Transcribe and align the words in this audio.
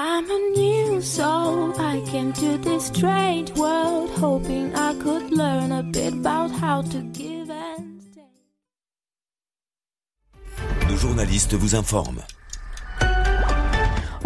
I'm 0.00 0.30
a 0.30 0.38
new 0.56 1.02
soul. 1.02 1.74
I 1.76 2.00
came 2.06 2.32
to 2.34 2.56
this 2.58 2.86
strange 2.86 3.50
world 3.58 4.10
hoping 4.10 4.72
I 4.76 4.94
could 4.94 5.32
learn 5.32 5.72
a 5.72 5.82
bit 5.82 6.12
about 6.12 6.52
how 6.52 6.82
to 6.82 7.02
give 7.12 7.50
and 7.50 8.00
take. 8.14 8.24
Nos 10.88 10.96
journalistes 10.96 11.52
vous. 11.54 11.74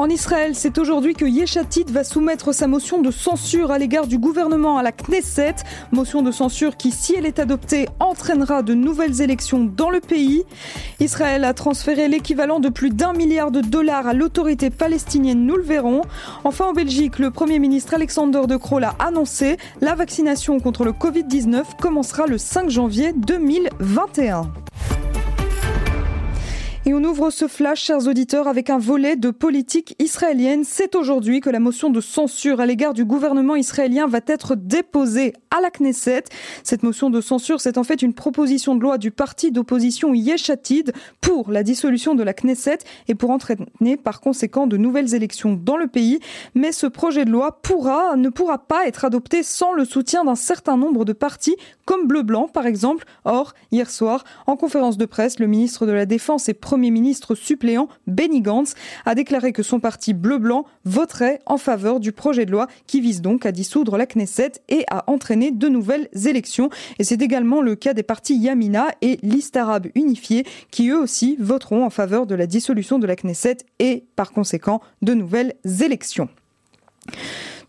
En 0.03 0.09
Israël, 0.09 0.57
c'est 0.57 0.79
aujourd'hui 0.79 1.15
que 1.15 1.25
Yeshatit 1.25 1.85
va 1.89 2.03
soumettre 2.03 2.53
sa 2.53 2.67
motion 2.67 3.01
de 3.01 3.13
censure 3.13 3.71
à 3.71 3.79
l'égard 3.79 4.09
du 4.09 4.19
gouvernement 4.19 4.77
à 4.77 4.83
la 4.83 4.91
Knesset. 4.91 5.55
Motion 5.93 6.23
de 6.23 6.33
censure 6.33 6.77
qui, 6.77 6.91
si 6.91 7.15
elle 7.15 7.25
est 7.25 7.39
adoptée, 7.39 7.89
entraînera 8.01 8.65
de 8.65 8.75
nouvelles 8.75 9.21
élections 9.21 9.63
dans 9.63 9.91
le 9.91 10.01
pays. 10.01 10.43
Israël 10.99 11.45
a 11.45 11.55
transféré 11.55 12.09
l'équivalent 12.09 12.59
de 12.59 12.69
plus 12.69 12.91
d'un 12.91 13.13
milliard 13.13 13.53
de 13.53 13.61
dollars 13.61 14.09
à 14.09 14.13
l'autorité 14.13 14.71
palestinienne, 14.71 15.47
nous 15.47 15.57
le 15.57 15.63
verrons. 15.63 16.03
Enfin, 16.43 16.65
en 16.65 16.73
Belgique, 16.73 17.21
le 17.21 17.31
Premier 17.31 17.61
ministre 17.61 17.95
Alexander 17.95 18.49
De 18.49 18.57
Croo 18.57 18.81
l'a 18.81 18.97
annoncé. 18.99 19.57
La 19.81 19.95
vaccination 19.95 20.59
contre 20.59 20.83
le 20.85 20.91
Covid-19 20.91 21.81
commencera 21.81 22.27
le 22.27 22.39
5 22.39 22.69
janvier 22.71 23.13
2021. 23.13 24.51
Et 26.85 26.95
on 26.95 27.05
ouvre 27.05 27.31
ce 27.31 27.47
flash, 27.47 27.81
chers 27.81 28.09
auditeurs, 28.09 28.49
avec 28.49 28.69
un 28.69 28.79
volet 28.79 29.15
de 29.15 29.31
politique 29.31 29.95
israélienne. 30.01 30.65
C'est 30.65 30.97
aujourd'hui 30.97 31.41
que 31.41 31.49
la 31.49 31.61
motion 31.61 31.91
de 31.91 32.01
censure 32.01 32.59
à 32.59 32.67
l'égard 32.67 32.93
du 32.93 33.05
gouvernement 33.05 33.55
israélien 33.55 34.09
va 34.09 34.19
être 34.27 34.57
déposée 34.57 35.33
à 35.53 35.61
la 35.61 35.71
Knesset. 35.71 36.25
Cette 36.65 36.83
motion 36.83 37.09
de 37.09 37.21
censure, 37.21 37.61
c'est 37.61 37.79
en 37.79 37.85
fait 37.85 38.03
une 38.03 38.15
proposition 38.15 38.75
de 38.75 38.81
loi 38.81 38.99
du 38.99 39.13
parti 39.13 39.53
d'opposition 39.53 40.13
Yeshatid 40.13 40.93
pour 41.21 41.53
la 41.53 41.63
dissolution 41.63 42.17
de 42.17 42.25
la 42.25 42.35
Knesset 42.35 42.79
et 43.07 43.15
pour 43.15 43.31
entraîner 43.31 43.97
par 43.97 44.21
conséquent 44.21 44.67
de 44.67 44.77
nouvelles 44.77 45.15
élections 45.15 45.53
dans 45.53 45.77
le 45.77 45.87
pays. 45.87 46.19
Mais 46.57 46.73
ce 46.73 46.89
projet 46.89 47.25
de 47.25 47.31
loi 47.31 47.61
pourra, 47.63 48.17
ne 48.17 48.29
pourra 48.29 48.59
pas 48.59 48.89
être 48.89 49.05
adopté 49.05 49.45
sans 49.45 49.73
le 49.73 49.85
soutien 49.85 50.25
d'un 50.25 50.35
certain 50.35 50.77
nombre 50.77 51.05
de 51.05 51.13
partis, 51.13 51.55
comme 51.85 52.09
Bleu-Blanc 52.09 52.49
par 52.49 52.67
exemple. 52.67 53.05
Or, 53.25 53.55
hier 53.71 53.89
soir, 53.89 54.25
en 54.49 54.57
conférence 54.57 54.99
de 54.99 55.07
presse, 55.07 55.39
le 55.39 55.47
ministre 55.47 55.87
de 55.87 55.93
la 55.93 56.07
Défense 56.07 56.49
et 56.49 56.55
Premier 56.73 56.91
ministre 56.91 57.35
suppléant 57.35 57.87
Benny 58.07 58.41
Gantz 58.41 58.73
a 59.05 59.15
déclaré 59.15 59.53
que 59.53 59.63
son 59.63 59.79
parti 59.79 60.15
bleu-blanc 60.15 60.65
voterait 60.87 61.41
en 61.45 61.59
faveur 61.59 62.01
du 62.01 62.13
projet 62.13 62.47
de 62.47 62.51
loi 62.51 62.67
qui 62.87 63.03
vise 63.03 63.21
donc 63.21 63.45
à 63.45 63.53
dissoudre 63.53 63.99
la 63.99 64.07
Knesset 64.07 64.53
et 64.71 64.87
à 64.89 65.05
entraîner 65.07 65.51
de 65.51 65.69
nouvelles 65.69 66.09
élections. 66.27 66.71
Et 66.99 67.05
c'est 67.05 67.21
également 67.21 67.61
le 67.61 67.77
cas 67.77 67.93
des 67.93 68.03
partis 68.03 68.39
Yamina 68.39 68.87
et 69.03 69.19
Liste 69.23 69.59
arabe 69.59 69.89
unifiée 69.95 70.47
qui 70.71 70.89
eux 70.89 70.99
aussi 70.99 71.37
voteront 71.39 71.85
en 71.85 71.91
faveur 71.91 72.27
de 72.27 72.35
la 72.35 72.47
dissolution 72.47 72.99
de 72.99 73.07
la 73.07 73.17
Knesset 73.17 73.59
et 73.79 74.07
par 74.17 74.33
conséquent 74.33 74.81
de 75.03 75.13
nouvelles 75.13 75.53
élections. 75.83 76.31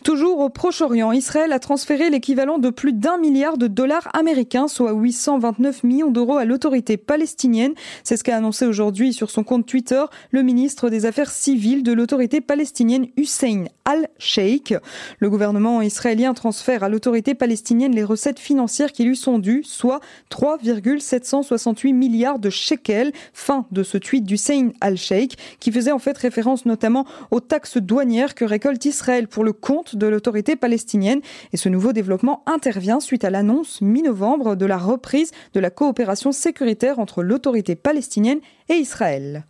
Toujours 0.03 0.39
au 0.39 0.49
Proche-Orient, 0.49 1.13
Israël 1.13 1.53
a 1.53 1.59
transféré 1.59 2.09
l'équivalent 2.09 2.57
de 2.57 2.69
plus 2.69 2.91
d'un 2.91 3.17
milliard 3.17 3.57
de 3.57 3.67
dollars 3.67 4.09
américains, 4.13 4.67
soit 4.67 4.91
829 4.91 5.85
millions 5.85 6.11
d'euros 6.11 6.35
à 6.35 6.43
l'autorité 6.43 6.97
palestinienne. 6.97 7.71
C'est 8.03 8.17
ce 8.17 8.23
qu'a 8.25 8.35
annoncé 8.35 8.65
aujourd'hui 8.65 9.13
sur 9.13 9.31
son 9.31 9.45
compte 9.45 9.65
Twitter 9.65 10.03
le 10.31 10.43
ministre 10.43 10.89
des 10.89 11.05
Affaires 11.05 11.31
civiles 11.31 11.83
de 11.83 11.93
l'autorité 11.93 12.41
palestinienne 12.41 13.07
Hussein 13.15 13.63
al-Sheikh. 13.85 14.75
Le 15.19 15.29
gouvernement 15.29 15.81
israélien 15.81 16.33
transfère 16.33 16.83
à 16.83 16.89
l'autorité 16.89 17.33
palestinienne 17.33 17.95
les 17.95 18.03
recettes 18.03 18.39
financières 18.39 18.91
qui 18.91 19.05
lui 19.05 19.15
sont 19.15 19.39
dues, 19.39 19.63
soit 19.63 20.01
3,768 20.29 21.93
milliards 21.93 22.39
de 22.39 22.49
shekels. 22.49 23.13
Fin 23.31 23.65
de 23.71 23.83
ce 23.83 23.97
tweet 23.97 24.25
d'Hussein 24.25 24.71
al-Sheikh 24.81 25.37
qui 25.61 25.71
faisait 25.71 25.93
en 25.93 25.99
fait 25.99 26.17
référence 26.17 26.65
notamment 26.65 27.05
aux 27.31 27.39
taxes 27.39 27.77
douanières 27.77 28.35
que 28.35 28.43
récolte 28.43 28.83
Israël 28.83 29.29
pour 29.29 29.45
le 29.45 29.53
compte 29.53 29.92
de 29.95 30.07
l'autorité 30.07 30.55
palestinienne. 30.55 31.21
Et 31.51 31.57
ce 31.57 31.69
nouveau 31.69 31.93
développement 31.93 32.43
intervient 32.45 32.99
suite 32.99 33.23
à 33.23 33.29
l'annonce 33.29 33.81
mi-novembre 33.81 34.55
de 34.55 34.65
la 34.65 34.77
reprise 34.77 35.31
de 35.53 35.59
la 35.59 35.69
coopération 35.69 36.31
sécuritaire 36.31 36.99
entre 36.99 37.23
l'autorité 37.23 37.75
palestinienne 37.75 38.39
et 38.69 38.75
Israël. 38.75 39.45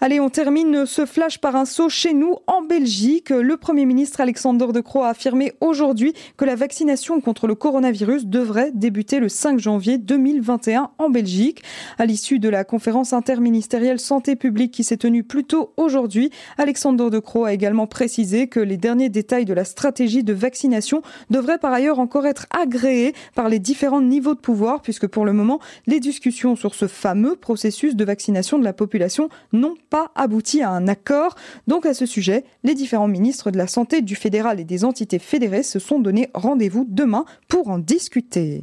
Allez, 0.00 0.18
on 0.18 0.30
termine 0.30 0.86
ce 0.86 1.04
flash 1.04 1.38
par 1.38 1.56
un 1.56 1.66
saut 1.66 1.90
chez 1.90 2.14
nous 2.14 2.36
en 2.46 2.62
Belgique. 2.62 3.30
Le 3.30 3.56
Premier 3.56 3.84
ministre 3.84 4.20
Alexander 4.20 4.68
De 4.72 4.80
Croo 4.80 5.02
a 5.02 5.10
affirmé 5.10 5.52
aujourd'hui 5.60 6.14
que 6.38 6.46
la 6.46 6.54
vaccination 6.54 7.20
contre 7.20 7.46
le 7.46 7.54
coronavirus 7.54 8.26
devrait 8.26 8.72
débuter 8.72 9.20
le 9.20 9.28
5 9.28 9.58
janvier 9.58 9.98
2021 9.98 10.90
en 10.96 11.10
Belgique. 11.10 11.62
À 11.98 12.06
l'issue 12.06 12.38
de 12.38 12.48
la 12.48 12.64
conférence 12.64 13.12
interministérielle 13.12 14.00
santé 14.00 14.36
publique 14.36 14.72
qui 14.72 14.84
s'est 14.84 14.96
tenue 14.96 15.22
plus 15.22 15.44
tôt 15.44 15.74
aujourd'hui, 15.76 16.30
Alexander 16.56 17.10
De 17.10 17.18
Croo 17.18 17.44
a 17.44 17.52
également 17.52 17.86
précisé 17.86 18.48
que 18.48 18.60
les 18.60 18.78
derniers 18.78 19.10
détails 19.10 19.44
de 19.44 19.54
la 19.54 19.64
stratégie 19.70 20.22
de 20.22 20.32
vaccination 20.32 21.02
devraient 21.30 21.58
par 21.58 21.72
ailleurs 21.72 21.98
encore 21.98 22.26
être 22.26 22.46
agréés 22.50 23.14
par 23.34 23.48
les 23.48 23.58
différents 23.58 24.02
niveaux 24.02 24.34
de 24.34 24.40
pouvoir 24.40 24.82
puisque 24.82 25.06
pour 25.06 25.24
le 25.24 25.32
moment, 25.32 25.60
les 25.86 26.00
discussions 26.00 26.56
sur 26.56 26.74
ce 26.74 26.86
fameux 26.86 27.36
processus 27.36 27.96
de 27.96 28.04
vaccination 28.04 28.58
de 28.58 28.64
la 28.64 28.72
population 28.72 29.28
n'ont 29.52 29.76
pas 29.88 30.10
abouti 30.14 30.62
à 30.62 30.70
un 30.70 30.88
accord. 30.88 31.34
Donc 31.66 31.86
à 31.86 31.94
ce 31.94 32.06
sujet, 32.06 32.44
les 32.64 32.74
différents 32.74 33.08
ministres 33.08 33.50
de 33.50 33.58
la 33.58 33.66
Santé 33.66 34.02
du 34.02 34.16
fédéral 34.16 34.60
et 34.60 34.64
des 34.64 34.84
entités 34.84 35.18
fédérées 35.18 35.62
se 35.62 35.78
sont 35.78 36.00
donné 36.00 36.28
rendez-vous 36.34 36.86
demain 36.88 37.24
pour 37.48 37.68
en 37.68 37.78
discuter. 37.78 38.62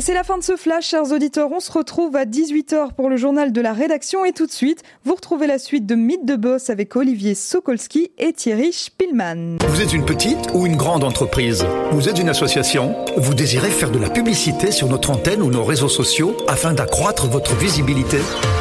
Et 0.00 0.02
c'est 0.02 0.14
la 0.14 0.24
fin 0.24 0.38
de 0.38 0.42
ce 0.42 0.56
flash, 0.56 0.86
chers 0.88 1.12
auditeurs. 1.12 1.50
On 1.52 1.60
se 1.60 1.70
retrouve 1.70 2.16
à 2.16 2.24
18h 2.24 2.94
pour 2.94 3.10
le 3.10 3.18
journal 3.18 3.52
de 3.52 3.60
la 3.60 3.74
rédaction 3.74 4.24
et 4.24 4.32
tout 4.32 4.46
de 4.46 4.50
suite, 4.50 4.82
vous 5.04 5.14
retrouvez 5.14 5.46
la 5.46 5.58
suite 5.58 5.84
de 5.84 5.94
Mythe 5.94 6.24
de 6.24 6.36
Boss 6.36 6.70
avec 6.70 6.96
Olivier 6.96 7.34
Sokolski 7.34 8.10
et 8.16 8.32
Thierry 8.32 8.72
Spielmann. 8.72 9.58
Vous 9.68 9.82
êtes 9.82 9.92
une 9.92 10.06
petite 10.06 10.38
ou 10.54 10.64
une 10.64 10.76
grande 10.76 11.04
entreprise? 11.04 11.66
Vous 11.92 12.08
êtes 12.08 12.18
une 12.18 12.30
association? 12.30 12.96
Vous 13.18 13.34
désirez 13.34 13.68
faire 13.68 13.90
de 13.90 13.98
la 13.98 14.08
publicité 14.08 14.70
sur 14.70 14.88
notre 14.88 15.10
antenne 15.10 15.42
ou 15.42 15.50
nos 15.50 15.64
réseaux 15.64 15.90
sociaux 15.90 16.34
afin 16.48 16.72
d'accroître 16.72 17.26
votre 17.26 17.54
visibilité? 17.56 18.16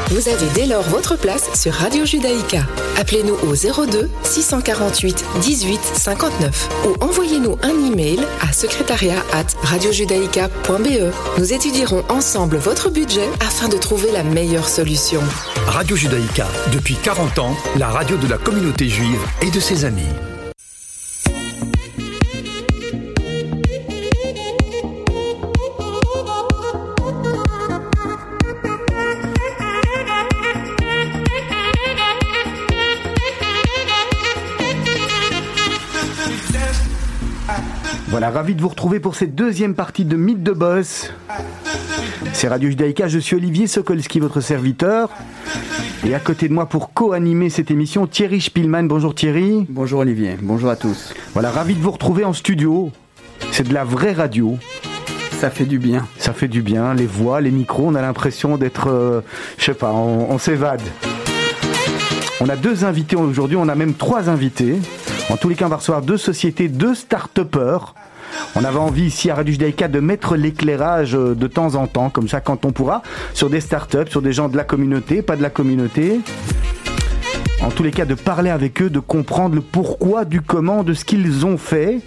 Vous 0.09 0.27
avez 0.27 0.47
dès 0.55 0.65
lors 0.65 0.81
votre 0.89 1.17
place 1.17 1.49
sur 1.57 1.71
Radio 1.71 2.03
Judaïka. 2.03 2.63
Appelez-nous 2.99 3.35
au 3.47 3.53
02 3.53 4.09
648 4.23 5.23
18 5.41 5.79
59 5.79 6.69
ou 6.85 7.01
envoyez-nous 7.01 7.55
un 7.61 7.85
email 7.85 8.19
à 8.41 8.51
secrétariat 8.51 9.23
at 9.31 9.45
radiojudaïka.be. 9.63 11.13
Nous 11.37 11.53
étudierons 11.53 12.03
ensemble 12.09 12.57
votre 12.57 12.89
budget 12.89 13.29
afin 13.39 13.69
de 13.69 13.77
trouver 13.77 14.11
la 14.11 14.23
meilleure 14.23 14.67
solution. 14.67 15.21
Radio 15.67 15.95
Judaïka, 15.95 16.47
depuis 16.73 16.95
40 16.95 17.39
ans, 17.39 17.55
la 17.77 17.89
radio 17.89 18.17
de 18.17 18.27
la 18.27 18.37
communauté 18.37 18.89
juive 18.89 19.21
et 19.41 19.51
de 19.51 19.59
ses 19.59 19.85
amis. 19.85 20.09
Voilà, 38.19 38.33
ravi 38.33 38.53
de 38.53 38.61
vous 38.61 38.67
retrouver 38.67 38.99
pour 38.99 39.15
cette 39.15 39.33
deuxième 39.33 39.75
partie 39.75 40.03
de 40.03 40.17
Mythe 40.17 40.43
de 40.43 40.51
Boss. 40.51 41.09
C'est 42.33 42.49
Radio 42.49 42.69
Judaïka, 42.69 43.07
je 43.07 43.17
suis 43.17 43.37
Olivier 43.37 43.65
Sokolski, 43.65 44.19
votre 44.19 44.41
serviteur. 44.41 45.09
Et 46.05 46.13
à 46.13 46.19
côté 46.19 46.49
de 46.49 46.53
moi 46.53 46.65
pour 46.65 46.91
co-animer 46.91 47.49
cette 47.49 47.71
émission, 47.71 48.07
Thierry 48.07 48.41
Spielmann. 48.41 48.89
Bonjour 48.89 49.15
Thierry. 49.15 49.65
Bonjour 49.69 50.01
Olivier, 50.01 50.35
bonjour 50.41 50.69
à 50.69 50.75
tous. 50.75 51.13
Voilà, 51.31 51.49
ravi 51.49 51.75
de 51.75 51.79
vous 51.79 51.91
retrouver 51.91 52.25
en 52.25 52.33
studio. 52.33 52.91
C'est 53.53 53.65
de 53.65 53.73
la 53.73 53.85
vraie 53.85 54.11
radio. 54.11 54.57
Ça 55.39 55.49
fait 55.49 55.63
du 55.63 55.79
bien. 55.79 56.05
Ça 56.17 56.33
fait 56.33 56.49
du 56.49 56.61
bien, 56.61 56.93
les 56.93 57.07
voix, 57.07 57.39
les 57.39 57.51
micros, 57.51 57.85
on 57.87 57.95
a 57.95 58.01
l'impression 58.01 58.57
d'être, 58.57 58.89
euh, 58.89 59.21
je 59.57 59.63
sais 59.63 59.73
pas, 59.73 59.93
on, 59.93 60.29
on 60.29 60.37
s'évade. 60.37 60.81
On 62.41 62.49
a 62.49 62.57
deux 62.57 62.83
invités 62.83 63.15
aujourd'hui, 63.15 63.55
on 63.55 63.69
a 63.69 63.75
même 63.75 63.93
trois 63.93 64.27
invités. 64.27 64.75
En 65.29 65.37
tous 65.37 65.47
les 65.47 65.55
cas, 65.55 65.67
on 65.67 65.69
va 65.69 65.77
recevoir 65.77 66.01
deux 66.01 66.17
sociétés, 66.17 66.67
deux 66.67 66.95
start-upers. 66.95 67.95
On 68.55 68.63
avait 68.63 68.77
envie 68.77 69.05
ici 69.05 69.29
à 69.29 69.35
Radio 69.35 69.51
Judaïka 69.51 69.87
de 69.87 69.99
mettre 69.99 70.35
l'éclairage 70.35 71.15
euh, 71.15 71.35
de 71.35 71.47
temps 71.47 71.75
en 71.75 71.87
temps, 71.87 72.09
comme 72.09 72.27
ça 72.27 72.41
quand 72.41 72.65
on 72.65 72.71
pourra, 72.71 73.01
sur 73.33 73.49
des 73.49 73.61
startups, 73.61 74.09
sur 74.09 74.21
des 74.21 74.33
gens 74.33 74.49
de 74.49 74.57
la 74.57 74.63
communauté, 74.63 75.21
pas 75.21 75.35
de 75.35 75.41
la 75.41 75.49
communauté. 75.49 76.21
En 77.61 77.71
tous 77.71 77.83
les 77.83 77.91
cas, 77.91 78.05
de 78.05 78.15
parler 78.15 78.49
avec 78.49 78.81
eux, 78.81 78.89
de 78.89 78.99
comprendre 78.99 79.53
le 79.55 79.61
pourquoi, 79.61 80.23
du 80.23 80.39
comment, 80.39 80.83
de 80.83 80.93
ce 80.93 81.03
qu'ils 81.03 81.45
ont 81.45 81.57
fait. 81.57 81.99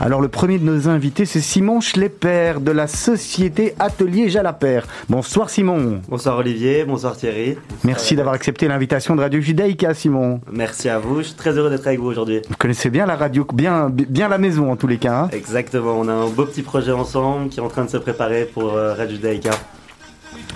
Alors, 0.00 0.20
le 0.20 0.26
premier 0.26 0.58
de 0.58 0.64
nos 0.64 0.88
invités, 0.88 1.24
c'est 1.24 1.40
Simon 1.40 1.80
Schlepper 1.80 2.54
de 2.60 2.72
la 2.72 2.88
société 2.88 3.74
Atelier 3.78 4.28
Jalapère. 4.28 4.86
Bonsoir 5.08 5.50
Simon. 5.50 6.00
Bonsoir 6.08 6.38
Olivier, 6.38 6.84
bonsoir 6.84 7.16
Thierry. 7.16 7.56
Merci 7.84 8.16
d'avoir 8.16 8.34
accepté 8.34 8.66
l'invitation 8.66 9.14
de 9.14 9.20
Radio 9.20 9.40
Judaïka, 9.40 9.94
Simon. 9.94 10.40
Merci 10.50 10.88
à 10.88 10.98
vous, 10.98 11.18
je 11.18 11.28
suis 11.28 11.36
très 11.36 11.56
heureux 11.56 11.70
d'être 11.70 11.86
avec 11.86 12.00
vous 12.00 12.08
aujourd'hui. 12.08 12.40
Vous 12.48 12.56
connaissez 12.56 12.90
bien 12.90 13.06
la 13.06 13.14
radio, 13.14 13.46
bien, 13.54 13.90
bien 13.90 14.28
la 14.28 14.38
maison 14.38 14.70
en 14.72 14.76
tous 14.76 14.88
les 14.88 14.98
cas. 14.98 15.22
hein 15.22 15.28
Exactement, 15.32 15.92
on 15.96 16.08
a 16.08 16.12
un 16.12 16.26
beau 16.28 16.44
petit 16.44 16.62
projet 16.62 16.92
ensemble 16.92 17.50
qui 17.50 17.60
est 17.60 17.62
en 17.62 17.68
train 17.68 17.84
de 17.84 17.90
se 17.90 17.98
préparer 17.98 18.46
pour 18.52 18.74
euh, 18.74 18.94
Radio 18.94 19.14
Judaïka. 19.14 19.50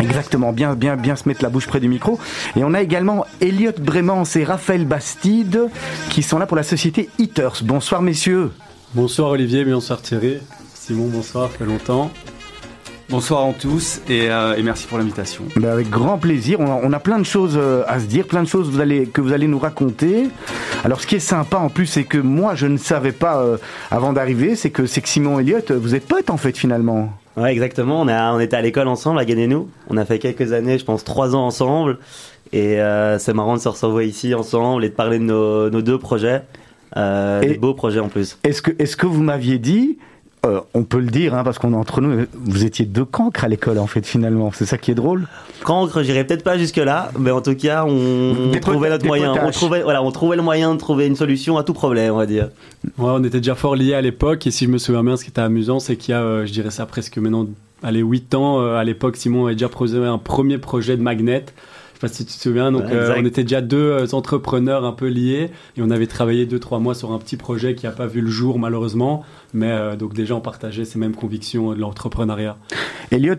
Exactement, 0.00 0.52
bien, 0.52 0.74
bien, 0.74 0.96
bien 0.96 1.16
se 1.16 1.28
mettre 1.28 1.42
la 1.42 1.48
bouche 1.48 1.66
près 1.66 1.80
du 1.80 1.88
micro. 1.88 2.18
Et 2.56 2.64
on 2.64 2.74
a 2.74 2.82
également 2.82 3.26
Elliot 3.40 3.72
Brémans 3.80 4.24
et 4.36 4.44
Raphaël 4.44 4.86
Bastide 4.86 5.68
qui 6.10 6.22
sont 6.22 6.38
là 6.38 6.46
pour 6.46 6.56
la 6.56 6.62
société 6.62 7.08
Eaters. 7.18 7.62
Bonsoir 7.62 8.02
messieurs. 8.02 8.50
Bonsoir 8.94 9.30
Olivier, 9.30 9.64
bonsoir 9.64 10.02
Thierry. 10.02 10.38
Simon, 10.74 11.08
bonsoir, 11.08 11.50
fait 11.50 11.64
longtemps. 11.64 12.10
Bonsoir 13.08 13.46
à 13.46 13.52
tous 13.52 14.00
et, 14.08 14.30
euh, 14.30 14.56
et 14.56 14.62
merci 14.62 14.86
pour 14.86 14.96
l'invitation. 14.96 15.44
Ben 15.56 15.68
avec 15.68 15.90
grand 15.90 16.16
plaisir. 16.16 16.60
On 16.60 16.66
a, 16.66 16.80
on 16.82 16.92
a, 16.92 16.98
plein 16.98 17.18
de 17.18 17.24
choses 17.24 17.58
euh, 17.58 17.84
à 17.86 18.00
se 18.00 18.06
dire, 18.06 18.26
plein 18.26 18.42
de 18.42 18.48
choses 18.48 18.70
vous 18.70 18.80
allez, 18.80 19.06
que 19.06 19.20
vous 19.20 19.32
allez 19.32 19.48
nous 19.48 19.58
raconter. 19.58 20.28
Alors, 20.82 21.00
ce 21.00 21.06
qui 21.06 21.16
est 21.16 21.20
sympa 21.20 21.58
en 21.58 21.68
plus, 21.68 21.86
c'est 21.86 22.04
que 22.04 22.16
moi, 22.16 22.54
je 22.54 22.66
ne 22.66 22.78
savais 22.78 23.12
pas 23.12 23.42
euh, 23.42 23.58
avant 23.90 24.14
d'arriver, 24.14 24.56
c'est 24.56 24.70
que 24.70 24.86
c'est 24.86 25.02
que 25.02 25.08
Simon 25.08 25.38
Elliott, 25.38 25.72
vous 25.72 25.94
êtes 25.94 26.08
potes 26.08 26.30
en 26.30 26.38
fait 26.38 26.56
finalement. 26.56 27.12
Ouais, 27.37 27.52
exactement. 27.52 28.00
On, 28.00 28.08
a, 28.08 28.32
on 28.32 28.40
était 28.40 28.56
à 28.56 28.62
l'école 28.62 28.88
ensemble 28.88 29.19
à 29.19 29.25
Gagné-nous. 29.25 29.69
On 29.88 29.96
a 29.96 30.05
fait 30.05 30.19
quelques 30.19 30.52
années, 30.52 30.79
je 30.79 30.84
pense 30.84 31.05
trois 31.05 31.34
ans 31.34 31.46
ensemble. 31.46 31.99
Et 32.52 32.81
euh, 32.81 33.19
c'est 33.19 33.32
marrant 33.32 33.55
de 33.55 33.61
se 33.61 33.69
retrouver 33.69 34.06
ici 34.06 34.34
ensemble 34.34 34.84
et 34.84 34.90
de 34.90 34.94
parler 34.94 35.19
de 35.19 35.25
nos, 35.25 35.70
nos 35.70 35.81
deux 35.81 35.99
projets. 35.99 36.43
Euh, 36.96 37.40
des 37.40 37.55
beaux 37.55 37.73
projets 37.73 38.00
en 38.00 38.08
plus. 38.08 38.38
Est-ce 38.44 38.61
que, 38.61 38.70
est-ce 38.79 38.96
que 38.99 39.06
vous 39.06 39.23
m'aviez 39.23 39.58
dit 39.58 39.99
euh, 40.44 40.60
on 40.74 40.82
peut 40.82 40.98
le 40.98 41.06
dire, 41.06 41.34
hein, 41.34 41.44
parce 41.44 41.58
qu'on 41.58 41.72
est 41.72 41.76
entre 41.76 42.00
nous. 42.00 42.26
Vous 42.34 42.64
étiez 42.64 42.84
deux 42.84 43.04
cancres 43.04 43.44
à 43.44 43.48
l'école, 43.48 43.78
en 43.78 43.86
fait, 43.86 44.04
finalement. 44.04 44.50
C'est 44.52 44.66
ça 44.66 44.76
qui 44.76 44.90
est 44.90 44.94
drôle. 44.94 45.28
Cancre, 45.62 46.02
j'irais 46.02 46.24
peut-être 46.24 46.42
pas 46.42 46.58
jusque 46.58 46.78
là, 46.78 47.12
mais 47.16 47.30
en 47.30 47.40
tout 47.40 47.54
cas, 47.54 47.84
on, 47.86 48.50
on 48.52 48.60
trouvait 48.60 48.90
notre 48.90 49.06
moyen. 49.06 49.34
On 49.40 49.50
trouvait, 49.52 49.82
voilà, 49.82 50.02
on 50.02 50.10
trouvait 50.10 50.34
le 50.34 50.42
moyen 50.42 50.74
de 50.74 50.78
trouver 50.80 51.06
une 51.06 51.14
solution 51.14 51.58
à 51.58 51.62
tout 51.62 51.74
problème, 51.74 52.14
on 52.14 52.16
va 52.16 52.26
dire. 52.26 52.48
Ouais, 52.98 53.10
on 53.12 53.22
était 53.22 53.38
déjà 53.38 53.54
fort 53.54 53.76
liés 53.76 53.94
à 53.94 54.00
l'époque, 54.00 54.44
et 54.46 54.50
si 54.50 54.64
je 54.64 54.70
me 54.70 54.78
souviens 54.78 55.04
bien, 55.04 55.16
ce 55.16 55.22
qui 55.22 55.30
était 55.30 55.40
amusant, 55.40 55.78
c'est 55.78 55.94
qu'il 55.94 56.10
y 56.10 56.14
a, 56.14 56.22
euh, 56.22 56.44
je 56.44 56.52
dirais 56.52 56.70
ça 56.70 56.86
presque 56.86 57.16
maintenant, 57.18 57.46
allez, 57.84 58.00
8 58.00 58.34
ans, 58.34 58.60
euh, 58.60 58.74
à 58.76 58.82
l'époque, 58.82 59.16
Simon 59.16 59.46
avait 59.46 59.54
déjà 59.54 59.68
posé 59.68 59.98
un 60.04 60.18
premier 60.18 60.58
projet 60.58 60.96
de 60.96 61.02
magnet 61.02 61.44
pas 62.02 62.08
si 62.08 62.26
tu 62.26 62.34
te 62.34 62.43
souviens. 62.43 62.72
Donc, 62.72 62.84
euh, 62.90 63.14
on 63.16 63.25
était 63.25 63.44
déjà 63.44 63.60
deux 63.60 63.76
euh, 63.78 64.06
entrepreneurs 64.12 64.84
un 64.84 64.93
peu 64.93 65.06
liés 65.06 65.50
et 65.76 65.82
on 65.82 65.90
avait 65.90 66.08
travaillé 66.08 66.46
deux 66.46 66.58
trois 66.58 66.81
mois 66.81 66.94
sur 66.94 67.12
un 67.12 67.19
petit 67.19 67.37
projet 67.37 67.75
qui 67.76 67.87
n'a 67.87 67.93
pas 67.93 68.06
vu 68.06 68.20
le 68.20 68.28
jour 68.28 68.58
malheureusement. 68.58 69.25
Mais 69.54 69.70
euh, 69.70 69.94
donc 69.94 70.12
déjà 70.12 70.34
on 70.34 70.40
partageait 70.40 70.84
ces 70.84 70.99
mêmes 70.99 71.14
convictions 71.14 71.72
de 71.72 71.78
l'entrepreneuriat. 71.78 72.58
Elliot, 73.12 73.37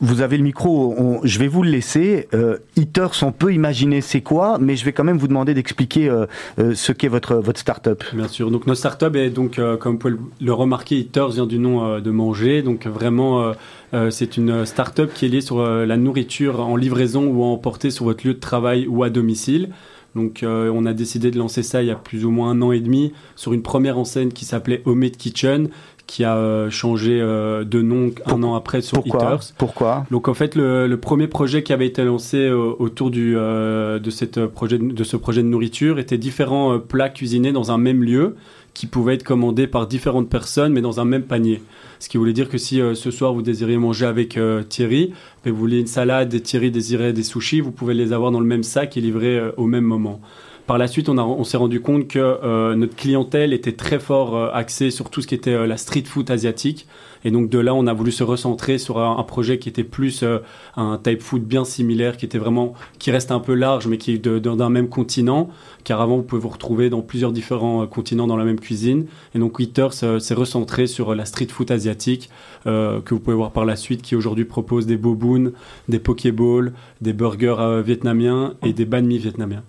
vous 0.00 0.20
avez 0.22 0.36
le 0.36 0.42
micro, 0.42 1.20
je 1.22 1.38
vais 1.38 1.48
vous 1.48 1.62
le 1.62 1.70
laisser. 1.70 2.28
Euh, 2.34 2.58
Eaters, 2.76 3.22
on 3.22 3.32
peut 3.32 3.54
imaginer 3.54 4.00
c'est 4.00 4.20
quoi, 4.20 4.58
mais 4.58 4.76
je 4.76 4.84
vais 4.84 4.92
quand 4.92 5.04
même 5.04 5.18
vous 5.18 5.28
demander 5.28 5.54
d'expliquer 5.54 6.08
euh, 6.08 6.26
euh, 6.58 6.74
ce 6.74 6.92
qu'est 6.92 7.08
votre, 7.08 7.36
votre 7.36 7.60
start-up. 7.60 8.02
Bien 8.12 8.28
sûr, 8.28 8.50
donc 8.50 8.66
notre 8.66 8.78
start-up 8.78 9.14
est 9.16 9.30
donc, 9.30 9.58
euh, 9.58 9.76
comme 9.76 9.92
vous 9.92 9.98
pouvez 9.98 10.14
le 10.40 10.52
remarquer, 10.52 10.98
Eaters 10.98 11.30
vient 11.30 11.46
du 11.46 11.58
nom 11.58 11.84
euh, 11.84 12.00
de 12.00 12.10
manger. 12.10 12.62
Donc 12.62 12.86
vraiment, 12.86 13.52
euh, 13.94 14.10
c'est 14.10 14.36
une 14.36 14.66
start-up 14.66 15.12
qui 15.14 15.26
est 15.26 15.28
liée 15.28 15.40
sur 15.40 15.62
la 15.64 15.96
nourriture 15.96 16.60
en 16.60 16.76
livraison 16.76 17.26
ou 17.26 17.42
à 17.42 17.46
emporter 17.46 17.90
sur 17.90 18.06
votre 18.06 18.26
lieu 18.26 18.34
de 18.34 18.40
travail 18.40 18.86
ou 18.88 19.04
à 19.04 19.10
domicile. 19.10 19.70
Donc 20.14 20.42
euh, 20.42 20.70
on 20.72 20.86
a 20.86 20.92
décidé 20.92 21.30
de 21.30 21.38
lancer 21.38 21.62
ça 21.62 21.82
il 21.82 21.88
y 21.88 21.90
a 21.90 21.96
plus 21.96 22.24
ou 22.24 22.30
moins 22.30 22.50
un 22.50 22.62
an 22.62 22.70
et 22.72 22.80
demi 22.80 23.12
sur 23.36 23.52
une 23.52 23.62
première 23.62 23.98
enseigne 23.98 24.30
qui 24.30 24.44
s'appelait 24.44 24.80
Homemade 24.84 25.16
Kitchen 25.16 25.68
qui 26.14 26.22
a 26.22 26.36
euh, 26.36 26.70
changé 26.70 27.18
euh, 27.20 27.64
de 27.64 27.82
nom 27.82 28.12
un 28.26 28.44
an 28.44 28.54
après 28.54 28.82
sur 28.82 29.02
Pourquoi 29.02 29.20
Eaters. 29.20 29.40
Pourquoi 29.58 30.06
Donc 30.12 30.28
en 30.28 30.34
fait 30.34 30.54
le, 30.54 30.86
le, 30.86 30.96
premier 30.96 31.26
projet 31.26 31.64
qui 31.64 31.72
avait 31.72 31.88
été 31.88 32.04
lancé 32.04 32.36
euh, 32.36 32.72
autour 32.78 33.10
du, 33.10 33.34
de, 33.34 34.10
cette 34.10 34.46
projet, 34.46 34.78
de 34.78 35.02
ce 35.02 35.16
projet 35.16 35.42
de 35.42 35.48
nourriture 35.48 35.98
était 35.98 36.16
différents 36.16 36.78
plats 36.78 37.08
cuisinés 37.08 37.50
dans 37.50 37.72
un 37.72 37.78
même 37.78 38.04
lieu 38.04 38.36
qui 38.74 38.86
pouvaient 38.86 39.14
être 39.14 39.24
commandés 39.24 39.66
par 39.66 39.88
différentes 39.88 40.30
personnes 40.30 40.72
mais 40.72 40.82
dans 40.82 41.00
un 41.00 41.04
même 41.04 41.24
panier. 41.24 41.60
Ce 41.98 42.08
qui 42.08 42.16
voulait 42.16 42.32
dire 42.32 42.48
que 42.48 42.58
si 42.58 42.80
ce 42.94 43.10
soir 43.10 43.34
vous 43.34 43.42
désirez 43.42 43.76
manger 43.76 44.06
avec 44.06 44.38
Thierry, 44.68 45.12
mais 45.44 45.50
vous 45.50 45.58
voulez 45.58 45.80
une 45.80 45.88
salade 45.88 46.32
et 46.32 46.40
Thierry 46.40 46.70
désirait 46.70 47.12
des 47.12 47.24
sushis, 47.24 47.60
vous 47.60 47.72
pouvez 47.72 47.94
les 47.94 48.12
avoir 48.12 48.30
dans 48.30 48.40
le 48.40 48.46
même 48.46 48.62
sac 48.62 48.96
et 48.96 49.00
livrés 49.00 49.40
au 49.56 49.66
même 49.66 49.84
moment. 49.84 50.20
Par 50.66 50.78
la 50.78 50.88
suite, 50.88 51.10
on, 51.10 51.18
on 51.18 51.44
s'est 51.44 51.58
rendu 51.58 51.82
compte 51.82 52.08
que 52.08 52.18
euh, 52.18 52.74
notre 52.74 52.96
clientèle 52.96 53.52
était 53.52 53.72
très 53.72 53.98
fort 53.98 54.34
euh, 54.34 54.50
axée 54.54 54.90
sur 54.90 55.10
tout 55.10 55.20
ce 55.20 55.26
qui 55.26 55.34
était 55.34 55.52
euh, 55.52 55.66
la 55.66 55.76
street 55.76 56.04
food 56.06 56.30
asiatique. 56.30 56.86
Et 57.22 57.30
donc 57.30 57.50
de 57.50 57.58
là, 57.58 57.74
on 57.74 57.86
a 57.86 57.92
voulu 57.92 58.10
se 58.10 58.24
recentrer 58.24 58.78
sur 58.78 58.98
un, 58.98 59.22
projet 59.24 59.58
qui 59.58 59.68
était 59.68 59.84
plus 59.84 60.22
euh, 60.22 60.38
un 60.76 60.96
type 60.96 61.20
food 61.20 61.42
bien 61.42 61.66
similaire, 61.66 62.16
qui 62.16 62.24
était 62.24 62.38
vraiment, 62.38 62.72
qui 62.98 63.10
reste 63.10 63.30
un 63.30 63.40
peu 63.40 63.52
large, 63.52 63.86
mais 63.88 63.98
qui 63.98 64.12
est 64.14 64.26
d'un 64.26 64.70
même 64.70 64.88
continent. 64.88 65.50
Car 65.84 66.00
avant, 66.00 66.16
vous 66.16 66.22
pouvez 66.22 66.40
vous 66.40 66.48
retrouver 66.48 66.88
dans 66.88 67.02
plusieurs 67.02 67.32
différents 67.32 67.86
continents 67.86 68.26
dans 68.26 68.38
la 68.38 68.44
même 68.44 68.60
cuisine. 68.60 69.04
Et 69.34 69.38
donc 69.38 69.56
Eaters 69.58 69.92
s'est 69.92 70.34
recentré 70.34 70.86
sur 70.86 71.14
la 71.14 71.26
street 71.26 71.48
food 71.50 71.70
asiatique, 71.70 72.30
que 72.64 73.10
vous 73.10 73.20
pouvez 73.20 73.36
voir 73.36 73.50
par 73.50 73.66
la 73.66 73.76
suite, 73.76 74.00
qui 74.00 74.16
aujourd'hui 74.16 74.46
propose 74.46 74.86
des 74.86 74.96
boboon, 74.96 75.52
des 75.88 75.98
pokéballs, 75.98 76.72
des 77.02 77.12
burgers 77.12 77.82
vietnamiens 77.84 78.54
et 78.62 78.72
des 78.72 78.86
banh 78.86 79.02
mi 79.02 79.18
vietnamiens. 79.18 79.62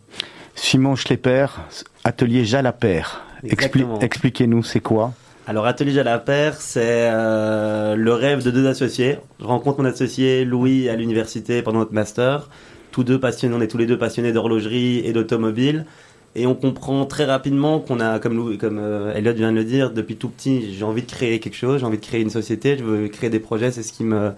Simon 0.55 0.95
Schlepper, 0.95 1.47
atelier 2.03 2.45
Jalapère. 2.45 3.23
Expli 3.43 3.85
Expliquez-nous, 4.01 4.63
c'est 4.63 4.79
quoi 4.79 5.13
alors 5.47 5.67
Atelier 5.67 5.91
Jalapère, 5.91 6.59
c'est 6.59 6.81
euh, 6.81 7.95
le 7.95 8.13
rêve 8.13 8.43
de 8.43 8.49
deux 8.49 8.65
associés. 8.65 9.19
Je 9.39 9.45
rencontre 9.45 9.79
mon 9.79 9.85
associé 9.85 10.43
Louis 10.43 10.89
à 10.89 10.95
l'université 10.95 11.61
pendant 11.61 11.77
notre 11.79 11.93
master. 11.93 12.49
Tous 12.91 13.03
deux 13.03 13.19
passionnés, 13.19 13.53
on 13.55 13.61
est 13.61 13.67
tous 13.67 13.77
les 13.77 13.85
deux 13.85 13.99
passionnés 13.99 14.31
d'horlogerie 14.31 15.05
et 15.05 15.13
d'automobile. 15.13 15.85
Et 16.33 16.47
on 16.47 16.55
comprend 16.55 17.05
très 17.05 17.25
rapidement 17.25 17.79
qu'on 17.79 17.99
a, 17.99 18.17
comme, 18.17 18.35
Louis, 18.35 18.57
comme 18.57 18.79
euh, 18.79 19.13
Elliot 19.13 19.33
vient 19.33 19.51
de 19.51 19.57
le 19.57 19.63
dire, 19.63 19.91
depuis 19.91 20.15
tout 20.15 20.29
petit, 20.29 20.73
j'ai 20.73 20.83
envie 20.83 21.03
de 21.03 21.11
créer 21.11 21.39
quelque 21.39 21.55
chose, 21.55 21.81
j'ai 21.81 21.85
envie 21.85 21.99
de 21.99 22.05
créer 22.05 22.21
une 22.21 22.31
société, 22.31 22.75
je 22.75 22.83
veux 22.83 23.07
créer 23.07 23.29
des 23.29 23.39
projets, 23.39 23.69
c'est 23.69 23.83
ce 23.83 23.93
qui 23.93 24.03
me, 24.03 24.31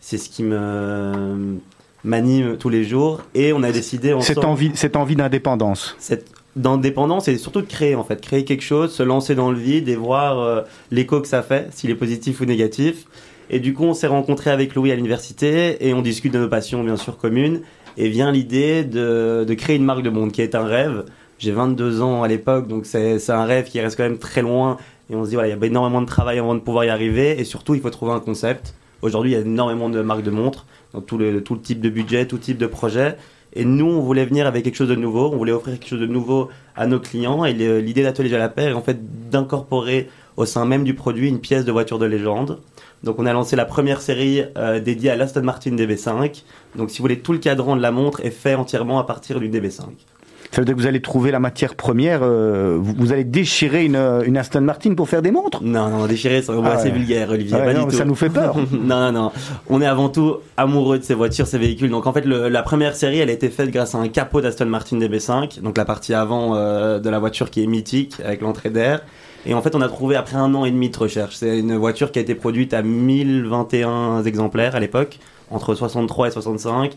c'est 0.00 0.18
ce 0.18 0.28
qui 0.28 0.42
me 0.42 1.56
m'anime 2.04 2.56
tous 2.56 2.68
les 2.68 2.84
jours. 2.84 3.20
Et 3.34 3.52
on 3.52 3.62
a 3.62 3.72
décidé 3.72 4.12
ensemble. 4.12 4.24
Cette 4.26 4.44
envie, 4.44 4.70
cette 4.74 4.96
envie 4.96 5.16
d'indépendance. 5.16 5.96
Cette 5.98 6.30
d'indépendance 6.56 7.28
et 7.28 7.38
surtout 7.38 7.62
de 7.62 7.66
créer 7.66 7.94
en 7.94 8.04
fait, 8.04 8.20
créer 8.20 8.44
quelque 8.44 8.62
chose, 8.62 8.92
se 8.92 9.02
lancer 9.02 9.34
dans 9.34 9.50
le 9.50 9.58
vide 9.58 9.88
et 9.88 9.96
voir 9.96 10.38
euh, 10.38 10.60
l'écho 10.90 11.20
que 11.20 11.28
ça 11.28 11.42
fait, 11.42 11.68
s'il 11.72 11.90
est 11.90 11.94
positif 11.94 12.40
ou 12.40 12.44
négatif. 12.44 13.06
Et 13.50 13.60
du 13.60 13.74
coup, 13.74 13.84
on 13.84 13.94
s'est 13.94 14.06
rencontré 14.06 14.50
avec 14.50 14.74
Louis 14.74 14.92
à 14.92 14.94
l'université 14.94 15.86
et 15.86 15.94
on 15.94 16.02
discute 16.02 16.32
de 16.32 16.38
nos 16.38 16.48
passions 16.48 16.82
bien 16.84 16.96
sûr 16.96 17.18
communes. 17.18 17.60
Et 17.98 18.08
vient 18.08 18.32
l'idée 18.32 18.84
de, 18.84 19.44
de 19.46 19.54
créer 19.54 19.76
une 19.76 19.84
marque 19.84 20.02
de 20.02 20.10
monde 20.10 20.32
qui 20.32 20.40
est 20.40 20.54
un 20.54 20.64
rêve. 20.64 21.04
J'ai 21.38 21.50
22 21.50 22.00
ans 22.00 22.22
à 22.22 22.28
l'époque, 22.28 22.68
donc 22.68 22.86
c'est 22.86 23.30
un 23.30 23.44
rêve 23.44 23.68
qui 23.68 23.80
reste 23.80 23.96
quand 23.96 24.04
même 24.04 24.18
très 24.18 24.40
loin. 24.40 24.78
Et 25.10 25.14
on 25.14 25.24
se 25.24 25.30
dit, 25.30 25.34
voilà, 25.34 25.48
il 25.50 25.58
y 25.58 25.62
a 25.62 25.66
énormément 25.66 26.00
de 26.00 26.06
travail 26.06 26.38
avant 26.38 26.54
de 26.54 26.60
pouvoir 26.60 26.84
y 26.84 26.88
arriver. 26.88 27.38
Et 27.38 27.44
surtout, 27.44 27.74
il 27.74 27.82
faut 27.82 27.90
trouver 27.90 28.12
un 28.12 28.20
concept. 28.20 28.74
Aujourd'hui, 29.02 29.32
il 29.32 29.34
y 29.34 29.36
a 29.36 29.40
énormément 29.40 29.90
de 29.90 30.00
marques 30.00 30.22
de 30.22 30.30
montres, 30.30 30.64
dans 30.92 31.00
tout 31.00 31.18
le, 31.18 31.42
tout 31.42 31.54
le 31.54 31.60
type 31.60 31.80
de 31.80 31.88
budget, 31.88 32.26
tout 32.26 32.38
type 32.38 32.58
de 32.58 32.66
projet. 32.66 33.16
Et 33.54 33.64
nous, 33.64 33.86
on 33.86 34.00
voulait 34.00 34.24
venir 34.24 34.46
avec 34.46 34.64
quelque 34.64 34.76
chose 34.76 34.88
de 34.88 34.94
nouveau, 34.94 35.30
on 35.32 35.36
voulait 35.36 35.52
offrir 35.52 35.78
quelque 35.78 35.88
chose 35.88 36.00
de 36.00 36.06
nouveau 36.06 36.48
à 36.74 36.86
nos 36.86 36.98
clients. 36.98 37.44
Et 37.44 37.52
l'idée 37.52 38.02
d'Atelier 38.02 38.30
Jalapère 38.30 38.70
est 38.70 38.74
en 38.74 38.82
fait 38.82 39.30
d'incorporer 39.30 40.08
au 40.36 40.46
sein 40.46 40.64
même 40.64 40.84
du 40.84 40.94
produit 40.94 41.28
une 41.28 41.40
pièce 41.40 41.64
de 41.64 41.72
voiture 41.72 41.98
de 41.98 42.06
légende. 42.06 42.60
Donc 43.02 43.18
on 43.18 43.26
a 43.26 43.32
lancé 43.32 43.56
la 43.56 43.64
première 43.64 44.00
série 44.00 44.44
euh, 44.56 44.80
dédiée 44.80 45.10
à 45.10 45.16
l'Aston 45.16 45.42
Martin 45.42 45.72
DB5. 45.72 46.42
Donc 46.76 46.90
si 46.90 46.98
vous 46.98 47.02
voulez, 47.02 47.18
tout 47.18 47.32
le 47.32 47.38
cadran 47.38 47.76
de 47.76 47.82
la 47.82 47.90
montre 47.90 48.24
est 48.24 48.30
fait 48.30 48.54
entièrement 48.54 48.98
à 48.98 49.04
partir 49.04 49.40
du 49.40 49.48
DB5. 49.48 49.82
Ça 50.52 50.60
veut 50.60 50.66
dire 50.66 50.74
que 50.74 50.80
vous 50.80 50.86
allez 50.86 51.00
trouver 51.00 51.30
la 51.30 51.40
matière 51.40 51.74
première, 51.74 52.20
euh, 52.22 52.76
vous, 52.78 52.92
vous, 52.94 53.12
allez 53.14 53.24
déchirer 53.24 53.86
une, 53.86 53.96
une, 53.96 54.36
Aston 54.36 54.60
Martin 54.60 54.94
pour 54.94 55.08
faire 55.08 55.22
des 55.22 55.30
montres? 55.30 55.62
Non, 55.62 55.88
non, 55.88 56.06
déchirer, 56.06 56.42
c'est 56.42 56.52
ah 56.52 56.72
assez 56.72 56.90
vulgaire, 56.90 57.30
Olivier. 57.30 57.56
Ah 57.58 57.64
ouais, 57.64 57.72
non, 57.72 57.88
ça 57.88 58.04
nous 58.04 58.14
fait 58.14 58.28
peur. 58.28 58.56
non, 58.70 59.00
non, 59.00 59.12
non. 59.12 59.32
On 59.70 59.80
est 59.80 59.86
avant 59.86 60.10
tout 60.10 60.36
amoureux 60.58 60.98
de 60.98 61.04
ces 61.04 61.14
voitures, 61.14 61.46
ces 61.46 61.56
véhicules. 61.56 61.88
Donc 61.88 62.06
en 62.06 62.12
fait, 62.12 62.26
le, 62.26 62.50
la 62.50 62.62
première 62.62 62.94
série, 62.94 63.18
elle 63.20 63.30
a 63.30 63.32
été 63.32 63.48
faite 63.48 63.70
grâce 63.70 63.94
à 63.94 63.98
un 63.98 64.08
capot 64.08 64.42
d'Aston 64.42 64.66
Martin 64.66 64.98
DB5, 64.98 65.62
donc 65.62 65.78
la 65.78 65.86
partie 65.86 66.12
avant 66.12 66.54
euh, 66.54 66.98
de 66.98 67.08
la 67.08 67.18
voiture 67.18 67.48
qui 67.48 67.64
est 67.64 67.66
mythique, 67.66 68.16
avec 68.22 68.42
l'entrée 68.42 68.68
d'air. 68.68 69.00
Et 69.46 69.54
en 69.54 69.62
fait, 69.62 69.74
on 69.74 69.80
a 69.80 69.88
trouvé 69.88 70.16
après 70.16 70.36
un 70.36 70.54
an 70.54 70.66
et 70.66 70.70
demi 70.70 70.90
de 70.90 70.98
recherche. 70.98 71.36
C'est 71.36 71.60
une 71.60 71.76
voiture 71.76 72.12
qui 72.12 72.18
a 72.18 72.22
été 72.22 72.34
produite 72.34 72.74
à 72.74 72.82
1021 72.82 74.22
exemplaires 74.24 74.76
à 74.76 74.80
l'époque, 74.80 75.18
entre 75.50 75.74
63 75.74 76.28
et 76.28 76.30
65. 76.30 76.92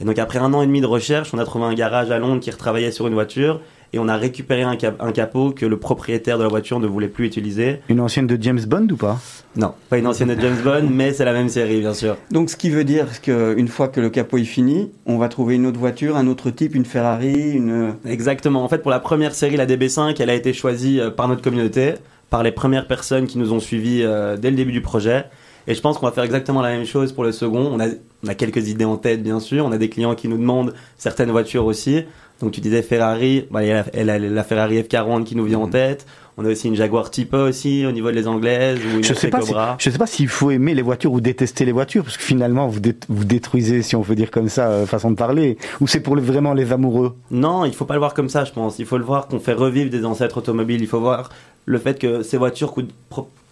Et 0.00 0.04
donc 0.04 0.18
après 0.18 0.38
un 0.38 0.52
an 0.52 0.62
et 0.62 0.66
demi 0.66 0.80
de 0.80 0.86
recherche, 0.86 1.32
on 1.32 1.38
a 1.38 1.44
trouvé 1.44 1.64
un 1.64 1.74
garage 1.74 2.10
à 2.10 2.18
Londres 2.18 2.40
qui 2.40 2.50
retravaillait 2.50 2.90
sur 2.90 3.06
une 3.06 3.14
voiture 3.14 3.60
et 3.92 3.98
on 3.98 4.08
a 4.08 4.16
récupéré 4.16 4.62
un, 4.62 4.76
cap 4.76 4.96
un, 5.00 5.12
capot 5.12 5.52
que 5.52 5.64
le 5.64 5.78
propriétaire 5.78 6.38
de 6.38 6.42
la 6.42 6.48
voiture 6.48 6.80
ne 6.80 6.86
voulait 6.86 7.08
plus 7.08 7.24
utiliser. 7.26 7.80
Une 7.88 8.00
ancienne 8.00 8.26
de 8.26 8.36
James 8.40 8.60
Bond 8.66 8.88
ou 8.90 8.96
pas? 8.96 9.18
Non, 9.56 9.72
pas 9.88 9.98
une 9.98 10.06
ancienne 10.06 10.34
de 10.34 10.40
James 10.40 10.58
Bond, 10.62 10.88
mais 10.90 11.12
c'est 11.12 11.24
la 11.24 11.32
même 11.32 11.48
série 11.48 11.80
bien 11.80 11.94
sûr. 11.94 12.16
Donc 12.30 12.50
ce 12.50 12.56
qui 12.56 12.68
veut 12.68 12.84
dire 12.84 13.20
qu'une 13.22 13.68
fois 13.68 13.88
que 13.88 14.00
le 14.00 14.10
capot 14.10 14.38
est 14.38 14.44
fini, 14.44 14.90
on 15.06 15.16
va 15.16 15.28
trouver 15.28 15.54
une 15.54 15.66
autre 15.66 15.78
voiture, 15.78 16.16
un 16.16 16.26
autre 16.26 16.50
type, 16.50 16.74
une 16.74 16.84
Ferrari, 16.84 17.52
une... 17.52 17.94
Exactement, 18.06 18.64
en 18.64 18.68
fait 18.68 18.82
pour 18.82 18.90
la 18.90 19.00
première 19.00 19.34
série, 19.34 19.56
la 19.56 19.66
DB5, 19.66 20.16
elle 20.20 20.30
a 20.30 20.34
été 20.34 20.52
choisie 20.52 21.00
euh, 21.00 21.10
par 21.10 21.28
notre 21.28 21.42
communauté, 21.42 21.94
par 22.28 22.42
les 22.42 22.52
premières 22.52 22.86
personnes 22.86 23.26
qui 23.26 23.38
nous 23.38 23.52
ont 23.52 23.60
suivis 23.60 24.02
euh, 24.02 24.36
dès 24.36 24.50
le 24.50 24.56
début 24.56 24.72
du 24.72 24.82
projet. 24.82 25.24
Et 25.68 25.74
je 25.74 25.80
pense 25.80 25.98
qu'on 25.98 26.06
va 26.06 26.12
faire 26.12 26.24
exactement 26.24 26.62
la 26.62 26.70
même 26.70 26.84
chose 26.84 27.12
pour 27.12 27.24
le 27.24 27.32
second. 27.32 27.68
On 27.72 27.80
a, 27.80 27.86
on 28.24 28.28
a 28.28 28.34
quelques 28.34 28.68
idées 28.68 28.84
en 28.84 28.96
tête, 28.96 29.22
bien 29.22 29.40
sûr. 29.40 29.64
On 29.64 29.72
a 29.72 29.78
des 29.78 29.88
clients 29.88 30.14
qui 30.14 30.28
nous 30.28 30.38
demandent 30.38 30.74
certaines 30.96 31.30
voitures 31.30 31.66
aussi. 31.66 32.04
Donc 32.40 32.52
tu 32.52 32.60
disais 32.60 32.82
Ferrari, 32.82 33.46
bah, 33.50 33.64
il 33.64 33.68
y 33.68 33.72
a 33.72 33.84
la, 33.94 34.18
la, 34.18 34.18
la, 34.18 34.44
Ferrari 34.44 34.80
F40 34.80 35.24
qui 35.24 35.36
nous 35.36 35.44
vient 35.44 35.58
en 35.58 35.68
tête. 35.68 36.06
On 36.38 36.44
a 36.44 36.48
aussi 36.50 36.68
une 36.68 36.74
Jaguar 36.74 37.10
Type 37.10 37.32
aussi 37.32 37.86
au 37.86 37.92
niveau 37.92 38.12
des 38.12 38.28
anglaises 38.28 38.78
ou 38.84 38.98
une 38.98 39.04
je 39.04 39.14
sais 39.14 39.28
pas 39.28 39.40
Cobra. 39.40 39.76
Si, 39.78 39.86
je 39.86 39.90
sais 39.90 39.98
pas 39.98 40.06
s'il 40.06 40.28
faut 40.28 40.50
aimer 40.50 40.74
les 40.74 40.82
voitures 40.82 41.12
ou 41.12 41.22
détester 41.22 41.64
les 41.64 41.72
voitures, 41.72 42.04
parce 42.04 42.18
que 42.18 42.22
finalement 42.22 42.68
vous, 42.68 42.80
dé 42.80 42.94
vous 43.08 43.24
détruisez, 43.24 43.80
si 43.80 43.96
on 43.96 44.02
peut 44.02 44.14
dire 44.14 44.30
comme 44.30 44.50
ça, 44.50 44.68
euh, 44.68 44.86
façon 44.86 45.10
de 45.10 45.16
parler. 45.16 45.56
Ou 45.80 45.86
c'est 45.86 46.00
pour 46.00 46.14
le, 46.14 46.20
vraiment 46.20 46.52
les 46.52 46.72
amoureux? 46.72 47.16
Non, 47.30 47.64
il 47.64 47.72
faut 47.72 47.86
pas 47.86 47.94
le 47.94 48.00
voir 48.00 48.12
comme 48.12 48.28
ça, 48.28 48.44
je 48.44 48.52
pense. 48.52 48.78
Il 48.78 48.84
faut 48.84 48.98
le 48.98 49.04
voir 49.04 49.28
qu'on 49.28 49.40
fait 49.40 49.54
revivre 49.54 49.90
des 49.90 50.04
ancêtres 50.04 50.36
automobiles. 50.36 50.82
Il 50.82 50.88
faut 50.88 51.00
voir 51.00 51.30
le 51.64 51.78
fait 51.78 51.98
que 51.98 52.22
ces 52.22 52.36
voitures 52.36 52.72
coûtent, 52.72 52.92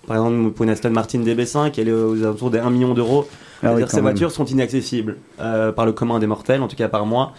par 0.07 0.17
exemple, 0.17 0.51
pour 0.53 0.65
une 0.65 0.71
Aston 0.71 0.91
Martin 0.91 1.21
DB5, 1.21 1.73
elle 1.79 1.89
est 1.89 1.93
aux 1.93 2.23
alentours 2.23 2.51
des 2.51 2.59
1 2.59 2.71
million 2.71 2.95
d'euros. 2.95 3.27
Ah 3.63 3.75
oui, 3.75 3.83
ces 3.89 4.01
voitures 4.01 4.31
sont 4.31 4.45
inaccessibles 4.45 5.17
euh, 5.41 5.73
par 5.73 5.87
le 5.87 5.93
commun 5.93 6.19
des 6.19 6.27
mortels, 6.27 6.61
en 6.63 6.69
tout 6.69 6.77
cas 6.77 6.89
par 6.89 7.07
moi. 7.07 7.33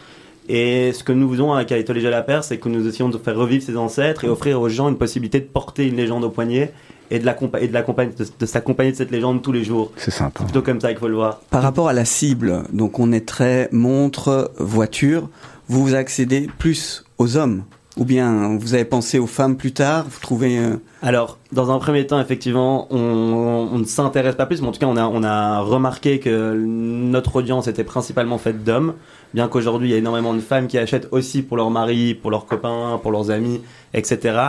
Et 0.47 0.93
ce 0.93 1.03
que 1.03 1.11
nous 1.11 1.29
faisons 1.31 1.53
avec 1.53 1.71
Alitolégia 1.71 2.09
la 2.09 2.21
Paire, 2.21 2.43
c'est 2.43 2.57
que 2.57 2.69
nous 2.69 2.87
essayons 2.87 3.09
de 3.09 3.17
faire 3.17 3.35
revivre 3.35 3.63
ces 3.63 3.77
ancêtres 3.77 4.25
et 4.25 4.29
offrir 4.29 4.61
aux 4.61 4.69
gens 4.69 4.89
une 4.89 4.97
possibilité 4.97 5.39
de 5.39 5.45
porter 5.45 5.87
une 5.87 5.95
légende 5.95 6.23
au 6.23 6.29
poignet 6.29 6.71
et 7.09 7.19
de, 7.19 7.27
et 7.59 7.67
de, 7.67 7.73
de, 7.73 8.25
de 8.39 8.45
s'accompagner 8.45 8.91
de 8.91 8.97
cette 8.97 9.11
légende 9.11 9.41
tous 9.41 9.51
les 9.51 9.63
jours. 9.63 9.91
C'est 9.97 10.11
sympa. 10.11 10.39
C'est 10.39 10.45
plutôt 10.45 10.61
comme 10.61 10.79
ça 10.79 10.89
qu'il 10.89 10.99
faut 10.99 11.07
le 11.07 11.15
voir. 11.15 11.39
Par 11.49 11.63
rapport 11.63 11.87
à 11.89 11.93
la 11.93 12.05
cible, 12.05 12.63
donc 12.73 12.99
on 12.99 13.11
est 13.11 13.27
très 13.27 13.69
montre, 13.71 14.51
voiture, 14.59 15.29
vous 15.67 15.83
vous 15.83 15.95
accédez 15.95 16.47
plus 16.59 17.03
aux 17.17 17.37
hommes 17.37 17.63
ou 17.97 18.05
bien 18.05 18.57
vous 18.57 18.73
avez 18.73 18.85
pensé 18.85 19.19
aux 19.19 19.27
femmes 19.27 19.55
plus 19.55 19.71
tard 19.71 20.05
Vous 20.09 20.19
trouvez 20.19 20.59
euh... 20.59 20.77
Alors, 21.01 21.37
dans 21.51 21.71
un 21.71 21.79
premier 21.79 22.05
temps, 22.05 22.19
effectivement, 22.19 22.87
on, 22.91 23.77
ne 23.77 23.85
s'intéresse 23.85 24.35
pas 24.35 24.45
plus, 24.45 24.61
mais 24.61 24.67
en 24.67 24.71
tout 24.71 24.79
cas, 24.79 24.87
on 24.87 24.97
a, 24.97 25.05
on 25.05 25.23
a 25.23 25.61
remarqué 25.61 26.19
que 26.19 26.53
notre 26.55 27.37
audience 27.37 27.67
était 27.67 27.83
principalement 27.83 28.37
faite 28.37 28.63
d'hommes, 28.63 28.95
bien 29.33 29.47
qu'aujourd'hui, 29.47 29.89
il 29.89 29.91
y 29.91 29.95
a 29.95 29.97
énormément 29.97 30.33
de 30.33 30.41
femmes 30.41 30.67
qui 30.67 30.77
achètent 30.77 31.07
aussi 31.11 31.41
pour 31.41 31.57
leur 31.57 31.69
mari, 31.69 32.15
pour 32.15 32.31
leurs 32.31 32.45
copains, 32.45 32.99
pour 33.01 33.11
leurs 33.11 33.31
amis, 33.31 33.61
etc. 33.93 34.39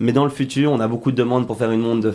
Mais 0.00 0.12
dans 0.12 0.24
le 0.24 0.30
futur, 0.30 0.72
on 0.72 0.80
a 0.80 0.88
beaucoup 0.88 1.10
de 1.10 1.16
demandes 1.16 1.46
pour 1.46 1.58
faire 1.58 1.70
une 1.70 1.80
montre 1.80 2.00
de 2.00 2.14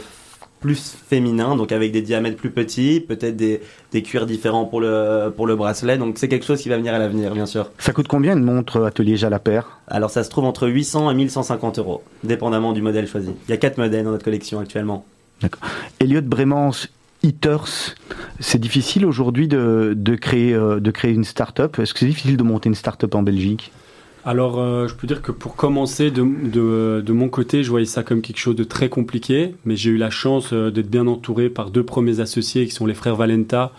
plus 0.60 0.96
féminin, 1.08 1.56
donc 1.56 1.72
avec 1.72 1.92
des 1.92 2.02
diamètres 2.02 2.38
plus 2.38 2.52
petits, 2.52 3.00
peut-être 3.00 3.36
des, 3.36 3.62
des 3.92 4.02
cuirs 4.02 4.26
différents 4.26 4.66
pour 4.66 4.82
le, 4.82 5.32
pour 5.36 5.48
le 5.48 5.56
bracelet. 5.56 5.98
Donc 5.98 6.18
c'est 6.18 6.28
quelque 6.28 6.46
chose 6.46 6.62
qui 6.62 6.70
va 6.70 6.78
venir 6.78 6.94
à 6.94 7.00
l'avenir, 7.00 7.34
bien 7.34 7.46
sûr. 7.46 7.72
Ça 7.78 7.94
coûte 7.94 8.08
combien 8.08 8.36
une 8.36 8.44
montre 8.44 8.84
Atelier 8.84 9.18
Jalapère 9.18 9.80
Alors 9.88 10.10
ça 10.10 10.24
se 10.24 10.30
trouve 10.30 10.46
entre 10.46 10.68
800 10.68 11.12
et 11.12 11.14
1150 11.16 11.80
euros, 11.80 12.04
dépendamment 12.24 12.74
du 12.74 12.82
modèle 12.82 13.08
choisi. 13.08 13.32
Il 13.48 13.52
y 13.52 13.54
a 13.54 13.58
quatre 13.58 13.78
modèles 13.78 14.04
dans 14.04 14.12
notre 14.12 14.26
collection 14.26 14.60
actuellement. 14.60 15.06
D'accord. 15.42 15.62
Elliot 16.00 16.22
Brémance, 16.22 16.90
Eaters, 17.24 17.96
c'est 18.40 18.60
difficile 18.60 19.06
aujourd'hui 19.06 19.48
de, 19.48 19.94
de, 19.96 20.16
créer, 20.16 20.54
de 20.54 20.92
créer 20.92 21.12
une 21.12 21.24
start-up? 21.24 21.80
Est-ce 21.80 21.94
que 21.94 22.00
c'est 22.00 22.06
difficile 22.06 22.38
de 22.38 22.44
monter 22.44 22.70
une 22.70 22.76
start-up 22.76 23.16
en 23.16 23.24
Belgique? 23.24 23.72
Alors, 24.30 24.60
euh, 24.60 24.88
je 24.88 24.94
peux 24.94 25.08
dire 25.08 25.24
que 25.24 25.32
pour 25.32 25.56
commencer, 25.56 26.12
de, 26.12 26.22
de, 27.02 27.14
mon 27.14 27.30
côté, 27.30 27.64
je 27.64 27.72
voyais 27.72 27.88
ça 27.88 28.04
comme 28.04 28.22
quelque 28.22 28.38
chose 28.38 28.56
de 28.56 28.64
très 28.64 28.88
compliqué, 28.88 29.56
mais 29.66 29.76
j'ai 29.76 29.90
eu 29.90 29.98
la 29.98 30.12
chance 30.12 30.54
euh, 30.54 30.70
d'être 30.70 30.92
bien 30.92 31.08
entouré 31.08 31.50
par 31.50 31.72
deux 31.72 31.82
premiers 31.82 32.20
associés 32.20 32.68
qui 32.68 32.72
sont 32.72 32.86
les 32.86 32.94
frères 32.94 33.16
Valenta, 33.16 33.72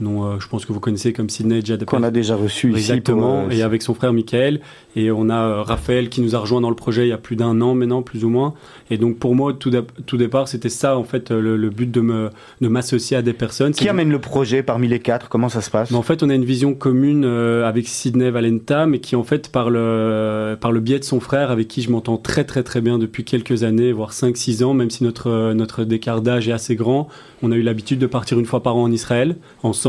dont 0.00 0.24
euh, 0.24 0.40
je 0.40 0.48
pense 0.48 0.66
que 0.66 0.72
vous 0.72 0.80
connaissez 0.80 1.12
comme 1.12 1.30
Sidney 1.30 1.60
Jadep. 1.64 1.88
Qu'on 1.88 2.02
a 2.02 2.10
déjà 2.10 2.36
reçu 2.36 2.70
Exactement, 2.70 3.40
ici. 3.40 3.48
Pour, 3.48 3.58
et 3.58 3.62
avec 3.62 3.82
son 3.82 3.94
frère 3.94 4.12
Michael. 4.12 4.60
Et 4.94 5.10
on 5.10 5.30
a 5.30 5.36
euh, 5.36 5.62
Raphaël 5.62 6.08
qui 6.08 6.20
nous 6.20 6.36
a 6.36 6.38
rejoint 6.38 6.60
dans 6.60 6.70
le 6.70 6.76
projet 6.76 7.06
il 7.06 7.08
y 7.08 7.12
a 7.12 7.18
plus 7.18 7.36
d'un 7.36 7.60
an 7.60 7.74
maintenant, 7.74 8.02
plus 8.02 8.24
ou 8.24 8.28
moins. 8.28 8.54
Et 8.90 8.98
donc 8.98 9.18
pour 9.18 9.34
moi, 9.34 9.54
tout, 9.54 9.70
tout 10.06 10.16
départ, 10.16 10.48
c'était 10.48 10.68
ça 10.68 10.98
en 10.98 11.04
fait 11.04 11.30
le, 11.30 11.56
le, 11.56 11.70
but 11.70 11.90
de 11.90 12.00
me 12.00 12.30
de 12.60 12.68
m'associer 12.68 13.16
à 13.16 13.22
des 13.22 13.32
personnes. 13.32 13.72
Qui 13.72 13.88
amène 13.88 14.10
le 14.10 14.18
projet 14.18 14.62
parmi 14.62 14.86
les 14.88 15.00
quatre? 15.00 15.28
Comment 15.28 15.48
ça 15.48 15.60
se 15.60 15.70
passe? 15.70 15.90
Mais 15.90 15.96
En 15.96 16.02
fait, 16.02 16.22
on 16.22 16.28
a 16.28 16.34
une 16.34 16.44
vision 16.44 16.74
commune 16.74 17.24
euh, 17.24 17.66
avec 17.66 17.88
Sidney 17.88 18.30
Valenta, 18.30 18.86
mais 18.86 18.98
qui 18.98 19.16
en 19.16 19.24
fait 19.24 19.50
par 19.50 19.70
le 19.70 20.56
par 20.60 20.72
le 20.72 20.80
biais 20.80 20.98
de 20.98 21.04
son 21.04 21.20
frère, 21.20 21.50
avec 21.50 21.68
qui 21.68 21.80
je 21.82 21.90
m'entends 21.90 22.18
très 22.18 22.44
très 22.44 22.62
très 22.62 22.80
bien 22.80 22.98
depuis 22.98 23.24
quelques 23.24 23.62
années, 23.62 23.92
voire 23.92 24.12
5-6 24.12 24.62
ans, 24.62 24.74
même 24.74 24.90
si 24.90 25.04
notre 25.04 25.54
notre 25.54 25.84
décart 25.84 26.20
d'âge 26.20 26.48
est 26.48 26.52
assez 26.52 26.76
grand. 26.76 27.08
On 27.42 27.52
a 27.52 27.56
eu 27.56 27.62
l'habitude 27.62 27.98
de 27.98 28.06
partir 28.06 28.38
une 28.38 28.46
fois 28.46 28.62
par 28.62 28.76
an 28.76 28.84
en 28.84 28.92
Israël 28.92 29.36
ensemble 29.62 29.85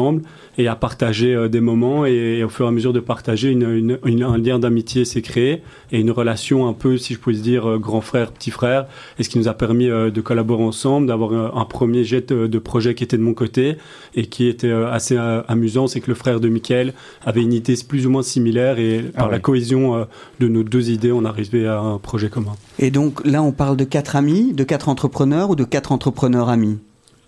et 0.57 0.67
à 0.67 0.75
partager 0.75 1.33
euh, 1.33 1.47
des 1.47 1.61
moments 1.61 2.05
et, 2.05 2.39
et, 2.39 2.43
au 2.43 2.49
fur 2.49 2.65
et 2.65 2.67
à 2.69 2.71
mesure 2.71 2.93
de 2.93 2.99
partager 2.99 3.49
une, 3.49 3.69
une, 3.69 3.99
une, 4.05 4.23
un 4.23 4.37
lien 4.37 4.59
d'amitié 4.59 5.05
s'est 5.05 5.21
créé 5.21 5.61
et 5.91 5.99
une 5.99 6.11
relation 6.11 6.67
un 6.67 6.73
peu 6.73 6.97
si 6.97 7.13
je 7.13 7.19
puis 7.19 7.37
dire 7.37 7.69
euh, 7.69 7.77
grand 7.77 8.01
frère 8.01 8.31
petit 8.31 8.51
frère. 8.51 8.87
Et 9.19 9.23
ce 9.23 9.29
qui 9.29 9.37
nous 9.37 9.47
a 9.47 9.53
permis 9.53 9.89
euh, 9.89 10.09
de 10.09 10.21
collaborer 10.21 10.63
ensemble 10.63 11.07
d'avoir 11.07 11.33
un, 11.33 11.65
premier 11.65 12.03
jet 12.03 12.31
de, 12.31 12.59
projet 12.59 12.95
qui 12.95 13.03
était 13.03 13.17
de 13.17 13.21
mon 13.21 13.33
côté 13.33 13.77
et 14.15 14.25
qui 14.25 14.47
était 14.47 14.71
assez 14.71 15.17
amusant. 15.47 15.87
C'est 15.87 15.99
que 15.99 16.07
le 16.07 16.15
frère 16.15 16.39
de 16.39 16.47
Michael 16.49 16.93
avait 17.25 17.41
une 17.41 17.53
idée 17.53 17.75
plus 17.87 18.07
ou 18.07 18.09
moins 18.09 18.23
similaire 18.23 18.79
et 18.79 19.01
par 19.01 19.25
ah 19.25 19.27
ouais. 19.27 19.31
la 19.33 19.39
cohésion 19.39 20.07
de 20.39 20.47
nos 20.47 20.63
deux 20.63 20.89
idées 20.89 21.11
on 21.11 21.25
arrivait 21.25 21.67
à 21.67 21.79
un 21.79 21.97
projet 21.97 22.29
commun. 22.29 22.53
Et 22.79 22.89
donc 22.89 23.25
là 23.25 23.43
on 23.43 23.51
parle 23.51 23.77
de 23.77 23.83
quatre 23.83 24.15
amis 24.15 24.53
de 24.53 24.63
quatre 24.63 24.89
entrepreneurs 24.89 25.49
ou 25.49 25.55
de 25.55 25.63
quatre 25.63 25.91
entrepreneurs 25.91 26.49
amis? 26.49 26.79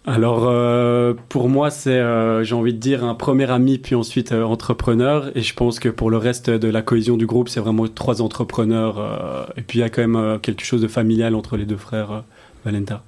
Alors 0.10 0.48
euh, 0.48 1.13
pour 1.30 1.50
moi 1.50 1.70
c'est 1.70 1.92
euh, 1.92 2.44
j'ai 2.44 2.56
envie 2.56 2.74
de 2.74 2.80
dire 2.80 3.04
un 3.04 3.13
premier 3.13 3.50
ami 3.51 3.78
puis 3.78 3.94
ensuite 3.94 4.32
euh, 4.32 4.44
entrepreneur 4.44 5.30
et 5.38 5.42
je 5.42 5.54
pense 5.54 5.80
que 5.80 5.88
pour 5.88 6.10
le 6.10 6.18
reste 6.18 6.50
de 6.50 6.68
la 6.68 6.82
cohésion 6.82 7.16
du 7.16 7.28
groupe 7.28 7.48
c'est 7.48 7.60
vraiment 7.60 7.88
trois 7.88 8.24
entrepreneurs 8.24 9.48
et 9.56 9.62
puis 9.62 9.78
il 9.78 9.82
y 9.82 9.86
a 9.86 9.89
quand 9.89 10.06
même 10.08 10.39
quelque 10.39 10.63
chose 10.63 10.82
de 10.82 10.88
familial 10.88 11.36
entre 11.36 11.58
les 11.58 11.66
deux 11.66 11.78
frères 11.78 12.24
Valenta. 12.66 13.04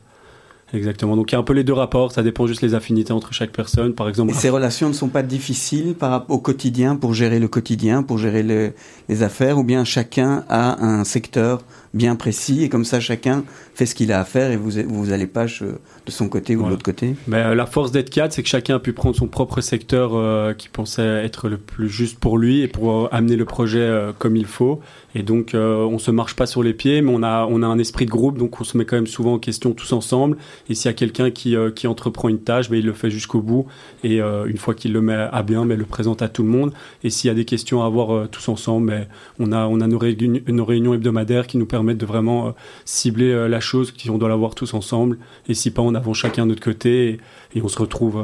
Exactement. 0.73 1.17
Donc 1.17 1.31
il 1.31 1.35
y 1.35 1.35
a 1.35 1.39
un 1.39 1.43
peu 1.43 1.53
les 1.53 1.63
deux 1.63 1.73
rapports, 1.73 2.11
ça 2.11 2.23
dépend 2.23 2.47
juste 2.47 2.61
les 2.61 2.73
affinités 2.73 3.11
entre 3.11 3.33
chaque 3.33 3.51
personne. 3.51 3.93
Par 3.93 4.07
exemple. 4.07 4.31
Et 4.31 4.33
ces 4.33 4.49
relations 4.49 4.87
ne 4.87 4.93
sont 4.93 5.09
pas 5.09 5.23
difficiles 5.23 5.95
au 6.29 6.37
quotidien 6.39 6.95
pour 6.95 7.13
gérer 7.13 7.39
le 7.39 7.47
quotidien, 7.47 8.03
pour 8.03 8.17
gérer 8.17 8.43
le, 8.43 8.73
les 9.09 9.23
affaires, 9.23 9.57
ou 9.57 9.63
bien 9.63 9.83
chacun 9.83 10.45
a 10.49 10.81
un 10.83 11.03
secteur 11.03 11.61
bien 11.93 12.15
précis 12.15 12.63
et 12.63 12.69
comme 12.69 12.85
ça 12.85 13.01
chacun 13.01 13.43
fait 13.75 13.85
ce 13.85 13.95
qu'il 13.95 14.13
a 14.13 14.21
à 14.21 14.23
faire 14.23 14.51
et 14.51 14.55
vous 14.55 14.71
vous 14.87 15.07
n'allez 15.07 15.27
pas 15.27 15.45
de 16.05 16.11
son 16.11 16.29
côté 16.29 16.55
ou 16.55 16.59
voilà. 16.59 16.71
de 16.71 16.73
l'autre 16.75 16.85
côté. 16.85 17.15
Mais 17.27 17.55
la 17.55 17.65
force 17.65 17.91
d'être 17.91 18.09
4 18.09 18.33
c'est 18.33 18.43
que 18.43 18.49
chacun 18.49 18.75
a 18.75 18.79
pu 18.79 18.93
prendre 18.93 19.15
son 19.15 19.27
propre 19.27 19.61
secteur 19.61 20.11
euh, 20.13 20.53
qui 20.53 20.69
pensait 20.69 21.23
être 21.23 21.49
le 21.49 21.57
plus 21.57 21.89
juste 21.89 22.19
pour 22.19 22.37
lui 22.37 22.61
et 22.61 22.67
pour 22.67 22.91
euh, 22.91 23.09
amener 23.11 23.35
le 23.35 23.45
projet 23.45 23.79
euh, 23.79 24.11
comme 24.17 24.35
il 24.35 24.45
faut. 24.45 24.81
Et 25.13 25.23
donc 25.23 25.53
euh, 25.53 25.83
on 25.83 25.99
se 25.99 26.11
marche 26.11 26.35
pas 26.35 26.45
sur 26.45 26.63
les 26.63 26.73
pieds 26.73 27.01
mais 27.01 27.11
on 27.13 27.23
a 27.23 27.45
on 27.49 27.63
a 27.63 27.67
un 27.67 27.79
esprit 27.79 28.05
de 28.05 28.11
groupe 28.11 28.37
donc 28.37 28.61
on 28.61 28.63
se 28.63 28.77
met 28.77 28.85
quand 28.85 28.95
même 28.95 29.07
souvent 29.07 29.33
en 29.33 29.39
question 29.39 29.73
tous 29.73 29.91
ensemble. 29.93 30.37
Et 30.69 30.75
s'il 30.75 30.89
y 30.89 30.93
a 30.93 30.93
quelqu'un 30.93 31.31
qui 31.31 31.55
euh, 31.55 31.71
qui 31.71 31.87
entreprend 31.87 32.29
une 32.29 32.39
tâche 32.39 32.69
mais 32.69 32.79
il 32.79 32.85
le 32.85 32.93
fait 32.93 33.09
jusqu'au 33.09 33.41
bout. 33.41 33.65
Et 34.03 34.21
euh, 34.21 34.45
une 34.45 34.57
fois 34.57 34.73
qu'il 34.73 34.93
le 34.93 35.01
met 35.01 35.13
à 35.13 35.43
bien 35.43 35.65
mais 35.65 35.75
le 35.75 35.85
présente 35.85 36.21
à 36.21 36.29
tout 36.29 36.43
le 36.43 36.49
monde. 36.49 36.71
Et 37.03 37.09
s'il 37.09 37.27
y 37.27 37.31
a 37.31 37.33
des 37.33 37.45
questions 37.45 37.83
à 37.83 37.85
avoir 37.85 38.29
tous 38.29 38.47
ensemble 38.49 38.87
mais 38.87 39.07
on 39.39 39.51
a 39.51 39.67
on 39.67 39.81
a 39.81 39.87
nos, 39.87 39.97
réunions, 39.97 40.41
nos 40.47 40.65
réunions 40.65 40.93
hebdomadaires 40.93 41.47
qui 41.47 41.57
nous 41.57 41.65
permettent 41.65 41.97
de 41.97 42.05
vraiment 42.05 42.47
euh, 42.47 42.51
cibler 42.85 43.31
euh, 43.31 43.47
la 43.47 43.59
chose 43.59 43.91
qui 43.91 44.09
on 44.09 44.17
doit 44.17 44.29
l'avoir 44.29 44.55
tous 44.55 44.73
ensemble. 44.73 45.17
Et 45.47 45.53
si 45.53 45.71
pas 45.71 45.81
on 45.81 45.90
avance 45.95 46.17
chacun 46.17 46.43
de 46.43 46.49
notre 46.49 46.63
côté 46.63 47.09
et, 47.09 47.19
et 47.57 47.61
on 47.61 47.67
se 47.67 47.79
retrouve 47.79 48.17
euh, 48.17 48.23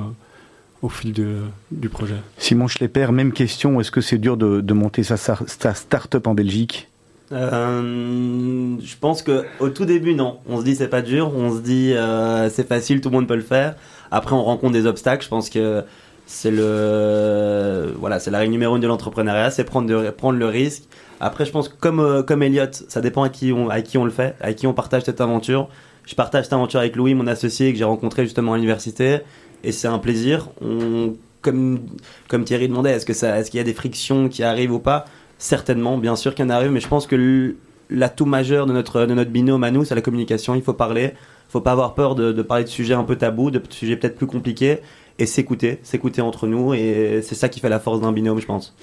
au 0.81 0.89
fil 0.89 1.13
de, 1.13 1.41
du 1.71 1.89
projet. 1.89 2.15
Simon 2.38 2.67
Schlepper, 2.67 3.12
même 3.12 3.31
question, 3.31 3.79
est-ce 3.79 3.91
que 3.91 4.01
c'est 4.01 4.17
dur 4.17 4.38
de, 4.38 4.62
de, 4.62 4.74
monter 4.74 5.03
sa, 5.03 5.17
sa 5.17 5.74
start-up 5.74 6.27
en 6.27 6.33
Belgique? 6.33 6.89
Euh, 7.31 8.75
je 8.81 8.95
pense 9.00 9.21
que 9.21 9.43
au 9.59 9.69
tout 9.69 9.83
début 9.83 10.13
non, 10.15 10.39
on 10.47 10.59
se 10.59 10.63
dit 10.63 10.75
c'est 10.75 10.88
pas 10.88 11.01
dur, 11.01 11.33
on 11.36 11.53
se 11.53 11.59
dit 11.59 11.91
euh, 11.93 12.50
c'est 12.50 12.65
facile, 12.65 13.01
tout 13.01 13.09
le 13.09 13.15
monde 13.15 13.27
peut 13.27 13.36
le 13.36 13.41
faire. 13.41 13.75
Après 14.12 14.33
on 14.33 14.43
rencontre 14.43 14.71
des 14.71 14.86
obstacles, 14.86 15.25
je 15.25 15.29
pense 15.29 15.50
que 15.50 15.83
c'est 16.25 16.51
le 16.51 17.93
voilà, 18.00 18.19
c'est 18.19 18.31
la 18.31 18.39
règle 18.39 18.51
numéro 18.51 18.75
une 18.75 18.81
de 18.81 18.88
l'entrepreneuriat, 18.88 19.51
c'est 19.51 19.65
prendre 19.65 19.88
de, 19.88 20.09
prendre 20.12 20.39
le 20.39 20.47
risque. 20.47 20.83
Après, 21.19 21.45
je 21.45 21.51
pense 21.51 21.67
que 21.67 21.75
comme 21.79 22.00
euh, 22.00 22.24
comme 22.24 22.43
Elliot, 22.43 22.71
ça 22.71 23.01
dépend 23.01 23.24
à 23.24 23.29
qui 23.29 23.51
on 23.51 23.69
à 23.69 23.81
qui 23.81 23.97
on 23.97 24.05
le 24.05 24.12
fait, 24.12 24.36
à 24.39 24.53
qui 24.53 24.67
on 24.67 24.74
partage 24.74 25.03
cette 25.03 25.19
aventure. 25.19 25.67
Je 26.07 26.15
partage 26.15 26.45
cette 26.45 26.53
aventure 26.53 26.79
avec 26.79 26.95
Louis, 26.95 27.13
mon 27.13 27.27
associé 27.27 27.71
que 27.73 27.77
j'ai 27.77 27.83
rencontré 27.83 28.23
justement 28.23 28.53
à 28.53 28.55
l'université, 28.55 29.19
et 29.63 29.73
c'est 29.73 29.89
un 29.89 29.99
plaisir. 29.99 30.49
On, 30.61 31.15
comme 31.41 31.81
comme 32.29 32.45
Thierry 32.45 32.69
demandait, 32.69 32.91
est-ce 32.91 33.05
que 33.05 33.11
est-ce 33.11 33.51
qu'il 33.51 33.57
y 33.57 33.61
a 33.61 33.65
des 33.65 33.73
frictions 33.73 34.29
qui 34.29 34.41
arrivent 34.41 34.71
ou 34.71 34.79
pas? 34.79 35.05
Certainement, 35.37 35.97
bien 35.97 36.15
sûr 36.15 36.33
qu'il 36.33 36.45
y 36.45 36.47
en 36.47 36.49
arrive, 36.49 36.71
mais 36.71 36.79
je 36.79 36.87
pense 36.87 37.07
que 37.07 37.55
l'atout 37.89 38.25
majeur 38.25 38.65
de 38.65 38.73
notre 38.73 39.05
de 39.05 39.13
notre 39.13 39.31
binôme 39.31 39.65
à 39.65 39.69
nous, 39.69 39.83
c'est 39.83 39.95
la 39.95 40.01
communication. 40.01 40.55
Il 40.55 40.63
faut 40.63 40.73
parler, 40.73 41.11
faut 41.49 41.61
pas 41.61 41.73
avoir 41.73 41.93
peur 41.93 42.15
de 42.15 42.41
parler 42.41 42.63
de 42.63 42.69
sujets 42.69 42.93
un 42.93 43.03
peu 43.03 43.17
tabous, 43.17 43.51
de 43.51 43.61
sujets 43.69 43.97
peut-être 43.97 44.15
plus 44.15 44.27
compliqués, 44.27 44.79
et 45.19 45.25
s'écouter, 45.25 45.79
s'écouter 45.83 46.21
entre 46.21 46.47
nous, 46.47 46.73
et 46.73 47.19
c'est 47.21 47.35
ça 47.35 47.49
qui 47.49 47.59
fait 47.59 47.69
la 47.69 47.81
force 47.81 47.99
d'un 47.99 48.13
binôme, 48.13 48.39
je 48.39 48.45
pense. 48.45 48.73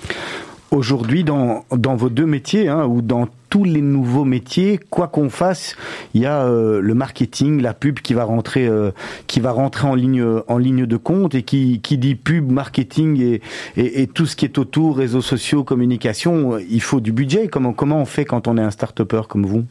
Aujourd'hui, 0.75 1.23
dans, 1.23 1.65
dans 1.71 1.95
vos 1.95 2.09
deux 2.09 2.27
métiers, 2.27 2.67
hein, 2.67 2.85
ou 2.87 3.01
dans 3.01 3.29
tous 3.49 3.63
les 3.63 3.81
nouveaux 3.81 4.25
métiers, 4.25 4.81
quoi 4.91 5.07
qu'on 5.07 5.31
fasse, 5.31 5.77
il 6.15 6.23
y 6.23 6.27
a 6.27 6.47
euh, 6.47 6.81
le 6.81 6.95
marketing, 6.95 7.63
la 7.63 7.75
pub 7.75 8.01
qui 8.01 8.13
va 8.13 8.25
rentrer, 8.25 8.67
euh, 8.67 8.91
qui 9.29 9.39
va 9.39 9.53
rentrer 9.53 9.87
en 9.87 9.95
ligne, 9.95 10.27
en 10.49 10.59
ligne 10.59 10.85
de 10.85 10.97
compte, 10.97 11.37
et 11.37 11.45
qui, 11.45 11.81
qui 11.81 11.97
dit 11.97 12.17
pub, 12.17 12.51
marketing 12.51 13.21
et, 13.21 13.41
et, 13.77 14.09
tout 14.09 14.27
ce 14.27 14.35
qui 14.35 14.47
est 14.47 14.59
autour, 14.59 14.97
réseaux 14.97 15.23
sociaux, 15.23 15.63
communication, 15.63 16.59
il 16.59 16.83
faut 16.83 16.99
du 16.99 17.13
budget. 17.13 17.47
Comment, 17.47 17.73
comment 17.73 18.01
on 18.01 18.05
fait 18.05 18.25
quand 18.25 18.49
on 18.49 18.59
est 18.59 18.63
un 18.63 18.73
start-upper 18.73 19.23
comme 19.29 19.47
vous? 19.47 19.65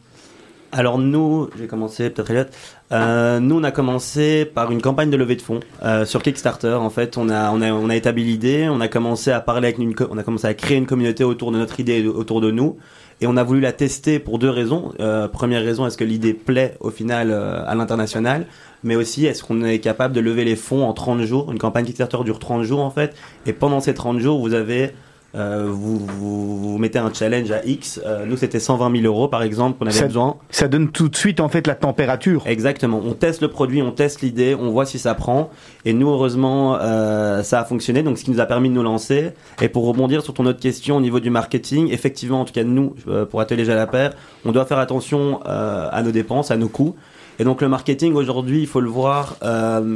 Alors 0.76 0.98
nous, 0.98 1.48
j'ai 1.56 1.68
commencé 1.68 2.10
peut-être 2.10 2.32
Elliot. 2.32 2.46
Euh, 2.90 3.38
nous, 3.38 3.60
on 3.60 3.62
a 3.62 3.70
commencé 3.70 4.44
par 4.44 4.72
une 4.72 4.82
campagne 4.82 5.08
de 5.08 5.16
levée 5.16 5.36
de 5.36 5.42
fonds 5.42 5.60
euh, 5.84 6.04
sur 6.04 6.20
Kickstarter. 6.20 6.74
En 6.74 6.90
fait, 6.90 7.16
on 7.16 7.28
a 7.28 7.52
on 7.52 7.62
a 7.62 7.70
on 7.70 7.88
a 7.90 7.94
établi 7.94 8.24
l'idée, 8.24 8.66
on 8.68 8.80
a 8.80 8.88
commencé 8.88 9.30
à 9.30 9.40
parler 9.40 9.68
avec 9.68 9.78
une, 9.78 9.94
on 10.10 10.18
a 10.18 10.24
commencé 10.24 10.48
à 10.48 10.54
créer 10.54 10.76
une 10.76 10.86
communauté 10.86 11.22
autour 11.22 11.52
de 11.52 11.58
notre 11.58 11.78
idée, 11.78 12.04
autour 12.08 12.40
de 12.40 12.50
nous, 12.50 12.76
et 13.20 13.28
on 13.28 13.36
a 13.36 13.44
voulu 13.44 13.60
la 13.60 13.70
tester 13.70 14.18
pour 14.18 14.40
deux 14.40 14.50
raisons. 14.50 14.92
Euh, 14.98 15.28
première 15.28 15.62
raison, 15.62 15.86
est-ce 15.86 15.96
que 15.96 16.02
l'idée 16.02 16.34
plaît 16.34 16.76
au 16.80 16.90
final 16.90 17.30
à 17.30 17.72
l'international, 17.76 18.48
mais 18.82 18.96
aussi 18.96 19.26
est-ce 19.26 19.44
qu'on 19.44 19.62
est 19.62 19.78
capable 19.78 20.12
de 20.12 20.20
lever 20.20 20.44
les 20.44 20.56
fonds 20.56 20.84
en 20.88 20.92
30 20.92 21.20
jours? 21.22 21.52
Une 21.52 21.58
campagne 21.60 21.84
Kickstarter 21.84 22.18
dure 22.24 22.40
30 22.40 22.64
jours 22.64 22.80
en 22.80 22.90
fait, 22.90 23.14
et 23.46 23.52
pendant 23.52 23.78
ces 23.78 23.94
30 23.94 24.18
jours, 24.18 24.40
vous 24.40 24.54
avez 24.54 24.90
euh, 25.36 25.66
vous, 25.68 25.98
vous, 25.98 26.58
vous 26.72 26.78
mettez 26.78 26.98
un 26.98 27.12
challenge 27.12 27.50
à 27.50 27.64
X. 27.64 28.00
Euh, 28.06 28.24
nous, 28.26 28.36
c'était 28.36 28.60
120 28.60 29.00
000 29.00 29.04
euros, 29.06 29.28
par 29.28 29.42
exemple, 29.42 29.78
qu'on 29.78 29.86
avait 29.86 29.94
Ça- 29.94 30.06
besoin. 30.06 30.36
Ça 30.50 30.68
donne 30.68 30.90
tout 30.90 31.08
de 31.08 31.16
suite 31.16 31.40
en 31.40 31.48
fait 31.48 31.66
la 31.66 31.74
température. 31.74 32.42
Exactement. 32.46 33.00
On 33.04 33.12
teste 33.14 33.40
le 33.42 33.48
produit, 33.48 33.82
on 33.82 33.90
teste 33.90 34.20
l'idée, 34.22 34.54
on 34.54 34.70
voit 34.70 34.86
si 34.86 34.98
ça 34.98 35.14
prend. 35.14 35.50
Et 35.84 35.92
nous, 35.92 36.08
heureusement, 36.08 36.78
euh, 36.80 37.42
ça 37.42 37.60
a 37.60 37.64
fonctionné. 37.64 38.02
Donc, 38.02 38.18
ce 38.18 38.24
qui 38.24 38.30
nous 38.30 38.40
a 38.40 38.46
permis 38.46 38.68
de 38.68 38.74
nous 38.74 38.82
lancer. 38.82 39.30
Et 39.60 39.68
pour 39.68 39.86
rebondir 39.86 40.22
sur 40.22 40.34
ton 40.34 40.46
autre 40.46 40.60
question 40.60 40.96
au 40.96 41.00
niveau 41.00 41.20
du 41.20 41.30
marketing, 41.30 41.90
effectivement, 41.92 42.40
en 42.40 42.44
tout 42.44 42.52
cas, 42.52 42.64
nous, 42.64 42.94
pour 43.30 43.40
Atelier 43.40 43.64
Jalapère, 43.64 44.12
on 44.44 44.52
doit 44.52 44.64
faire 44.66 44.78
attention 44.78 45.40
à 45.44 46.00
nos 46.04 46.10
dépenses, 46.12 46.50
à 46.50 46.56
nos 46.56 46.68
coûts. 46.68 46.94
Et 47.40 47.44
donc, 47.44 47.60
le 47.62 47.68
marketing 47.68 48.14
aujourd'hui, 48.14 48.60
il 48.60 48.66
faut 48.66 48.80
le 48.80 48.88
voir 48.90 49.36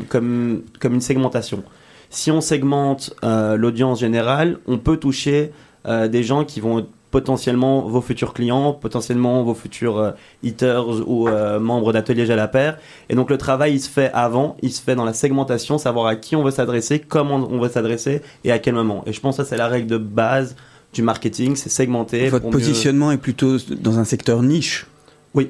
comme 0.09 0.63
comme 0.81 0.95
une 0.95 1.01
segmentation. 1.01 1.63
Si 2.11 2.31
on 2.31 2.41
segmente 2.41 3.15
euh, 3.25 3.57
l'audience 3.57 4.01
générale, 4.01 4.59
on 4.67 4.79
peut 4.79 4.97
toucher 4.97 5.53
euh, 5.87 6.09
des 6.09 6.23
gens 6.23 6.45
qui 6.45 6.61
vont 6.61 6.81
être 6.81 6.89
potentiellement 7.11 7.83
vos 7.83 8.03
futurs 8.03 8.35
clients, 8.35 8.75
potentiellement 8.75 9.43
vos 9.43 9.55
futurs 9.55 9.99
euh, 9.99 10.11
eaters 10.43 11.09
ou 11.09 11.29
euh, 11.29 11.59
membres 11.59 11.93
d'Atelier 11.93 12.27
Jalapère. 12.27 12.79
Et 13.09 13.15
donc 13.15 13.31
le 13.31 13.39
travail, 13.39 13.75
il 13.75 13.81
se 13.81 13.89
fait 13.89 14.11
avant, 14.13 14.57
il 14.63 14.71
se 14.73 14.83
fait 14.83 14.95
dans 14.95 15.07
la 15.07 15.15
segmentation, 15.15 15.79
savoir 15.79 16.07
à 16.07 16.17
qui 16.17 16.37
on 16.37 16.43
veut 16.43 16.51
s'adresser, 16.51 16.99
comment 16.99 17.37
on 17.37 17.59
veut 17.61 17.71
s'adresser 17.71 18.21
et 18.45 18.53
à 18.53 18.59
quel 18.59 18.75
moment. 18.75 19.03
Et 19.07 19.13
je 19.13 19.21
pense 19.21 19.37
que 19.39 19.43
ça, 19.43 19.49
c'est 19.49 19.57
la 19.57 19.69
règle 19.69 19.87
de 19.87 19.97
base 19.99 20.55
du 20.93 21.03
marketing, 21.03 21.57
c'est 21.57 21.71
segmenter. 21.71 22.29
Votre 22.29 22.47
mieux- 22.47 22.53
positionnement 22.53 23.11
est 23.11 23.19
plutôt 23.19 23.57
dans 23.81 23.99
un 23.99 24.05
secteur 24.05 24.43
niche. 24.43 24.87
Oui. 25.35 25.49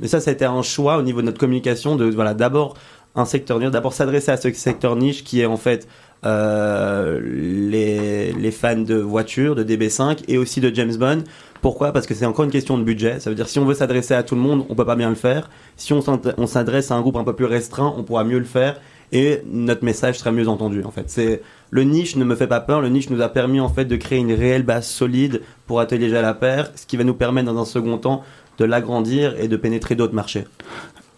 Mais 0.00 0.08
ça, 0.08 0.20
ça 0.20 0.30
a 0.30 0.32
été 0.34 0.44
un 0.44 0.62
choix 0.62 0.96
au 0.96 1.02
niveau 1.02 1.20
de 1.20 1.26
notre 1.26 1.38
communication 1.38 1.96
de, 1.96 2.06
voilà, 2.06 2.34
d'abord 2.34 2.76
un 3.14 3.24
secteur 3.24 3.58
niche, 3.60 3.70
d'abord 3.70 3.92
s'adresser 3.92 4.32
à 4.32 4.36
ce 4.36 4.52
secteur 4.52 4.96
niche 4.96 5.24
qui 5.24 5.40
est 5.40 5.46
en 5.46 5.56
fait 5.56 5.86
euh, 6.24 7.20
les, 7.22 8.32
les 8.32 8.50
fans 8.50 8.76
de 8.76 8.96
voitures, 8.96 9.54
de 9.54 9.62
DB5 9.62 10.24
et 10.28 10.38
aussi 10.38 10.60
de 10.60 10.74
James 10.74 10.96
Bond. 10.96 11.24
Pourquoi? 11.60 11.92
Parce 11.92 12.06
que 12.06 12.14
c'est 12.14 12.26
encore 12.26 12.44
une 12.44 12.50
question 12.50 12.76
de 12.76 12.82
budget. 12.82 13.20
Ça 13.20 13.30
veut 13.30 13.36
dire 13.36 13.48
si 13.48 13.58
on 13.58 13.64
veut 13.64 13.74
s'adresser 13.74 14.14
à 14.14 14.22
tout 14.22 14.34
le 14.34 14.40
monde, 14.40 14.64
on 14.68 14.74
peut 14.74 14.84
pas 14.84 14.96
bien 14.96 15.08
le 15.08 15.14
faire. 15.14 15.50
Si 15.76 15.92
on 15.92 16.46
s'adresse 16.46 16.90
à 16.90 16.94
un 16.94 17.00
groupe 17.00 17.16
un 17.16 17.24
peu 17.24 17.34
plus 17.34 17.44
restreint, 17.44 17.94
on 17.96 18.02
pourra 18.02 18.24
mieux 18.24 18.38
le 18.38 18.44
faire 18.44 18.80
et 19.12 19.42
notre 19.46 19.84
message 19.84 20.18
sera 20.18 20.32
mieux 20.32 20.48
entendu. 20.48 20.82
En 20.84 20.90
fait, 20.90 21.04
c'est 21.08 21.42
le 21.70 21.84
niche 21.84 22.16
ne 22.16 22.24
me 22.24 22.34
fait 22.34 22.46
pas 22.46 22.60
peur. 22.60 22.80
Le 22.80 22.88
niche 22.88 23.10
nous 23.10 23.20
a 23.20 23.28
permis 23.28 23.60
en 23.60 23.68
fait 23.68 23.84
de 23.84 23.96
créer 23.96 24.18
une 24.18 24.32
réelle 24.32 24.62
base 24.62 24.86
solide 24.86 25.42
pour 25.66 25.80
Atelier 25.80 26.08
Jalapère, 26.08 26.70
ce 26.74 26.86
qui 26.86 26.96
va 26.96 27.04
nous 27.04 27.14
permettre 27.14 27.52
dans 27.52 27.60
un 27.60 27.64
second 27.64 27.98
temps 27.98 28.22
de 28.58 28.64
l'agrandir 28.64 29.34
et 29.40 29.48
de 29.48 29.56
pénétrer 29.56 29.94
d'autres 29.94 30.14
marchés. 30.14 30.44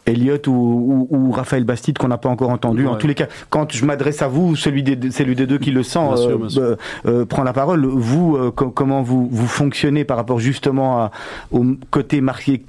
Elliot 0.07 0.39
ou, 0.47 1.07
ou- 1.11 1.17
ou 1.17 1.33
Raphaël 1.33 1.65
Bastide 1.65 1.99
qu'on 1.99 2.09
n'a 2.09 2.19
pas 2.19 2.29
encore 2.29 2.51
entendu. 2.51 2.87
En 2.87 2.97
tous 2.97 3.07
les 3.07 3.15
cas, 3.15 3.27
quand 3.51 3.73
je 3.73 3.85
m'adresse 3.85 4.23
à 4.23 4.29
vous, 4.29 4.57
celui 4.57 4.83
des, 4.83 5.11
celui 5.11 5.35
des 5.35 5.47
deux 5.47 5.59
qui 5.59 5.71
le 5.73 5.83
sent 5.83 5.99
Bien 6.07 6.17
sûr, 6.17 6.31
euh, 6.31 6.37
bien 6.39 6.49
sûr. 6.49 6.63
euh, 6.63 6.77
euh, 7.07 7.25
prend 7.25 7.43
la 7.43 7.53
parole. 7.53 7.85
Vous, 7.87 8.37
euh, 8.37 8.51
co- 8.51 8.71
comment 8.71 9.03
vous, 9.03 9.29
vous 9.31 9.47
fonctionnez 9.47 10.05
par 10.05 10.17
rapport 10.17 10.39
justement 10.41 10.99
à- 11.03 11.11
au 11.51 11.65
côté 11.91 12.21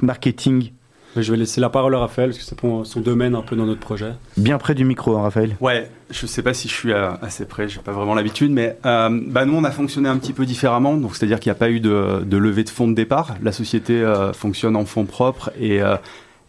marketing? 0.01 0.71
Je 1.15 1.31
vais 1.31 1.37
laisser 1.37 1.59
la 1.61 1.69
parole 1.69 1.95
à 1.95 1.99
Raphaël, 1.99 2.29
parce 2.29 2.37
que 2.37 2.43
c'est 2.45 2.57
pour 2.57 2.85
son 2.85 2.99
domaine 2.99 3.33
un 3.33 3.41
peu 3.41 3.55
dans 3.55 3.65
notre 3.65 3.79
projet. 3.79 4.11
Bien 4.35 4.59
près 4.59 4.75
du 4.75 4.85
micro, 4.85 5.17
hein, 5.17 5.23
Raphaël. 5.23 5.55
Ouais, 5.61 5.89
je 6.11 6.27
sais 6.27 6.43
pas 6.43 6.53
si 6.53 6.67
je 6.67 6.73
suis 6.73 6.93
assez 6.93 7.45
près, 7.45 7.67
j'ai 7.67 7.79
pas 7.79 7.91
vraiment 7.91 8.13
l'habitude, 8.13 8.51
mais 8.51 8.77
euh, 8.85 9.09
bah 9.27 9.45
nous 9.45 9.55
on 9.55 9.63
a 9.63 9.71
fonctionné 9.71 10.09
un 10.09 10.17
petit 10.17 10.33
peu 10.33 10.45
différemment, 10.45 10.95
donc 10.95 11.15
c'est-à-dire 11.15 11.39
qu'il 11.39 11.49
n'y 11.49 11.55
a 11.55 11.59
pas 11.59 11.71
eu 11.71 11.79
de, 11.79 12.23
de 12.23 12.37
levée 12.37 12.63
de 12.63 12.69
fonds 12.69 12.87
de 12.87 12.93
départ. 12.93 13.33
La 13.41 13.51
société 13.51 13.93
euh, 13.99 14.31
fonctionne 14.31 14.75
en 14.75 14.85
fonds 14.85 15.05
propres 15.05 15.49
et 15.59 15.81
euh, 15.81 15.95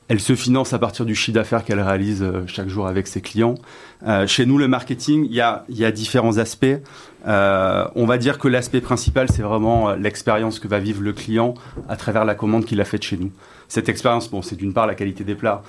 elle 0.09 0.21
se 0.21 0.35
finance 0.35 0.73
à 0.73 0.79
partir 0.79 1.05
du 1.05 1.15
chiffre 1.15 1.35
d'affaires 1.35 1.65
qu'elle 1.65 1.81
réalise 1.81 2.23
euh, 2.23 2.43
chaque 2.47 2.69
jour 2.69 2.87
avec 2.87 3.07
ses 3.07 3.21
clients. 3.21 3.57
Euh, 4.07 4.27
chez 4.27 4.47
nous, 4.47 4.57
le 4.57 4.67
marketing, 4.67 5.27
il 5.29 5.35
y 5.35 5.43
a, 5.43 5.65
y 5.69 5.85
a 5.85 5.93
différents 5.93 6.39
aspects. 6.39 6.67
Euh, 7.27 7.87
on 7.95 8.07
va 8.07 8.17
dire 8.17 8.39
que 8.39 8.49
l'aspect 8.49 8.81
principal, 8.81 9.29
c'est 9.31 9.43
vraiment 9.43 9.95
l'expérience 9.95 10.61
que 10.61 10.69
va 10.69 10.79
vivre 10.79 11.03
le 11.03 11.13
client 11.13 11.55
à 11.89 11.97
travers 11.97 12.25
la 12.25 12.35
commande 12.35 12.65
qu'il 12.65 12.81
a 12.81 12.87
faite 12.87 13.03
chez 13.03 13.19
nous. 13.19 13.31
Cette 13.69 13.91
expérience, 13.91 14.31
bon, 14.31 14.41
c'est 14.41 14.57
d'une 14.57 14.73
part 14.73 14.87
la 14.87 14.95
qualité 14.95 15.25
des 15.25 15.35
plats, 15.35 15.63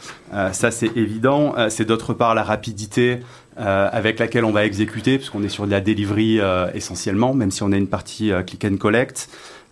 ça 0.54 0.71
c'est 0.71 0.95
évident. 0.95 1.54
C'est 1.67 1.84
d'autre 1.84 2.13
part 2.13 2.34
la 2.34 2.43
rapidité 2.43 3.19
avec 3.58 4.19
laquelle 4.19 4.45
on 4.45 4.52
va 4.52 4.63
exécuter, 4.63 5.17
puisqu'on 5.17 5.43
est 5.43 5.49
sur 5.49 5.65
de 5.65 5.71
la 5.71 5.82
delivery 5.82 6.39
essentiellement, 6.73 7.34
même 7.34 7.52
si 7.52 7.62
on 7.62 7.73
a 7.73 7.78
une 7.78 7.89
partie 7.89 8.32
click 8.47 8.63
and 8.63 8.78
collect. 8.78 9.28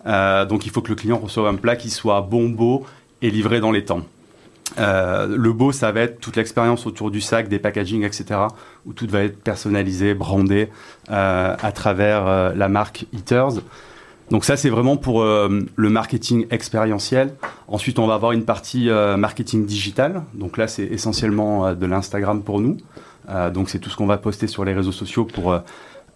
Donc 0.05 0.65
il 0.65 0.71
faut 0.71 0.81
que 0.81 0.89
le 0.89 0.95
client 0.95 1.17
reçoive 1.17 1.45
un 1.45 1.55
plat 1.55 1.77
qui 1.77 1.89
soit 1.89 2.19
bon, 2.19 2.49
beau 2.49 2.85
et 3.21 3.29
livré 3.29 3.61
dans 3.61 3.71
les 3.71 3.85
temps. 3.85 4.01
Euh, 4.79 5.27
le 5.35 5.53
beau, 5.53 5.71
ça 5.71 5.91
va 5.91 6.01
être 6.01 6.19
toute 6.19 6.35
l'expérience 6.35 6.85
autour 6.85 7.11
du 7.11 7.21
sac, 7.21 7.47
des 7.47 7.59
packaging, 7.59 8.03
etc., 8.03 8.41
où 8.85 8.93
tout 8.93 9.07
va 9.09 9.23
être 9.23 9.41
personnalisé, 9.41 10.13
brandé 10.13 10.69
euh, 11.09 11.55
à 11.59 11.71
travers 11.71 12.27
euh, 12.27 12.53
la 12.53 12.69
marque 12.69 13.05
Eaters. 13.13 13.61
Donc 14.29 14.43
ça, 14.43 14.57
c'est 14.57 14.69
vraiment 14.69 14.97
pour 14.97 15.23
le 15.23 15.89
marketing 15.89 16.47
expérientiel. 16.51 17.33
Ensuite, 17.69 17.97
on 17.97 18.07
va 18.07 18.15
avoir 18.15 18.33
une 18.33 18.43
partie 18.43 18.89
marketing 18.89 19.65
digital. 19.65 20.23
Donc 20.33 20.57
là, 20.57 20.67
c'est 20.67 20.83
essentiellement 20.83 21.73
de 21.73 21.85
l'Instagram 21.85 22.43
pour 22.43 22.59
nous. 22.59 22.75
Donc 23.53 23.69
c'est 23.69 23.79
tout 23.79 23.89
ce 23.89 23.95
qu'on 23.95 24.05
va 24.05 24.17
poster 24.17 24.47
sur 24.47 24.65
les 24.65 24.73
réseaux 24.73 24.91
sociaux 24.91 25.23
pour 25.23 25.57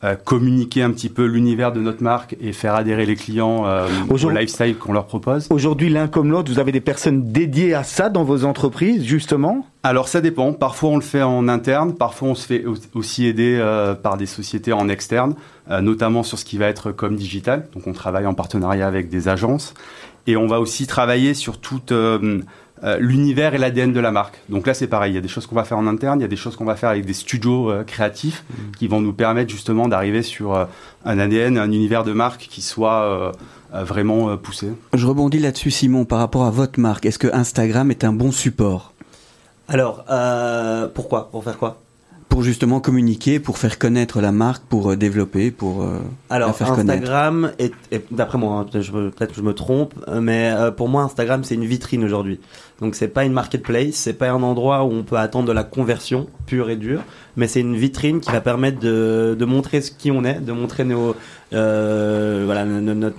euh, 0.03 0.15
communiquer 0.15 0.81
un 0.83 0.91
petit 0.91 1.09
peu 1.09 1.25
l'univers 1.25 1.71
de 1.71 1.79
notre 1.79 2.01
marque 2.01 2.35
et 2.41 2.53
faire 2.53 2.75
adhérer 2.75 3.05
les 3.05 3.15
clients 3.15 3.65
euh, 3.67 3.87
au 4.09 4.29
lifestyle 4.29 4.77
qu'on 4.77 4.93
leur 4.93 5.05
propose. 5.05 5.47
Aujourd'hui, 5.49 5.89
l'un 5.89 6.07
comme 6.07 6.31
l'autre, 6.31 6.51
vous 6.51 6.59
avez 6.59 6.71
des 6.71 6.81
personnes 6.81 7.31
dédiées 7.31 7.73
à 7.73 7.83
ça 7.83 8.09
dans 8.09 8.23
vos 8.23 8.43
entreprises, 8.45 9.03
justement? 9.05 9.65
Alors 9.83 10.07
ça 10.07 10.21
dépend. 10.21 10.53
Parfois 10.53 10.89
on 10.91 10.95
le 10.95 11.01
fait 11.01 11.21
en 11.23 11.47
interne, 11.47 11.95
parfois 11.95 12.29
on 12.29 12.35
se 12.35 12.45
fait 12.45 12.65
au- 12.65 12.75
aussi 12.93 13.25
aider 13.25 13.57
euh, 13.59 13.95
par 13.95 14.17
des 14.17 14.27
sociétés 14.27 14.73
en 14.73 14.89
externe, 14.89 15.35
notamment 15.81 16.23
sur 16.23 16.37
ce 16.37 16.45
qui 16.45 16.57
va 16.57 16.67
être 16.67 16.91
comme 16.91 17.15
digital. 17.15 17.67
Donc 17.73 17.87
on 17.87 17.93
travaille 17.93 18.25
en 18.25 18.33
partenariat 18.33 18.87
avec 18.87 19.09
des 19.09 19.27
agences 19.29 19.73
et 20.27 20.35
on 20.35 20.45
va 20.45 20.59
aussi 20.59 20.85
travailler 20.85 21.33
sur 21.33 21.59
tout 21.59 21.81
euh, 22.83 22.97
l'univers 22.99 23.53
et 23.53 23.57
l'ADN 23.57 23.93
de 23.93 23.99
la 23.99 24.11
marque. 24.11 24.39
Donc 24.49 24.65
là 24.67 24.73
c'est 24.73 24.87
pareil, 24.87 25.11
il 25.11 25.15
y 25.15 25.17
a 25.17 25.21
des 25.21 25.27
choses 25.27 25.45
qu'on 25.45 25.55
va 25.55 25.63
faire 25.63 25.77
en 25.77 25.87
interne, 25.87 26.19
il 26.19 26.23
y 26.23 26.25
a 26.25 26.29
des 26.29 26.35
choses 26.35 26.55
qu'on 26.55 26.65
va 26.65 26.75
faire 26.75 26.89
avec 26.89 27.05
des 27.05 27.13
studios 27.13 27.69
euh, 27.69 27.83
créatifs 27.83 28.43
qui 28.79 28.87
vont 28.87 29.01
nous 29.01 29.13
permettre 29.13 29.49
justement 29.51 29.87
d'arriver 29.87 30.21
sur 30.23 30.55
euh, 30.55 30.65
un 31.05 31.19
ADN, 31.19 31.57
un 31.57 31.71
univers 31.71 32.03
de 32.03 32.13
marque 32.13 32.47
qui 32.49 32.61
soit 32.61 33.31
vraiment 33.73 34.29
euh, 34.29 34.35
poussé. 34.35 34.67
Je 34.93 35.05
rebondis 35.07 35.39
là-dessus, 35.39 35.71
Simon, 35.71 36.03
par 36.05 36.19
rapport 36.19 36.43
à 36.45 36.51
votre 36.51 36.79
marque. 36.79 37.05
Est-ce 37.05 37.19
que 37.19 37.33
Instagram 37.33 37.89
est 37.91 38.03
un 38.03 38.11
bon 38.13 38.31
support? 38.31 38.93
Alors, 39.67 40.03
euh, 40.09 40.87
pourquoi? 40.93 41.29
Pour 41.31 41.43
faire 41.43 41.57
quoi? 41.57 41.79
Pour 42.27 42.43
justement 42.43 42.79
communiquer, 42.79 43.39
pour 43.39 43.57
faire 43.57 43.77
connaître 43.77 44.21
la 44.21 44.31
marque, 44.31 44.63
pour 44.63 44.95
développer, 44.95 45.51
pour 45.51 45.83
euh, 45.83 45.99
la 46.29 46.35
Alors 46.37 46.55
faire 46.55 46.73
connaître 46.73 47.01
Instagram 47.03 47.51
est, 47.59 47.73
est- 47.91 48.05
d'après 48.11 48.37
moi, 48.37 48.55
hein, 48.55 48.65
peut-être 48.71 48.83
je 48.83 48.91
me- 48.93 49.09
peut-être 49.11 49.31
que 49.31 49.37
je 49.37 49.41
me 49.41 49.53
trompe, 49.53 49.93
mais 50.21 50.49
euh, 50.53 50.71
pour 50.71 50.87
moi 50.87 51.03
Instagram 51.03 51.43
c'est 51.43 51.55
une 51.55 51.65
vitrine 51.65 52.03
aujourd'hui. 52.05 52.39
Donc 52.81 52.95
c'est 52.95 53.09
pas 53.09 53.25
une 53.25 53.33
marketplace, 53.33 53.93
c'est 53.93 54.13
pas 54.13 54.31
un 54.31 54.41
endroit 54.41 54.83
où 54.83 54.91
on 54.91 55.03
peut 55.03 55.17
attendre 55.17 55.47
de 55.47 55.53
la 55.53 55.63
conversion 55.63 56.27
pure 56.47 56.71
et 56.71 56.75
dure, 56.75 57.01
mais 57.37 57.47
c'est 57.47 57.61
une 57.61 57.75
vitrine 57.75 58.19
qui 58.19 58.31
va 58.31 58.41
permettre 58.41 58.79
de, 58.79 59.45
montrer 59.45 59.81
ce 59.81 59.91
qui 59.91 60.09
on 60.09 60.23
est, 60.23 60.39
de 60.39 60.51
montrer 60.51 60.83
euh, 61.53 62.65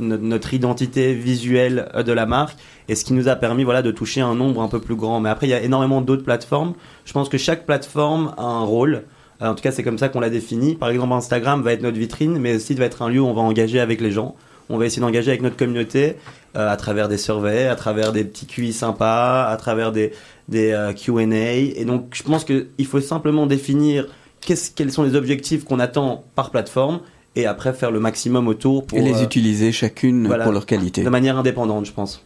notre, 0.01 0.55
identité 0.55 1.15
visuelle 1.15 1.89
de 2.05 2.13
la 2.13 2.27
marque 2.27 2.59
et 2.89 2.97
ce 2.97 3.05
qui 3.05 3.13
nous 3.13 3.29
a 3.29 3.37
permis 3.37 3.63
voilà 3.63 3.83
de 3.83 3.93
toucher 3.93 4.21
un 4.21 4.35
nombre 4.35 4.63
un 4.63 4.69
peu 4.69 4.81
plus 4.81 4.97
grand. 4.97 5.21
Mais 5.21 5.29
après 5.29 5.47
il 5.47 5.51
y 5.51 5.55
a 5.55 5.63
énormément 5.63 6.01
d'autres 6.01 6.25
plateformes. 6.25 6.75
Je 7.05 7.13
pense 7.13 7.29
que 7.29 7.39
chaque 7.39 7.65
plateforme 7.65 8.35
a 8.39 8.45
un 8.45 8.65
rôle. 8.65 9.05
Euh, 9.43 9.51
En 9.51 9.55
tout 9.55 9.63
cas, 9.63 9.71
c'est 9.71 9.85
comme 9.85 9.99
ça 9.99 10.09
qu'on 10.09 10.21
l'a 10.21 10.31
défini. 10.31 10.75
Par 10.75 10.89
exemple, 10.89 11.13
Instagram 11.13 11.63
va 11.63 11.73
être 11.73 11.83
notre 11.83 11.99
vitrine, 11.99 12.39
mais 12.39 12.57
aussi 12.57 12.75
va 12.75 12.87
être 12.87 13.03
un 13.03 13.09
lieu 13.09 13.21
où 13.21 13.27
on 13.27 13.33
va 13.33 13.43
engager 13.43 13.79
avec 13.79 14.01
les 14.01 14.11
gens. 14.11 14.35
On 14.69 14.79
va 14.79 14.87
essayer 14.87 15.03
d'engager 15.03 15.31
avec 15.31 15.43
notre 15.43 15.57
communauté 15.57 16.17
euh, 16.57 16.71
à 16.71 16.77
travers 16.77 17.09
des 17.09 17.19
surveys, 17.19 17.67
à 17.67 17.77
travers 17.77 18.13
des 18.13 18.25
petits 18.25 18.47
QI 18.47 18.73
sympas, 18.73 19.45
à 19.45 19.57
travers 19.57 19.93
des, 19.93 20.13
des 20.49 20.73
euh, 20.73 20.93
Q&A. 20.93 21.55
Et 21.55 21.85
donc, 21.87 22.11
je 22.13 22.23
pense 22.23 22.45
qu'il 22.45 22.87
faut 22.87 23.01
simplement 23.01 23.47
définir 23.47 24.07
quels 24.41 24.93
sont 24.93 25.03
les 25.03 25.15
objectifs 25.15 25.65
qu'on 25.65 25.79
attend 25.79 26.25
par 26.35 26.51
plateforme 26.51 27.01
et 27.37 27.47
après 27.47 27.73
faire 27.73 27.91
le 27.91 28.01
maximum 28.01 28.49
autour 28.49 28.87
pour 28.87 28.99
et 28.99 29.03
les 29.03 29.21
euh, 29.21 29.25
utiliser 29.25 29.73
chacune 29.73 30.27
voilà, 30.27 30.45
pour 30.45 30.53
leur 30.53 30.67
qualité. 30.67 31.03
de 31.03 31.09
manière 31.09 31.39
indépendante, 31.39 31.87
je 31.87 31.93
pense. 31.93 32.23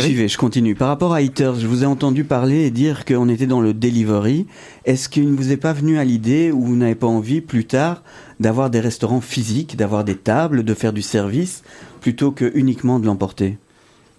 Suivez, 0.00 0.28
je 0.28 0.38
continue. 0.38 0.74
Par 0.74 0.88
rapport 0.88 1.12
à 1.12 1.20
Eaters, 1.20 1.56
je 1.56 1.66
vous 1.66 1.82
ai 1.82 1.86
entendu 1.86 2.24
parler 2.24 2.64
et 2.64 2.70
dire 2.70 3.04
qu'on 3.04 3.28
était 3.28 3.46
dans 3.46 3.60
le 3.60 3.74
delivery. 3.74 4.46
Est-ce 4.86 5.10
qu'il 5.10 5.30
ne 5.30 5.36
vous 5.36 5.52
est 5.52 5.58
pas 5.58 5.74
venu 5.74 5.98
à 5.98 6.04
l'idée 6.04 6.50
ou 6.50 6.62
vous 6.62 6.76
n'avez 6.76 6.94
pas 6.94 7.06
envie 7.06 7.42
plus 7.42 7.66
tard 7.66 8.02
d'avoir 8.42 8.68
des 8.68 8.80
restaurants 8.80 9.22
physiques, 9.22 9.76
d'avoir 9.76 10.04
des 10.04 10.16
tables, 10.16 10.64
de 10.64 10.74
faire 10.74 10.92
du 10.92 11.02
service 11.02 11.62
plutôt 12.00 12.32
que 12.32 12.50
uniquement 12.54 12.98
de 12.98 13.06
l'emporter 13.06 13.56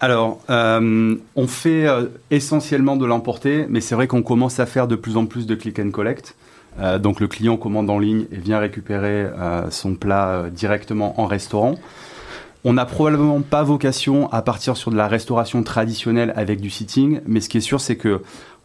alors, 0.03 0.41
euh, 0.49 1.15
on 1.37 1.47
fait 1.47 1.87
euh, 1.87 2.07
essentiellement 2.29 2.97
de 2.97 3.05
l'emporter, 3.05 3.65
mais 3.69 3.79
c'est 3.79 3.95
vrai 3.95 4.05
qu'on 4.05 4.21
commence 4.21 4.59
à 4.59 4.65
faire 4.65 4.89
de 4.89 4.97
plus 4.97 5.15
en 5.15 5.25
plus 5.25 5.47
de 5.47 5.55
click 5.55 5.79
and 5.79 5.91
collect. 5.91 6.35
Euh, 6.77 6.99
donc 6.99 7.21
le 7.21 7.29
client 7.29 7.55
commande 7.55 7.89
en 7.89 7.99
ligne 7.99 8.25
et 8.29 8.35
vient 8.35 8.59
récupérer 8.59 9.27
son 9.69 9.95
plat 9.95 10.47
directement 10.51 11.21
en 11.21 11.25
restaurant. 11.25 11.75
On 12.65 12.73
n'a 12.73 12.83
probablement 12.83 13.39
pas 13.39 13.63
vocation 13.63 14.29
à 14.33 14.41
partir 14.41 14.75
sur 14.75 14.91
de 14.91 14.97
la 14.97 15.07
restauration 15.07 15.63
traditionnelle 15.63 16.33
avec 16.35 16.59
du 16.59 16.69
sitting, 16.69 17.21
mais 17.25 17.39
ce 17.39 17.47
qui 17.47 17.59
est 17.59 17.61
sûr, 17.61 17.79
c'est 17.79 17.95
que 17.95 18.21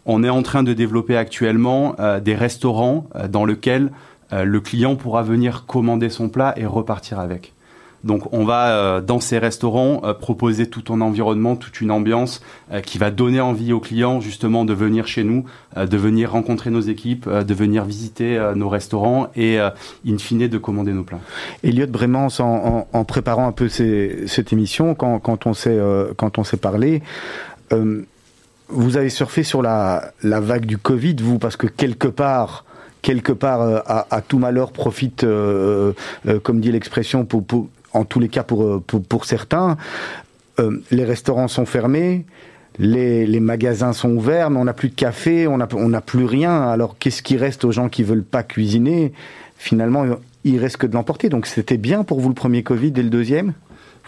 on 0.07 0.25
est 0.25 0.31
en 0.31 0.43
train 0.43 0.65
de 0.65 0.73
développer 0.73 1.17
actuellement 1.17 1.95
des 2.21 2.35
restaurants 2.35 3.07
dans 3.29 3.45
lesquels 3.45 3.93
le 4.31 4.61
client 4.61 4.97
pourra 4.97 5.23
venir 5.23 5.65
commander 5.67 6.11
son 6.11 6.29
plat 6.29 6.53
et 6.57 6.67
repartir 6.67 7.19
avec. 7.19 7.55
Donc 8.05 8.33
on 8.33 8.45
va 8.45 8.71
euh, 8.71 9.01
dans 9.01 9.21
ces 9.21 9.39
restaurants 9.39 10.03
euh, 10.05 10.15
proposer 10.15 10.69
tout 10.69 10.93
un 10.93 11.01
environnement, 11.01 11.57
toute 11.57 11.81
une 11.81 11.91
ambiance 11.91 12.41
euh, 12.73 12.81
qui 12.81 12.99
va 12.99 13.11
donner 13.11 13.41
envie 13.41 13.73
aux 13.73 13.81
clients 13.81 14.21
justement 14.21 14.65
de 14.65 14.73
venir 14.73 15.07
chez 15.07 15.25
nous, 15.25 15.45
de 15.77 15.97
venir 15.97 16.33
rencontrer 16.33 16.71
nos 16.71 16.81
équipes, 16.81 17.29
de 17.29 17.55
venir 17.55 17.85
visiter 17.85 18.39
nos 18.55 18.69
restaurants 18.69 19.29
et 19.37 19.59
in 19.59 20.19
fine 20.19 20.49
de 20.49 20.59
commander 20.59 20.93
nos 20.93 21.05
plats. 21.05 21.21
Elliot 21.63 21.87
Brémans, 21.87 22.29
en, 22.41 23.05
préparant 23.05 23.47
un 23.47 23.53
peu 23.53 23.69
cette 23.69 24.53
émission, 24.53 24.95
quand, 24.95 25.19
quand 25.19 25.47
on 25.47 25.55
s'est 25.55 26.57
parlé, 26.61 27.03
vous 27.71 28.97
avez 28.97 29.11
surfé 29.11 29.43
sur 29.43 29.63
la, 29.63 30.13
vague 30.23 30.67
du 30.67 30.79
Covid, 30.79 31.17
vous, 31.21 31.39
parce 31.39 31.57
que 31.57 31.67
quelque 31.67 32.09
part 32.09 32.65
quelque 33.03 33.33
part 33.33 33.83
à, 33.87 34.21
tout 34.23 34.39
malheur 34.39 34.73
profite, 34.73 35.25
comme 36.43 36.61
dit 36.61 36.73
l'expression, 36.73 37.27
en 37.93 38.05
tous 38.05 38.21
les 38.21 38.29
cas 38.29 38.43
pour, 38.43 38.63
euh, 38.63 38.81
pour, 38.81 39.25
certains. 39.25 39.77
Euh, 40.59 40.83
les 40.91 41.05
restaurants 41.05 41.49
sont 41.49 41.67
fermés, 41.67 42.25
les, 42.79 43.27
les, 43.27 43.41
magasins 43.41 43.93
sont 43.93 44.11
ouverts, 44.11 44.51
mais 44.51 44.59
on 44.59 44.65
n'a 44.65 44.73
plus 44.73 44.89
de 44.89 44.95
café, 44.95 45.47
on 45.47 45.59
n'a 45.59 45.69
on 45.73 45.93
plus 46.01 46.25
rien. 46.25 46.63
Alors 46.63 46.99
qu'est-ce 46.99 47.23
qui 47.23 47.37
reste 47.37 47.65
aux 47.65 47.73
gens 47.73 47.89
qui 47.89 48.03
veulent 48.03 48.25
pas 48.25 48.43
cuisiner? 48.43 49.13
Finalement, 49.57 50.05
il 50.45 50.59
reste 50.59 50.77
que 50.77 50.87
de 50.87 50.95
l'emporter. 50.95 51.29
Donc 51.29 51.47
c'était 51.47 51.77
bien 51.77 52.05
pour 52.05 52.21
vous 52.21 52.29
le 52.29 52.35
premier 52.35 52.63
Covid 52.63 52.93
et 52.97 53.03
le 53.03 53.11
deuxième? 53.11 53.53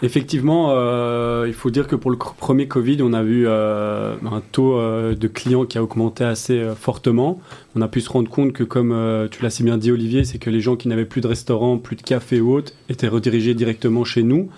Effectivement, 0.03 0.69
euh, 0.71 1.45
il 1.47 1.53
faut 1.53 1.69
dire 1.69 1.87
que 1.87 1.95
pour 1.95 2.09
le 2.09 2.17
premier 2.17 2.67
Covid, 2.67 2.97
on 3.03 3.13
a 3.13 3.21
vu 3.21 3.45
euh, 3.47 4.15
un 4.25 4.41
taux 4.51 4.75
euh, 4.77 5.13
de 5.13 5.27
clients 5.27 5.65
qui 5.65 5.77
a 5.77 5.83
augmenté 5.83 6.23
assez 6.23 6.57
euh, 6.57 6.73
fortement. 6.73 7.39
On 7.75 7.81
a 7.81 7.87
pu 7.87 8.01
se 8.01 8.09
rendre 8.09 8.29
compte 8.29 8.51
que, 8.51 8.63
comme 8.63 8.93
euh, 8.93 9.27
tu 9.29 9.43
l'as 9.43 9.51
si 9.51 9.61
bien 9.61 9.77
dit 9.77 9.91
Olivier, 9.91 10.23
c'est 10.23 10.39
que 10.39 10.49
les 10.49 10.59
gens 10.59 10.75
qui 10.75 10.87
n'avaient 10.87 11.05
plus 11.05 11.21
de 11.21 11.27
restaurant, 11.27 11.77
plus 11.77 11.95
de 11.95 12.01
café 12.01 12.41
ou 12.41 12.51
autre, 12.51 12.73
étaient 12.89 13.07
redirigés 13.07 13.53
directement 13.53 14.03
chez 14.03 14.23
nous. 14.23 14.49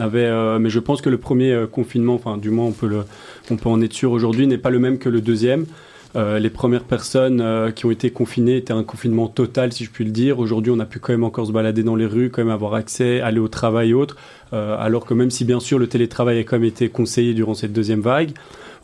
Avait, 0.00 0.30
mais 0.60 0.70
je 0.70 0.78
pense 0.78 1.02
que 1.02 1.10
le 1.10 1.18
premier 1.18 1.64
confinement, 1.72 2.14
enfin 2.14 2.36
du 2.36 2.50
moins 2.50 2.66
on 2.66 2.70
peut, 2.70 2.86
le, 2.86 3.02
on 3.50 3.56
peut 3.56 3.68
en 3.68 3.80
être 3.80 3.92
sûr 3.92 4.12
aujourd'hui, 4.12 4.46
n'est 4.46 4.56
pas 4.56 4.70
le 4.70 4.78
même 4.78 4.98
que 4.98 5.08
le 5.08 5.20
deuxième. 5.20 5.66
Euh, 6.16 6.38
les 6.38 6.48
premières 6.48 6.84
personnes 6.84 7.40
euh, 7.40 7.70
qui 7.70 7.84
ont 7.84 7.90
été 7.90 8.10
confinées 8.10 8.56
étaient 8.56 8.72
un 8.72 8.82
confinement 8.82 9.28
total, 9.28 9.72
si 9.72 9.84
je 9.84 9.90
puis 9.90 10.04
le 10.04 10.10
dire. 10.10 10.38
Aujourd'hui, 10.38 10.72
on 10.74 10.80
a 10.80 10.86
pu 10.86 11.00
quand 11.00 11.12
même 11.12 11.24
encore 11.24 11.46
se 11.46 11.52
balader 11.52 11.82
dans 11.82 11.96
les 11.96 12.06
rues, 12.06 12.30
quand 12.30 12.42
même 12.42 12.52
avoir 12.52 12.74
accès, 12.74 13.20
aller 13.20 13.38
au 13.38 13.48
travail 13.48 13.90
et 13.90 13.94
autres. 13.94 14.16
Euh, 14.54 14.76
alors 14.78 15.04
que 15.04 15.12
même 15.12 15.30
si 15.30 15.44
bien 15.44 15.60
sûr 15.60 15.78
le 15.78 15.86
télétravail 15.86 16.38
a 16.38 16.44
quand 16.44 16.56
même 16.56 16.64
été 16.64 16.88
conseillé 16.88 17.34
durant 17.34 17.54
cette 17.54 17.72
deuxième 17.72 18.00
vague, 18.00 18.30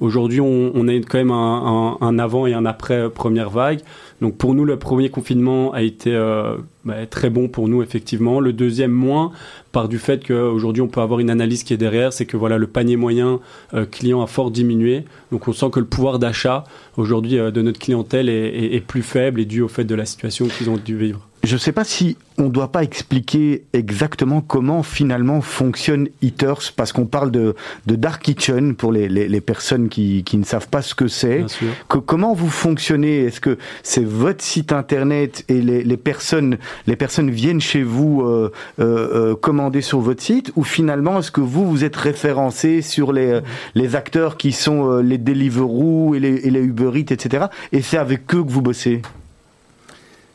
aujourd'hui 0.01 0.41
on, 0.41 0.73
on, 0.75 0.89
a 0.89 0.93
quand 0.95 1.19
même 1.19 1.31
un, 1.31 2.19
avant 2.19 2.47
et 2.47 2.55
un 2.55 2.67
après 2.67 3.11
première 3.11 3.51
vague. 3.51 3.81
Donc 4.21 4.37
pour 4.37 4.55
nous, 4.55 4.65
le 4.65 4.79
premier 4.79 5.11
confinement 5.11 5.73
a 5.73 5.83
été 5.83 6.15
euh, 6.15 6.57
bah, 6.85 7.07
très 7.07 7.31
bon 7.31 7.49
pour 7.49 7.69
nous, 7.69 7.83
effectivement. 7.83 8.41
Le 8.41 8.53
deuxième, 8.53 8.91
moins, 8.91 9.33
par 9.73 9.89
du 9.89 9.99
fait 9.99 10.27
qu'aujourd'hui, 10.27 10.83
on 10.83 10.89
peut 10.89 11.01
avoir 11.01 11.21
une 11.21 11.31
analyse 11.31 11.65
qui 11.65 11.75
est 11.75 11.79
derrière, 11.79 12.13
c'est 12.13 12.27
que 12.27 12.37
voilà, 12.37 12.57
le 12.57 12.67
panier 12.67 12.97
moyen 12.97 13.41
euh, 13.75 13.85
client 13.85 14.23
a 14.23 14.27
fort 14.27 14.51
diminué. 14.51 15.05
Donc 15.33 15.49
on 15.49 15.53
sent 15.53 15.67
que 15.71 15.81
le 15.81 15.87
pouvoir 15.87 16.19
d'achat, 16.19 16.65
aujourd'hui, 16.97 17.39
euh, 17.39 17.51
de 17.51 17.61
notre 17.61 17.79
clientèle 17.79 18.29
est, 18.29 18.81
plus 18.87 19.03
faible 19.03 19.41
et 19.41 19.45
dû 19.45 19.63
au 19.63 19.69
fait 19.69 19.85
de 19.85 19.95
la 19.95 20.07
situation 20.07 20.47
qu'ils 20.47 20.71
ont 20.71 20.77
dû 20.77 20.97
vivre. 20.97 21.21
Je 21.45 21.53
ne 21.53 21.59
sais 21.59 21.73
pas 21.73 21.85
si 21.85 22.17
on 22.39 22.45
ne 22.45 22.49
doit 22.49 22.73
pas 22.73 22.83
expliquer 22.83 23.65
exactement 23.75 24.41
comment 24.41 24.83
finalement 24.83 25.43
fonctionne 25.43 26.09
Eaters, 26.23 26.73
parce 26.75 26.93
qu'on 26.93 27.05
parle 27.05 27.31
de, 27.31 27.55
de, 27.85 27.97
Dark 27.97 28.23
Kitchen 28.23 28.75
pour 28.75 28.93
les, 28.93 29.11
les, 29.11 29.29
les 29.29 29.41
personnes 29.43 29.91
qui, 29.91 30.25
qui, 30.25 30.39
ne 30.39 30.45
savent 30.45 30.69
pas 30.69 30.81
ce 30.81 30.95
que 30.95 31.07
c'est. 31.07 31.45
Que, 31.89 31.99
comment 31.99 32.33
vous 32.33 32.49
fonctionnez? 32.49 33.25
Est-ce 33.25 33.43
que 33.43 33.59
c'est 33.83 34.05
votre 34.05 34.43
site 34.43 34.73
internet 34.73 35.45
et 35.49 35.61
les, 35.61 35.85
les, 35.85 35.97
personnes, 35.99 36.57
les 36.87 36.97
personnes 36.97 37.31
viennent 37.31 37.61
chez 37.61 37.83
vous 37.83 38.23
euh, 38.23 38.51
euh, 38.81 39.33
euh 39.33 39.37
commander 39.37 39.83
sur 39.83 40.01
votre 40.01 40.23
site? 40.23 40.51
Ou 40.57 40.65
finalement, 40.65 41.19
est-ce 41.19 41.31
que 41.31 41.43
vous, 41.43 41.69
vous 41.69 41.85
êtes 41.85 41.97
référencé 41.97 42.81
sur 42.81 43.13
les, 43.13 43.41
les 43.75 43.97
acteurs 43.97 44.39
qui 44.39 44.53
sont 44.53 44.91
euh, 44.91 45.03
les 45.03 45.19
Deliveroo 45.19 46.15
et 46.15 46.21
les, 46.21 46.47
et 46.47 46.51
les 46.51 46.61
Uber 46.61 46.99
Eats, 46.99 47.13
etc. 47.13 47.47
Et 47.73 47.83
c'est 47.83 47.99
avec 47.99 48.35
eux 48.35 48.43
que 48.43 48.51
vous 48.51 48.63
bossez? 48.63 49.03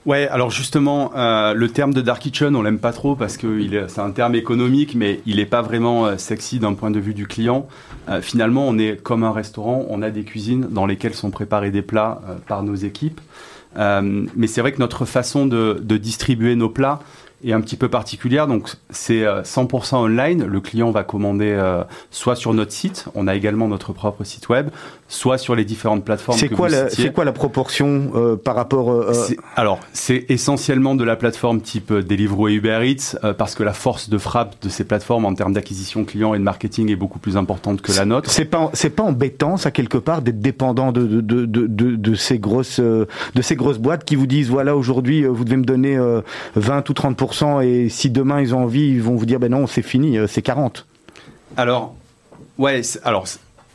Ouais, 0.06 0.28
alors 0.30 0.50
justement, 0.50 1.12
euh, 1.16 1.54
le 1.54 1.68
terme 1.70 1.94
de 1.94 2.00
dark 2.00 2.22
kitchen, 2.22 2.56
on 2.56 2.62
l'aime 2.62 2.80
pas 2.80 2.94
trop 2.94 3.16
parce 3.16 3.36
que 3.36 3.88
c'est 3.90 4.00
un 4.00 4.12
terme 4.12 4.34
économique, 4.34 4.96
mais 4.96 5.20
il 5.26 5.36
n'est 5.36 5.46
pas 5.46 5.62
vraiment 5.62 6.06
euh, 6.06 6.18
sexy 6.18 6.58
d'un 6.58 6.74
point 6.74 6.90
de 6.90 7.00
vue 7.00 7.14
du 7.14 7.28
client. 7.28 7.68
Euh, 8.08 8.22
finalement, 8.22 8.66
on 8.66 8.78
est 8.78 9.02
comme 9.04 9.24
un 9.26 9.34
restaurant, 9.34 9.86
on 9.90 10.02
a 10.02 10.10
des 10.10 10.24
cuisines 10.24 10.68
dans 10.72 10.86
lesquelles 10.86 11.16
sont 11.16 11.32
préparés 11.32 11.70
des 11.70 11.82
plats 11.82 12.22
euh, 12.28 12.36
par 12.48 12.64
nos 12.64 12.76
équipes. 12.76 13.20
Euh, 13.78 14.26
mais 14.36 14.48
c'est 14.48 14.62
vrai 14.62 14.72
que 14.72 14.80
notre 14.80 15.06
façon 15.06 15.46
de, 15.46 15.80
de 15.84 15.98
distribuer 15.98 16.56
nos 16.56 16.70
plats, 16.70 17.00
est 17.44 17.54
un 17.54 17.62
petit 17.62 17.76
peu 17.76 17.90
particulière. 17.90 18.48
Donc 18.48 18.70
c'est 18.90 19.24
100% 19.24 19.96
online. 19.96 20.46
Le 20.46 20.62
client 20.62 20.92
va 20.92 21.04
commander 21.04 21.52
euh, 21.52 21.84
soit 22.12 22.36
sur 22.36 22.54
notre 22.54 22.72
site, 22.72 23.06
on 23.16 23.28
a 23.28 23.36
également 23.36 23.68
notre 23.68 23.94
propre 23.94 24.24
site 24.24 24.50
web, 24.50 24.70
soit 25.08 25.38
sur 25.38 25.56
les 25.56 25.66
différentes 25.66 26.04
plateformes. 26.06 26.38
C'est 26.38 26.50
quoi, 26.50 26.70
c'est 26.90 27.14
quoi 27.14 27.26
la 27.26 27.32
proportion 27.32 28.12
euh, 28.16 28.36
par 28.36 28.56
rapport 28.56 28.92
euh, 28.92 29.14
Alors 29.56 29.80
c'est 29.94 30.26
essentiellement 30.30 30.96
de 30.96 31.04
la 31.04 31.16
plateforme 31.16 31.62
type 31.62 31.94
Deliveroo 31.94 32.48
et 32.50 32.54
Uber 32.54 32.80
Eats 32.84 33.18
parce 33.38 33.56
que 33.56 33.64
la 33.64 33.74
force 33.74 34.10
de 34.10 34.18
frappe 34.18 34.56
de 34.62 34.70
ces 34.70 34.84
plateformes 34.84 35.26
en 35.26 35.34
termes 35.34 35.54
d'acquisition 35.54 36.06
client 36.06 36.34
et 36.34 36.40
de 36.40 36.44
marketing 36.44 36.92
est 36.92 36.96
beaucoup 36.96 37.20
plus 37.20 37.38
importante 37.38 37.82
que 37.82 37.92
la 37.94 38.06
nôtre. 38.06 38.30
C'est 38.30 38.46
pas 38.46 38.70
c'est 38.74 38.90
pas 38.90 39.04
embêtant 39.04 39.58
ça 39.58 39.72
quelque 39.72 39.98
part 39.98 40.22
d'être 40.22 40.40
dépendant 40.40 40.92
de 40.92 41.06
de, 41.06 41.22
de, 41.22 41.46
de, 41.46 41.96
de, 41.96 42.16
ces 42.16 42.40
grosses 42.40 42.80
de 42.80 43.08
ces 43.42 43.56
grosses 43.56 43.80
boîtes 43.80 44.04
qui 44.04 44.16
vous 44.16 44.28
disent 44.28 44.50
voilà 44.50 44.76
aujourd'hui 44.76 45.26
vous 45.26 45.44
devez 45.44 45.58
me 45.58 45.66
donner 45.66 45.98
20 46.56 46.90
ou 46.90 46.94
30 46.94 47.18
et 47.62 47.90
si 47.90 48.10
demain 48.10 48.42
ils 48.42 48.56
ont 48.56 48.64
envie, 48.64 48.88
ils 48.88 49.02
vont 49.02 49.16
vous 49.16 49.26
dire 49.26 49.40
ben 49.40 49.52
non, 49.52 49.68
c'est 49.68 49.82
fini, 49.82 50.18
euh, 50.18 50.28
c'est 50.28 50.42
40. 50.42 50.86
Alors, 51.58 51.96
ouais, 52.58 52.82
alors 53.04 53.26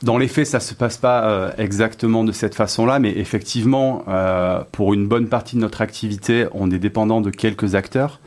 dans 0.02 0.18
les 0.18 0.28
faits, 0.28 0.46
ça 0.46 0.60
se 0.60 0.74
passe 0.74 0.96
pas 0.96 1.24
euh, 1.24 1.50
exactement 1.56 2.24
de 2.24 2.32
cette 2.32 2.54
façon-là, 2.54 2.98
mais 2.98 3.10
effectivement, 3.16 4.04
euh, 4.08 4.60
pour 4.72 4.92
une 4.92 5.06
bonne 5.06 5.28
partie 5.28 5.56
de 5.56 5.60
notre 5.60 5.80
activité, 5.80 6.46
on 6.52 6.70
est 6.70 6.78
dépendant 6.78 7.20
de 7.20 7.30
quelques 7.30 7.74
acteurs. 7.74 8.20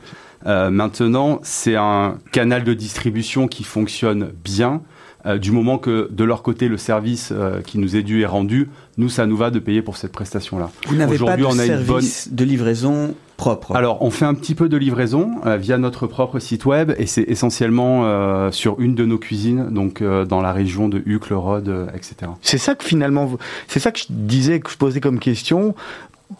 maintenant, 0.44 1.40
c'est 1.42 1.76
un 1.76 2.18
canal 2.32 2.64
de 2.64 2.74
distribution 2.74 3.48
qui 3.48 3.64
fonctionne 3.64 4.32
bien. 4.44 4.82
du 5.40 5.50
moment 5.50 5.78
que 5.78 6.08
de 6.10 6.24
leur 6.24 6.42
côté 6.42 6.68
le 6.68 6.78
service 6.78 7.32
qui 7.66 7.78
nous 7.78 7.96
est 7.96 8.02
dû 8.02 8.22
est 8.22 8.26
rendu, 8.26 8.70
nous 8.96 9.08
ça 9.08 9.26
nous 9.26 9.36
va 9.36 9.50
de 9.50 9.58
payer 9.58 9.82
pour 9.82 9.96
cette 9.96 10.12
prestation-là. 10.12 10.70
Vous 10.86 10.96
n'avez 10.96 11.18
pas 11.18 11.36
de 11.36 11.44
on 11.44 11.58
a 11.58 11.66
service 11.66 11.70
une 11.70 11.84
bonne... 11.86 12.36
de 12.36 12.44
livraison 12.44 13.14
propre 13.38 13.74
Alors, 13.74 14.02
on 14.02 14.10
fait 14.10 14.26
un 14.26 14.34
petit 14.34 14.54
peu 14.54 14.68
de 14.68 14.76
livraison 14.76 15.30
euh, 15.46 15.56
via 15.56 15.78
notre 15.78 16.06
propre 16.06 16.40
site 16.40 16.66
web 16.66 16.92
et 16.98 17.06
c'est 17.06 17.22
essentiellement 17.22 18.04
euh, 18.04 18.50
sur 18.50 18.78
une 18.80 18.94
de 18.94 19.06
nos 19.06 19.16
cuisines, 19.16 19.70
donc 19.70 20.02
euh, 20.02 20.26
dans 20.26 20.42
la 20.42 20.52
région 20.52 20.88
de 20.88 21.02
Uccle, 21.06 21.32
Rhodes, 21.32 21.88
etc. 21.94 22.32
C'est 22.42 22.58
ça 22.58 22.74
que 22.74 22.84
finalement, 22.84 23.30
c'est 23.68 23.78
ça 23.78 23.92
que 23.92 24.00
je 24.00 24.06
disais, 24.10 24.60
que 24.60 24.70
je 24.70 24.76
posais 24.76 25.00
comme 25.00 25.20
question 25.20 25.74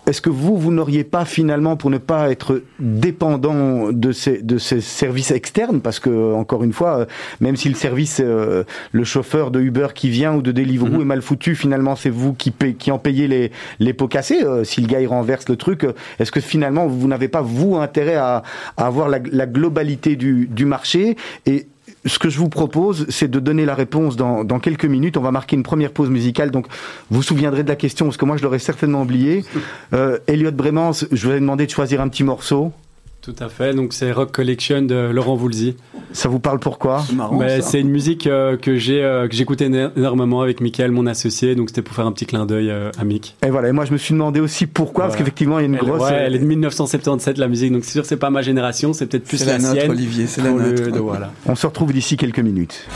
est-ce 0.06 0.20
que 0.20 0.30
vous, 0.30 0.56
vous 0.56 0.70
n'auriez 0.70 1.04
pas 1.04 1.24
finalement, 1.24 1.76
pour 1.76 1.90
ne 1.90 1.98
pas 1.98 2.30
être 2.30 2.62
dépendant 2.78 3.90
de 3.90 4.12
ces, 4.12 4.42
de 4.42 4.58
ces 4.58 4.80
services 4.80 5.30
externes, 5.30 5.80
parce 5.80 5.98
que 5.98 6.34
encore 6.34 6.62
une 6.62 6.72
fois, 6.72 7.06
même 7.40 7.56
si 7.56 7.68
le 7.68 7.74
service, 7.74 8.20
euh, 8.22 8.64
le 8.92 9.04
chauffeur 9.04 9.50
de 9.50 9.60
Uber 9.60 9.88
qui 9.94 10.10
vient 10.10 10.34
ou 10.34 10.42
de 10.42 10.52
Deliveroo 10.52 10.88
mhm. 10.88 11.00
est 11.00 11.04
mal 11.04 11.22
foutu, 11.22 11.54
finalement 11.54 11.96
c'est 11.96 12.10
vous 12.10 12.34
qui, 12.34 12.52
qui 12.78 12.90
en 12.90 12.98
payez 12.98 13.28
les, 13.28 13.50
les 13.78 13.92
pots 13.94 14.08
cassés. 14.08 14.42
Euh, 14.42 14.64
si 14.64 14.80
le 14.82 14.88
gars 14.88 15.00
il 15.00 15.06
renverse 15.06 15.48
le 15.48 15.56
truc, 15.56 15.84
euh, 15.84 15.92
est-ce 16.18 16.32
que 16.32 16.40
finalement 16.40 16.86
vous 16.86 17.08
n'avez 17.08 17.28
pas 17.28 17.42
vous 17.42 17.76
intérêt 17.76 18.16
à, 18.16 18.42
à 18.76 18.86
avoir 18.86 19.08
la, 19.08 19.20
la 19.30 19.46
globalité 19.46 20.16
du, 20.16 20.48
du 20.50 20.64
marché 20.66 21.16
et 21.46 21.66
ce 22.04 22.18
que 22.18 22.28
je 22.28 22.38
vous 22.38 22.48
propose, 22.48 23.06
c'est 23.08 23.30
de 23.30 23.40
donner 23.40 23.64
la 23.64 23.74
réponse 23.74 24.16
dans, 24.16 24.44
quelques 24.60 24.84
minutes. 24.84 25.16
On 25.16 25.22
va 25.22 25.30
marquer 25.30 25.56
une 25.56 25.62
première 25.62 25.92
pause 25.92 26.10
musicale. 26.10 26.50
Donc, 26.50 26.66
vous 27.10 27.18
vous 27.18 27.22
souviendrez 27.22 27.62
de 27.62 27.68
la 27.68 27.76
question, 27.76 28.06
parce 28.06 28.16
que 28.16 28.24
moi, 28.24 28.36
je 28.36 28.42
l'aurais 28.42 28.58
certainement 28.58 29.02
oublié. 29.02 29.44
Euh, 29.92 30.18
Elliot 30.26 30.52
Bremans, 30.52 30.92
je 31.10 31.26
vous 31.26 31.34
ai 31.34 31.40
demandé 31.40 31.66
de 31.66 31.70
choisir 31.70 32.00
un 32.00 32.08
petit 32.08 32.24
morceau. 32.24 32.72
Tout 33.20 33.34
à 33.40 33.48
fait, 33.48 33.74
donc 33.74 33.92
c'est 33.92 34.12
Rock 34.12 34.32
Collection 34.32 34.82
de 34.82 35.10
Laurent 35.10 35.34
Voulzy. 35.34 35.76
Ça 36.12 36.28
vous 36.28 36.38
parle 36.38 36.60
pourquoi 36.60 37.04
C'est 37.60 37.80
une 37.80 37.90
musique 37.90 38.26
euh, 38.26 38.56
que 38.56 38.76
j'ai 38.76 39.02
euh, 39.02 39.28
que 39.28 39.34
j'écoutais 39.34 39.66
énormément 39.96 40.40
avec 40.40 40.60
Michael, 40.60 40.92
mon 40.92 41.06
associé, 41.06 41.54
donc 41.54 41.68
c'était 41.68 41.82
pour 41.82 41.94
faire 41.94 42.06
un 42.06 42.12
petit 42.12 42.26
clin 42.26 42.46
d'œil 42.46 42.70
euh, 42.70 42.90
à 42.98 43.04
Mick. 43.04 43.36
Et 43.44 43.50
voilà, 43.50 43.68
et 43.68 43.72
moi 43.72 43.84
je 43.84 43.92
me 43.92 43.98
suis 43.98 44.14
demandé 44.14 44.40
aussi 44.40 44.66
pourquoi, 44.66 45.04
parce 45.04 45.16
qu'effectivement 45.16 45.58
il 45.58 45.62
y 45.62 45.64
a 45.64 45.68
une 45.68 45.76
grosse... 45.76 46.02
Ouais, 46.02 46.14
elle 46.14 46.36
est 46.36 46.38
de 46.38 46.46
1977 46.46 47.38
la 47.38 47.48
musique, 47.48 47.72
donc 47.72 47.84
c'est 47.84 47.92
sûr 47.92 48.06
c'est 48.06 48.16
pas 48.16 48.30
ma 48.30 48.42
génération, 48.42 48.92
c'est 48.92 49.06
peut-être 49.06 49.24
plus 49.24 49.44
la, 49.44 49.58
la, 49.58 49.72
sienne. 49.72 49.90
Olivier, 49.90 50.26
c'est 50.26 50.42
la 50.42 50.50
nôtre. 50.50 50.98
voilà. 51.00 51.32
On 51.46 51.54
se 51.54 51.66
retrouve 51.66 51.92
d'ici 51.92 52.16
quelques 52.16 52.40
minutes. 52.40 52.86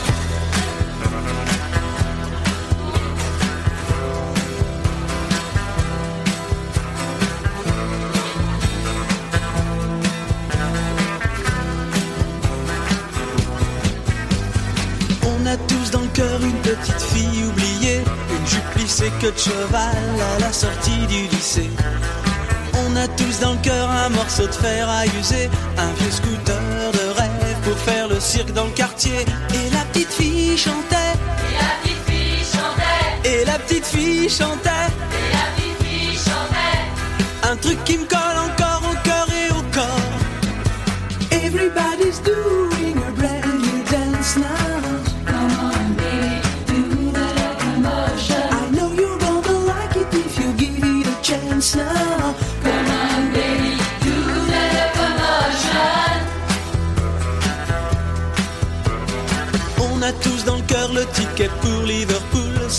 Que 19.23 19.29
de 19.29 19.39
cheval 19.39 19.97
à 20.35 20.41
la 20.41 20.53
sortie 20.53 21.07
du 21.07 21.29
lycée. 21.29 21.71
On 22.75 22.97
a 22.97 23.07
tous 23.07 23.39
dans 23.39 23.53
le 23.53 23.59
cœur 23.59 23.89
un 23.89 24.09
morceau 24.09 24.49
de 24.49 24.53
fer 24.53 24.89
à 24.89 25.07
user, 25.07 25.49
un 25.79 25.93
vieux 25.93 26.11
scooter 26.11 26.61
de 26.93 27.21
rêve 27.21 27.57
pour 27.63 27.79
faire 27.79 28.09
le 28.09 28.19
cirque 28.19 28.53
dans 28.53 28.65
le 28.65 28.73
quartier. 28.73 29.21
Et 29.55 29.71
la 29.71 29.85
petite 29.93 30.13
fille 30.13 30.59
chantait. 30.59 31.15
Et 31.49 31.55
la 31.55 31.71
petite 31.83 32.03
fille 32.09 32.45
chantait. 32.53 33.31
Et 33.31 33.45
la 33.45 33.59
petite 33.61 33.87
fille 33.87 34.29
chantait. 34.29 34.89
Et 35.21 35.33
la 35.37 35.45
petite 35.55 35.87
fille 35.87 36.19
chantait. 36.19 37.53
Un 37.53 37.57
truc 37.57 37.85
qui 37.85 37.99
me 37.99 38.05
colle 38.07 38.39
encore 38.51 38.62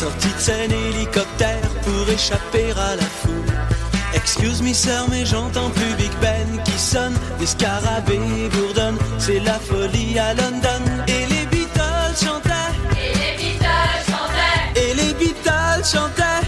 Sortie 0.04 0.34
de 0.36 0.42
scène 0.42 0.72
hélicoptère 0.89 1.70
pour 1.86 2.10
échapper 2.10 2.72
à 2.72 2.98
la 2.98 3.04
foule. 3.22 3.54
Excuse 4.13 4.62
me 4.62 4.74
sœur 4.74 5.06
mais 5.10 5.26
j'entends 5.26 5.70
plus 5.70 5.96
Big 5.96 6.12
Ben 6.20 6.62
qui 6.66 6.78
sonne, 6.78 7.16
des 7.39 7.46
scarabées 7.46 8.50
bourdonnent, 8.52 8.98
c'est 9.18 9.39
la 9.39 9.54
folie 9.54 10.20
à 10.20 10.34
London. 10.34 10.84
Et 11.08 11.26
les 11.28 11.46
Beatles 11.46 12.18
chantaient, 12.22 12.74
Et 13.00 13.13
les 13.18 13.34
Beatles 13.38 14.04
chantaient. 14.12 14.82
et 14.82 14.94
les 14.94 15.13
Beatles 15.13 15.86
chantaient, 15.86 16.42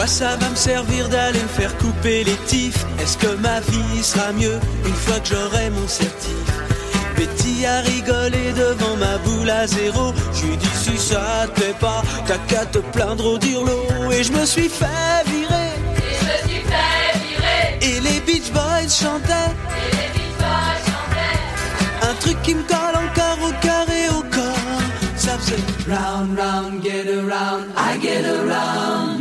quoi 0.00 0.06
ça 0.06 0.34
va 0.36 0.48
me 0.48 0.56
servir 0.56 1.10
d'aller 1.10 1.42
me 1.42 1.48
faire 1.60 1.76
couper 1.76 2.24
les 2.24 2.38
tifs 2.46 2.86
Est-ce 3.02 3.18
que 3.18 3.34
ma 3.36 3.60
vie 3.60 4.02
sera 4.02 4.32
mieux 4.32 4.58
une 4.86 4.94
fois 4.94 5.20
que 5.20 5.28
j'aurai 5.28 5.68
mon 5.68 5.86
certif? 5.86 6.46
Betty 7.16 7.66
a 7.66 7.80
rigolé 7.80 8.54
devant 8.54 8.96
ma 8.96 9.18
boule 9.18 9.50
à 9.50 9.66
zéro. 9.66 10.14
Je 10.32 10.46
lui 10.46 10.56
dis 10.56 10.74
si 10.84 10.96
ça 10.96 11.46
te 11.48 11.60
plaît 11.60 11.76
pas, 11.78 12.02
t'as 12.26 12.38
qu'à 12.48 12.64
te 12.64 12.78
plaindre 12.78 13.26
au 13.26 13.36
dirlo. 13.36 13.78
Et 14.10 14.24
je 14.24 14.32
me 14.32 14.46
suis 14.46 14.70
fait 14.70 15.20
virer. 15.26 15.72
Et 16.06 16.14
je 16.18 16.24
me 16.30 16.48
suis 16.48 16.62
fait 16.72 17.12
virer. 17.26 17.62
Et 17.82 18.00
les 18.00 18.20
Beach 18.20 18.50
Boys 18.54 18.88
chantaient. 18.88 19.52
Et 19.80 19.90
les 19.98 20.10
Beatles 20.16 20.80
chantaient. 20.88 22.10
Un 22.10 22.14
truc 22.22 22.40
qui 22.42 22.54
me 22.54 22.62
colle 22.62 22.96
encore 23.06 23.38
au 23.48 23.52
cœur 23.66 23.86
et 24.00 24.08
au 24.08 24.22
corps. 24.36 24.80
Ça 25.16 25.36
faisait 25.36 25.62
round, 25.90 26.38
round, 26.38 26.82
get 26.82 27.06
around, 27.06 27.66
I 27.76 28.00
get 28.00 28.24
around. 28.24 29.19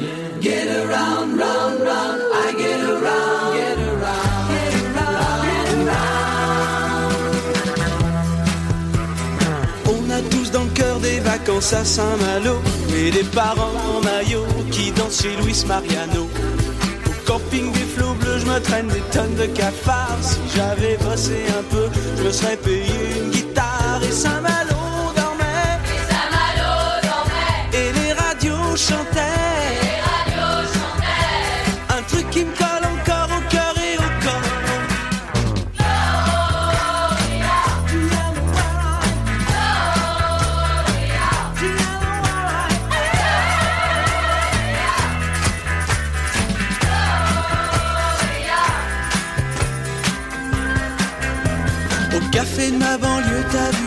Vacances 11.60 11.74
à 11.74 11.86
Saint-Malo 11.86 12.62
et 12.96 13.12
des 13.12 13.24
parents 13.24 13.72
en 13.98 14.02
maillot 14.02 14.46
qui 14.72 14.92
dansent 14.92 15.22
chez 15.22 15.36
Luis 15.44 15.64
Mariano. 15.68 16.30
Au 17.06 17.32
camping 17.32 17.72
des 17.72 17.80
flots 17.80 18.14
bleus, 18.20 18.40
je 18.40 18.46
me 18.46 18.60
traîne 18.60 18.88
des 18.88 19.02
tonnes 19.12 19.36
de 19.36 19.46
cafards. 19.48 20.18
Si 20.22 20.40
j'avais 20.56 20.98
bossé 20.98 21.44
un 21.58 21.64
peu, 21.64 21.90
je 22.18 22.24
me 22.24 22.32
serais 22.32 22.58
payé 22.58 22.94
une 23.22 23.32
guitare 23.32 24.02
et 24.08 24.12
Saint-Malo 24.12 24.80
dormait. 25.16 25.80
Et 25.86 26.12
Saint-Malo 26.12 27.02
dormait. 27.04 27.70
Et 27.74 27.92
les 27.94 28.14
radios 28.14 28.76
chantaient. 28.78 29.49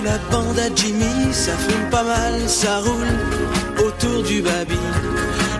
La 0.04 0.18
bande 0.30 0.58
à 0.58 0.74
Jimmy 0.74 1.32
Ça 1.32 1.52
fume 1.56 1.90
pas 1.90 2.02
mal, 2.02 2.48
ça 2.48 2.80
roule 2.80 3.86
autour 3.86 4.22
du 4.22 4.42
baby 4.42 4.78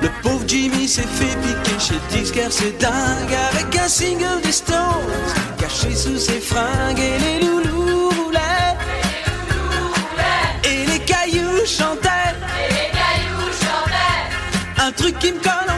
Le 0.03 0.09
pauvre 0.23 0.45
Jimmy 0.47 0.89
s'est 0.89 1.03
fait 1.03 1.37
piquer 1.43 1.79
chez 1.79 2.19
disquaire, 2.19 2.51
c'est 2.51 2.79
dingue 2.79 3.37
Avec 3.53 3.77
un 3.77 3.89
single 3.89 4.43
Stones 4.51 4.77
Caché 5.59 5.95
sous 5.95 6.19
ses 6.19 6.41
fringues 6.41 6.99
et 6.99 7.19
les 7.19 7.47
loulous 7.47 8.11
roulaient 8.11 8.77
Et 10.65 10.87
les 10.87 10.99
cailloux 11.01 11.67
chantaient 11.67 12.35
Et 12.61 12.73
les 12.73 12.91
cailloux 12.91 13.53
chantaient. 13.61 14.85
Un 14.87 14.93
truc 14.93 15.19
qui 15.19 15.33
me 15.33 15.39
colle 15.39 15.72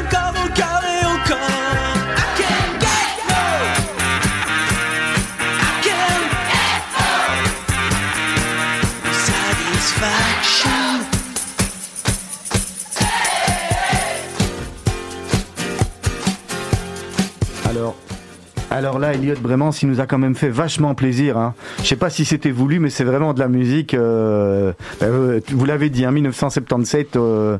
alors 18.74 18.98
là, 18.98 19.14
Elliot 19.14 19.34
Vraiment, 19.40 19.70
il 19.70 19.88
nous 19.88 20.00
a 20.00 20.06
quand 20.06 20.18
même 20.18 20.34
fait 20.34 20.48
vachement 20.48 20.94
plaisir. 20.94 21.38
Hein. 21.38 21.54
Je 21.78 21.84
sais 21.84 21.96
pas 21.96 22.10
si 22.10 22.24
c'était 22.24 22.50
voulu, 22.50 22.80
mais 22.80 22.90
c'est 22.90 23.04
vraiment 23.04 23.32
de 23.32 23.38
la 23.40 23.48
musique. 23.48 23.94
euh, 23.94 24.72
euh, 25.02 25.40
vous 25.48 25.64
l'avez 25.64 25.90
dit, 25.90 26.04
hein, 26.04 26.10
1977. 26.10 27.16
euh, 27.16 27.58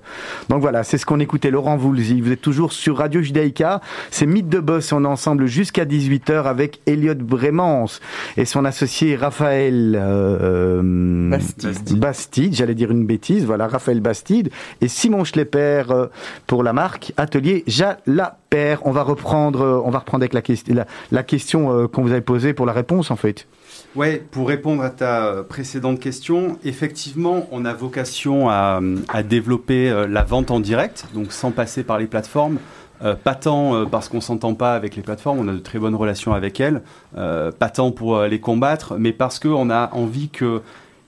donc 0.48 0.60
voilà, 0.60 0.82
c'est 0.82 0.98
ce 0.98 1.06
qu'on 1.06 1.20
écoutait. 1.20 1.50
Laurent 1.50 1.76
Voulzy, 1.76 2.20
vous 2.20 2.32
êtes 2.32 2.40
toujours 2.40 2.72
sur 2.72 2.98
Radio 2.98 3.22
Judaïka. 3.22 3.80
C'est 4.10 4.26
Mythe 4.26 4.48
de 4.48 4.58
Boss. 4.58 4.92
On 4.92 5.04
est 5.04 5.08
ensemble 5.08 5.46
jusqu'à 5.46 5.84
18h 5.84 6.44
avec 6.44 6.80
Elliot 6.86 7.14
Brémans 7.14 7.86
et 8.36 8.44
son 8.44 8.64
associé 8.64 9.14
Raphaël 9.16 9.96
euh, 10.00 11.30
Bastide. 11.30 11.98
Bastide. 11.98 12.54
J'allais 12.54 12.74
dire 12.74 12.90
une 12.90 13.06
bêtise. 13.06 13.44
Voilà, 13.44 13.68
Raphaël 13.68 14.00
Bastide 14.00 14.50
et 14.80 14.88
Simon 14.88 15.24
Schlepper 15.24 15.84
euh, 15.90 16.06
pour 16.46 16.62
la 16.62 16.72
marque 16.72 17.12
Atelier 17.16 17.62
On 18.84 18.92
va 18.92 19.02
reprendre, 19.02 19.60
euh, 19.62 19.82
on 19.84 19.90
va 19.90 19.98
reprendre 20.00 20.22
avec 20.22 20.32
la, 20.32 20.42
question- 21.22 21.72
euh, 21.72 21.88
qu'on 21.88 22.02
vous 22.02 22.12
avait 22.12 22.20
posée 22.20 22.54
pour 22.54 22.66
la 22.66 22.72
réponse 22.72 23.10
en 23.10 23.16
fait. 23.16 23.48
Ouais, 23.96 24.22
pour 24.30 24.48
répondre 24.48 24.82
à 24.82 24.90
ta 24.90 25.26
euh, 25.26 25.42
précédente 25.42 25.98
question, 25.98 26.56
effectivement, 26.64 27.48
on 27.50 27.64
a 27.64 27.72
vocation 27.72 28.48
à, 28.48 28.80
développer 29.28 29.92
la 30.08 30.22
vente 30.22 30.50
en 30.50 30.60
direct, 30.60 31.06
donc 31.14 31.32
sans 31.32 31.50
passer 31.50 31.82
par 31.82 31.98
les 31.98 32.06
plateformes. 32.06 32.58
Pas 33.22 33.34
tant 33.34 33.84
parce 33.86 34.08
qu'on 34.08 34.22
s'entend 34.22 34.54
pas 34.54 34.74
avec 34.74 34.96
les 34.96 35.02
plateformes, 35.02 35.38
on 35.40 35.48
a 35.48 35.52
de 35.52 35.58
très 35.58 35.78
bonnes 35.78 35.96
relations 35.96 36.32
avec 36.32 36.58
elles, 36.60 36.82
pas 37.14 37.70
tant 37.72 37.90
pour 37.90 38.22
les 38.22 38.40
combattre, 38.40 38.94
mais 38.98 39.12
parce 39.12 39.38
qu'on 39.38 39.68
a 39.68 39.90
envie 39.92 40.30
que 40.30 40.62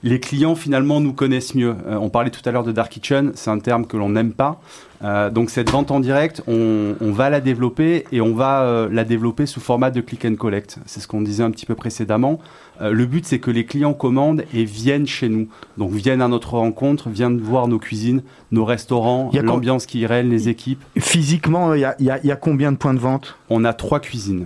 les 0.07 0.19
clients 0.19 0.55
finalement 0.55 0.99
nous 0.99 1.13
connaissent 1.13 1.53
mieux. 1.53 1.75
Euh, 1.87 1.97
on 1.99 2.09
parlait 2.09 2.29
tout 2.29 2.41
à 2.45 2.51
l'heure 2.51 2.63
de 2.63 2.71
Dark 2.71 2.91
Kitchen, 2.91 3.31
c'est 3.35 3.49
un 3.49 3.59
terme 3.59 3.85
que 3.85 3.97
l'on 3.97 4.09
n'aime 4.09 4.31
pas. 4.31 4.61
Euh, 5.03 5.29
donc 5.29 5.49
cette 5.51 5.69
vente 5.69 5.91
en 5.91 5.99
direct, 5.99 6.41
on, 6.47 6.95
on 7.01 7.11
va 7.11 7.29
la 7.29 7.41
développer 7.41 8.05
et 8.11 8.19
on 8.21 8.33
va 8.33 8.63
euh, 8.63 8.89
la 8.91 9.03
développer 9.03 9.45
sous 9.45 9.59
format 9.59 9.91
de 9.91 10.01
click 10.01 10.25
and 10.25 10.35
collect. 10.35 10.79
C'est 10.85 11.01
ce 11.01 11.07
qu'on 11.07 11.21
disait 11.21 11.43
un 11.43 11.51
petit 11.51 11.65
peu 11.65 11.75
précédemment. 11.75 12.39
Le 12.79 13.07
but 13.07 13.25
c'est 13.25 13.39
que 13.39 13.49
les 13.49 13.65
clients 13.65 13.95
commandent 13.95 14.43
et 14.53 14.63
viennent 14.63 15.07
chez 15.07 15.29
nous. 15.29 15.47
Donc 15.77 15.93
viennent 15.93 16.21
à 16.21 16.27
notre 16.27 16.53
rencontre, 16.53 17.09
viennent 17.09 17.39
voir 17.39 17.67
nos 17.67 17.79
cuisines, 17.79 18.21
nos 18.51 18.65
restaurants, 18.65 19.31
l'ambiance 19.33 19.87
qui 19.87 20.05
règne, 20.05 20.29
les 20.29 20.47
équipes. 20.47 20.83
Physiquement, 20.97 21.73
y 21.73 21.81
y 21.81 21.87
il 21.99 22.27
y 22.27 22.31
a 22.31 22.35
combien 22.35 22.71
de 22.71 22.77
points 22.77 22.93
de 22.93 22.99
vente? 22.99 23.35
On 23.49 23.65
a 23.65 23.73
trois 23.73 23.99
cuisines. 23.99 24.45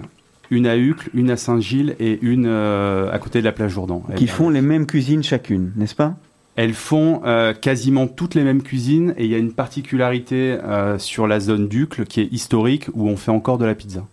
Une 0.52 0.68
à 0.68 0.78
Uccle, 0.78 1.10
une 1.14 1.32
à 1.32 1.38
Saint-Gilles 1.38 1.96
et 2.00 2.20
une 2.22 2.46
euh, 2.46 3.10
à 3.12 3.18
côté 3.20 3.40
de 3.40 3.46
la 3.46 3.54
plage 3.54 3.72
Jourdan. 3.72 4.04
Qui 4.18 4.28
font 4.28 4.50
les 4.50 4.62
mêmes 4.62 4.86
cuisines 4.86 5.24
chacune, 5.24 5.72
n'est-ce 5.78 5.96
pas? 5.96 6.16
Elles 6.58 6.74
font 6.74 7.22
euh, 7.26 7.54
quasiment 7.54 8.08
toutes 8.08 8.36
les 8.36 8.44
mêmes 8.44 8.62
cuisines 8.62 9.14
et 9.18 9.24
il 9.24 9.32
y 9.32 9.36
a 9.36 9.38
une 9.38 9.54
particularité 9.54 10.58
euh, 10.64 11.00
sur 11.00 11.26
la 11.26 11.40
zone 11.40 11.70
d'Ucle 11.70 12.04
qui 12.04 12.20
est 12.20 12.28
historique 12.34 12.90
où 12.94 13.08
on 13.08 13.16
fait 13.16 13.32
encore 13.32 13.58
de 13.58 13.66
la 13.66 13.76
pizza. 13.76 14.06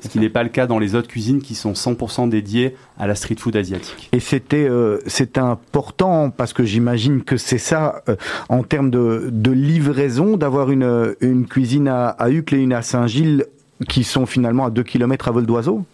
Ce 0.00 0.06
qui 0.06 0.20
n'est 0.20 0.28
pas 0.28 0.44
le 0.44 0.48
cas 0.48 0.68
dans 0.68 0.78
les 0.78 0.94
autres 0.94 1.08
cuisines 1.08 1.40
qui 1.40 1.56
sont 1.56 1.72
100% 1.72 2.28
dédiées 2.28 2.76
à 3.00 3.08
la 3.08 3.16
street 3.16 3.34
food 3.36 3.56
asiatique. 3.56 4.10
Et 4.12 4.20
c'était 4.20 4.68
euh, 4.68 4.98
c'est 5.08 5.38
important 5.38 6.30
parce 6.30 6.52
que 6.52 6.62
j'imagine 6.62 7.24
que 7.24 7.36
c'est 7.36 7.58
ça 7.58 8.04
en 8.48 8.62
termes 8.62 8.90
de, 8.90 9.28
de 9.32 9.50
livraison 9.50 10.36
d'avoir 10.36 10.70
une, 10.70 11.16
une 11.20 11.46
cuisine 11.46 11.88
à, 11.88 12.10
à 12.10 12.30
Uccle 12.30 12.54
et 12.54 12.58
une 12.58 12.74
à 12.74 12.82
Saint-Gilles 12.82 13.46
qui 13.88 14.04
sont 14.04 14.26
finalement 14.26 14.66
à 14.66 14.70
2 14.70 14.82
km 14.82 15.28
à 15.28 15.30
vol 15.30 15.46
d'oiseau. 15.46 15.84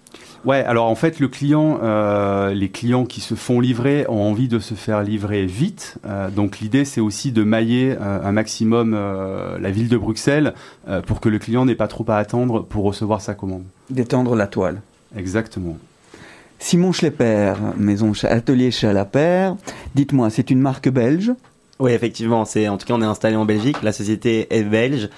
Ouais, 0.45 0.63
alors 0.63 0.87
en 0.87 0.95
fait, 0.95 1.21
le 1.21 1.29
client, 1.29 1.81
euh, 1.83 2.53
les 2.53 2.69
clients 2.69 3.07
qui 3.07 3.23
se 3.23 3.35
font 3.35 3.61
livrer 3.61 4.05
ont 4.09 4.21
envie 4.21 4.47
de 4.47 4.59
se 4.59 4.75
faire 4.75 5.03
livrer 5.03 5.47
vite. 5.47 5.97
Euh, 6.05 6.29
donc 6.29 6.61
l'idée, 6.61 6.85
c'est 6.85 7.01
aussi 7.01 7.33
de 7.33 7.43
mailler 7.45 7.97
euh, 7.99 8.23
un 8.23 8.33
maximum 8.33 8.93
euh, 8.95 9.59
la 9.59 9.71
ville 9.71 9.89
de 9.89 9.97
Bruxelles 9.97 10.53
euh, 10.89 11.01
pour 11.01 11.21
que 11.21 11.31
le 11.31 11.39
client 11.39 11.65
n'ait 11.65 11.75
pas 11.75 11.89
trop 11.89 12.05
à 12.09 12.17
attendre 12.17 12.61
pour 12.61 12.85
recevoir 12.85 13.23
sa 13.23 13.33
commande. 13.33 13.65
D'étendre 13.89 14.37
la 14.37 14.47
toile. 14.47 14.83
Exactement. 15.17 15.79
Simon 16.59 16.93
Schlepper, 16.93 17.55
maison 17.79 18.13
atelier 18.25 18.71
Chalapert. 18.71 19.57
Dites-moi, 19.95 20.29
c'est 20.29 20.51
une 20.51 20.61
marque 20.61 20.91
belge? 20.91 21.33
Oui, 21.79 21.93
effectivement. 21.93 22.45
C'est 22.45 22.69
en 22.69 22.77
tout 22.77 22.87
cas, 22.87 22.95
on 22.95 23.03
est 23.03 23.07
installé 23.07 23.37
en 23.37 23.45
Belgique. 23.45 23.83
La 23.83 23.93
société 23.93 24.47
est 24.55 24.63
belge. 24.63 25.09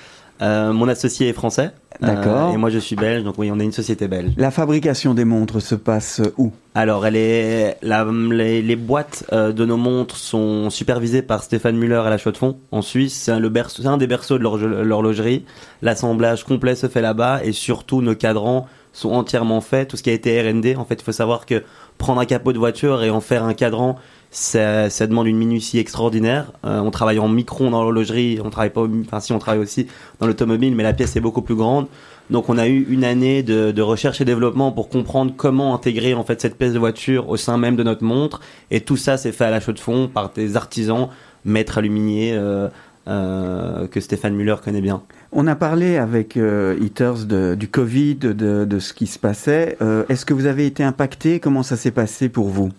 Euh, 0.42 0.72
mon 0.72 0.88
associé 0.88 1.28
est 1.28 1.32
français. 1.32 1.70
Euh, 2.02 2.06
D'accord. 2.06 2.52
et 2.52 2.58
moi, 2.58 2.68
je 2.68 2.78
suis 2.78 2.94
belge. 2.94 3.24
Donc 3.24 3.36
oui, 3.38 3.50
on 3.50 3.58
est 3.58 3.64
une 3.64 3.72
société 3.72 4.06
belge. 4.06 4.32
La 4.36 4.50
fabrication 4.50 5.14
des 5.14 5.24
montres 5.24 5.60
se 5.62 5.74
passe 5.74 6.20
où? 6.36 6.52
Alors, 6.74 7.06
elle 7.06 7.16
est, 7.16 7.78
la- 7.82 8.06
les, 8.30 8.60
les 8.60 8.76
boîtes 8.76 9.24
euh, 9.32 9.52
de 9.52 9.64
nos 9.64 9.78
montres 9.78 10.16
sont 10.16 10.68
supervisées 10.68 11.22
par 11.22 11.42
Stéphane 11.42 11.76
Muller 11.76 12.02
à 12.04 12.10
la 12.10 12.18
Chaux-de-Fonds, 12.18 12.58
en 12.70 12.82
Suisse. 12.82 13.14
C'est 13.14 13.32
un, 13.32 13.42
un 13.42 13.96
des 13.96 14.06
berceaux 14.06 14.36
de 14.38 14.42
l'horlogerie. 14.82 15.44
L'assemblage 15.80 16.44
complet 16.44 16.74
se 16.74 16.86
fait 16.88 17.00
là-bas 17.00 17.40
et 17.44 17.52
surtout 17.52 18.02
nos 18.02 18.14
cadrans 18.14 18.66
sont 18.92 19.10
entièrement 19.12 19.60
faits. 19.60 19.88
Tout 19.88 19.96
ce 19.96 20.02
qui 20.02 20.10
a 20.10 20.14
été 20.14 20.40
R&D, 20.40 20.76
en 20.76 20.84
fait, 20.84 20.96
il 21.00 21.02
faut 21.04 21.12
savoir 21.12 21.46
que 21.46 21.62
prendre 21.98 22.20
un 22.20 22.24
capot 22.26 22.52
de 22.52 22.58
voiture 22.58 23.02
et 23.02 23.10
en 23.10 23.20
faire 23.20 23.44
un 23.44 23.54
cadran, 23.54 23.96
ça, 24.30 24.90
ça 24.90 25.06
demande 25.06 25.26
une 25.26 25.38
minutie 25.38 25.78
extraordinaire. 25.78 26.52
Euh, 26.64 26.80
on 26.80 26.90
travaille 26.90 27.18
en 27.18 27.28
micron 27.28 27.70
dans 27.70 27.82
l'horlogerie, 27.82 28.38
on 28.44 28.50
travaille 28.50 28.70
pas, 28.70 28.86
enfin 29.04 29.20
si 29.20 29.32
on 29.32 29.38
travaille 29.38 29.62
aussi 29.62 29.86
dans 30.20 30.26
l'automobile, 30.26 30.74
mais 30.74 30.82
la 30.82 30.92
pièce 30.92 31.16
est 31.16 31.20
beaucoup 31.20 31.42
plus 31.42 31.54
grande. 31.54 31.86
Donc 32.30 32.48
on 32.48 32.58
a 32.58 32.66
eu 32.66 32.86
une 32.88 33.04
année 33.04 33.42
de, 33.42 33.80
recherche 33.82 34.20
et 34.20 34.24
développement 34.24 34.72
pour 34.72 34.88
comprendre 34.88 35.32
comment 35.36 35.74
intégrer 35.74 36.14
en 36.14 36.24
fait 36.24 36.40
cette 36.40 36.58
pièce 36.58 36.72
de 36.72 36.78
voiture 36.78 37.28
au 37.28 37.36
sein 37.36 37.56
même 37.56 37.76
de 37.76 37.82
notre 37.82 38.04
montre. 38.04 38.40
Et 38.70 38.80
tout 38.80 38.96
ça 38.96 39.16
c'est 39.16 39.32
fait 39.32 39.44
à 39.44 39.50
la 39.50 39.60
chaux 39.60 39.72
de 39.72 39.78
fond 39.78 40.08
par 40.12 40.30
des 40.30 40.56
artisans, 40.56 41.08
maîtres 41.44 41.78
aluminiers 41.78 42.32
euh, 42.34 42.68
euh, 43.06 43.86
que 43.86 44.00
Stéphane 44.00 44.34
Muller 44.34 44.56
connaît 44.62 44.80
bien. 44.80 45.02
On 45.30 45.46
a 45.46 45.54
parlé 45.54 45.96
avec 45.96 46.36
euh, 46.36 46.76
Eaters 46.80 47.26
du 47.56 47.68
Covid, 47.68 48.16
de, 48.16 48.78
ce 48.80 48.92
qui 48.92 49.06
se 49.06 49.18
passait. 49.18 49.78
Est-ce 50.08 50.26
que 50.26 50.34
vous 50.34 50.46
avez 50.46 50.66
été 50.66 50.82
impacté? 50.82 51.38
Comment 51.38 51.62
ça 51.62 51.76
s'est 51.76 51.92
passé 51.92 52.28
pour 52.28 52.48
vous? 52.48 52.70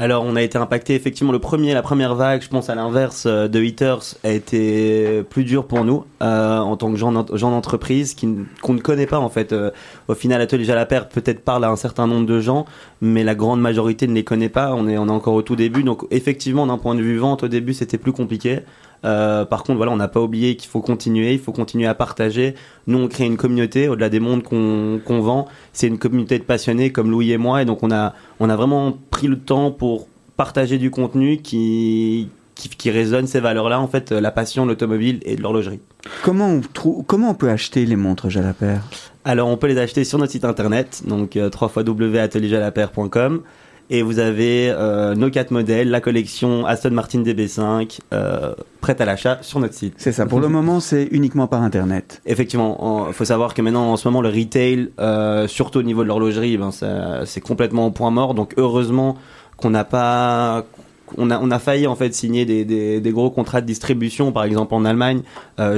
Alors, 0.00 0.22
on 0.24 0.36
a 0.36 0.42
été 0.42 0.56
impacté 0.56 0.94
effectivement. 0.94 1.32
Le 1.32 1.40
premier, 1.40 1.74
la 1.74 1.82
première 1.82 2.14
vague, 2.14 2.40
je 2.40 2.48
pense 2.48 2.70
à 2.70 2.76
l'inverse 2.76 3.24
euh, 3.26 3.48
de 3.48 3.60
Hitters, 3.60 4.14
a 4.22 4.30
été 4.30 5.24
plus 5.28 5.42
dur 5.42 5.66
pour 5.66 5.84
nous 5.84 6.04
euh, 6.22 6.58
en 6.58 6.76
tant 6.76 6.92
que 6.92 6.96
gens 6.96 7.10
d'ent- 7.10 7.26
gens 7.36 7.50
d'entreprise 7.50 8.14
qu'on 8.14 8.74
ne 8.74 8.80
connaît 8.80 9.06
pas 9.06 9.18
en 9.18 9.28
fait. 9.28 9.52
Euh, 9.52 9.72
au 10.06 10.14
final, 10.14 10.40
Atelier 10.40 10.62
Jalapert 10.62 11.08
peut-être 11.08 11.40
parle 11.40 11.64
à 11.64 11.70
un 11.70 11.74
certain 11.74 12.06
nombre 12.06 12.26
de 12.26 12.38
gens, 12.38 12.64
mais 13.00 13.24
la 13.24 13.34
grande 13.34 13.60
majorité 13.60 14.06
ne 14.06 14.14
les 14.14 14.22
connaît 14.22 14.48
pas. 14.48 14.72
On 14.72 14.86
est 14.86 14.96
on 14.98 15.08
est 15.08 15.10
encore 15.10 15.34
au 15.34 15.42
tout 15.42 15.56
début, 15.56 15.82
donc 15.82 16.04
effectivement, 16.12 16.64
d'un 16.68 16.78
point 16.78 16.94
de 16.94 17.02
vue 17.02 17.18
vente, 17.18 17.42
au 17.42 17.48
début, 17.48 17.74
c'était 17.74 17.98
plus 17.98 18.12
compliqué. 18.12 18.60
Euh, 19.04 19.44
par 19.44 19.62
contre, 19.62 19.76
voilà, 19.76 19.92
on 19.92 19.96
n'a 19.96 20.08
pas 20.08 20.20
oublié 20.20 20.56
qu'il 20.56 20.68
faut 20.68 20.80
continuer, 20.80 21.32
il 21.32 21.38
faut 21.38 21.52
continuer 21.52 21.86
à 21.86 21.94
partager. 21.94 22.54
Nous, 22.86 22.98
on 22.98 23.08
crée 23.08 23.24
une 23.24 23.36
communauté 23.36 23.88
au-delà 23.88 24.08
des 24.08 24.20
mondes 24.20 24.42
qu'on 24.42 25.20
vend. 25.20 25.46
C'est 25.72 25.86
une 25.86 25.98
communauté 25.98 26.38
de 26.38 26.44
passionnés 26.44 26.90
comme 26.90 27.10
Louis 27.10 27.32
et 27.32 27.38
moi, 27.38 27.62
et 27.62 27.64
donc 27.64 27.82
on 27.82 27.90
a 27.90 28.14
on 28.40 28.50
a 28.50 28.56
vraiment 28.56 28.96
pris 29.10 29.26
le 29.26 29.38
temps 29.38 29.70
pour 29.70 30.08
partager 30.36 30.78
du 30.78 30.90
contenu 30.90 31.38
qui 31.38 32.28
qui, 32.58 32.68
qui 32.68 32.90
résonne 32.90 33.26
ces 33.26 33.40
valeurs-là, 33.40 33.80
en 33.80 33.86
fait, 33.86 34.10
la 34.10 34.30
passion 34.32 34.64
de 34.64 34.70
l'automobile 34.70 35.20
et 35.22 35.36
de 35.36 35.42
l'horlogerie. 35.42 35.80
Comment 36.24 36.48
on, 36.48 36.60
comment 37.02 37.30
on 37.30 37.34
peut 37.34 37.50
acheter 37.50 37.86
les 37.86 37.96
montres 37.96 38.28
Jalapert 38.28 38.82
Alors, 39.24 39.48
on 39.48 39.56
peut 39.56 39.68
les 39.68 39.78
acheter 39.78 40.04
sur 40.04 40.18
notre 40.18 40.32
site 40.32 40.44
internet, 40.44 41.02
donc 41.06 41.36
euh, 41.36 41.50
www.atelierjalapert.com. 41.50 43.42
Et 43.90 44.02
vous 44.02 44.18
avez 44.18 44.68
euh, 44.70 45.14
nos 45.14 45.30
quatre 45.30 45.50
modèles, 45.50 45.88
la 45.88 46.00
collection 46.00 46.66
Aston 46.66 46.90
Martin 46.90 47.22
DB5, 47.22 48.00
euh, 48.12 48.54
prête 48.82 49.00
à 49.00 49.06
l'achat 49.06 49.38
sur 49.40 49.60
notre 49.60 49.74
site. 49.74 49.94
C'est 49.96 50.12
ça. 50.12 50.26
Pour 50.26 50.40
le 50.40 50.48
moment, 50.48 50.80
c'est 50.80 51.08
uniquement 51.10 51.46
par 51.46 51.62
Internet. 51.62 52.20
Effectivement, 52.26 53.06
il 53.08 53.14
faut 53.14 53.24
savoir 53.24 53.54
que 53.54 53.62
maintenant, 53.62 53.90
en 53.90 53.96
ce 53.96 54.06
moment, 54.06 54.20
le 54.20 54.28
retail, 54.28 54.90
euh, 55.00 55.48
surtout 55.48 55.78
au 55.78 55.82
niveau 55.82 56.02
de 56.02 56.08
l'horlogerie, 56.08 56.58
ben, 56.58 56.70
c'est 57.24 57.40
complètement 57.40 57.86
au 57.86 57.90
point 57.90 58.10
mort. 58.10 58.34
Donc, 58.34 58.52
heureusement 58.58 59.16
qu'on 59.56 59.70
n'a 59.70 59.84
pas, 59.84 60.66
on 61.16 61.30
a, 61.30 61.40
on 61.40 61.50
a 61.50 61.58
failli 61.58 61.86
en 61.86 61.96
fait 61.96 62.14
signer 62.14 62.44
des, 62.44 62.66
des, 62.66 63.00
des 63.00 63.10
gros 63.10 63.30
contrats 63.30 63.62
de 63.62 63.66
distribution, 63.66 64.32
par 64.32 64.44
exemple 64.44 64.74
en 64.74 64.84
Allemagne, 64.84 65.22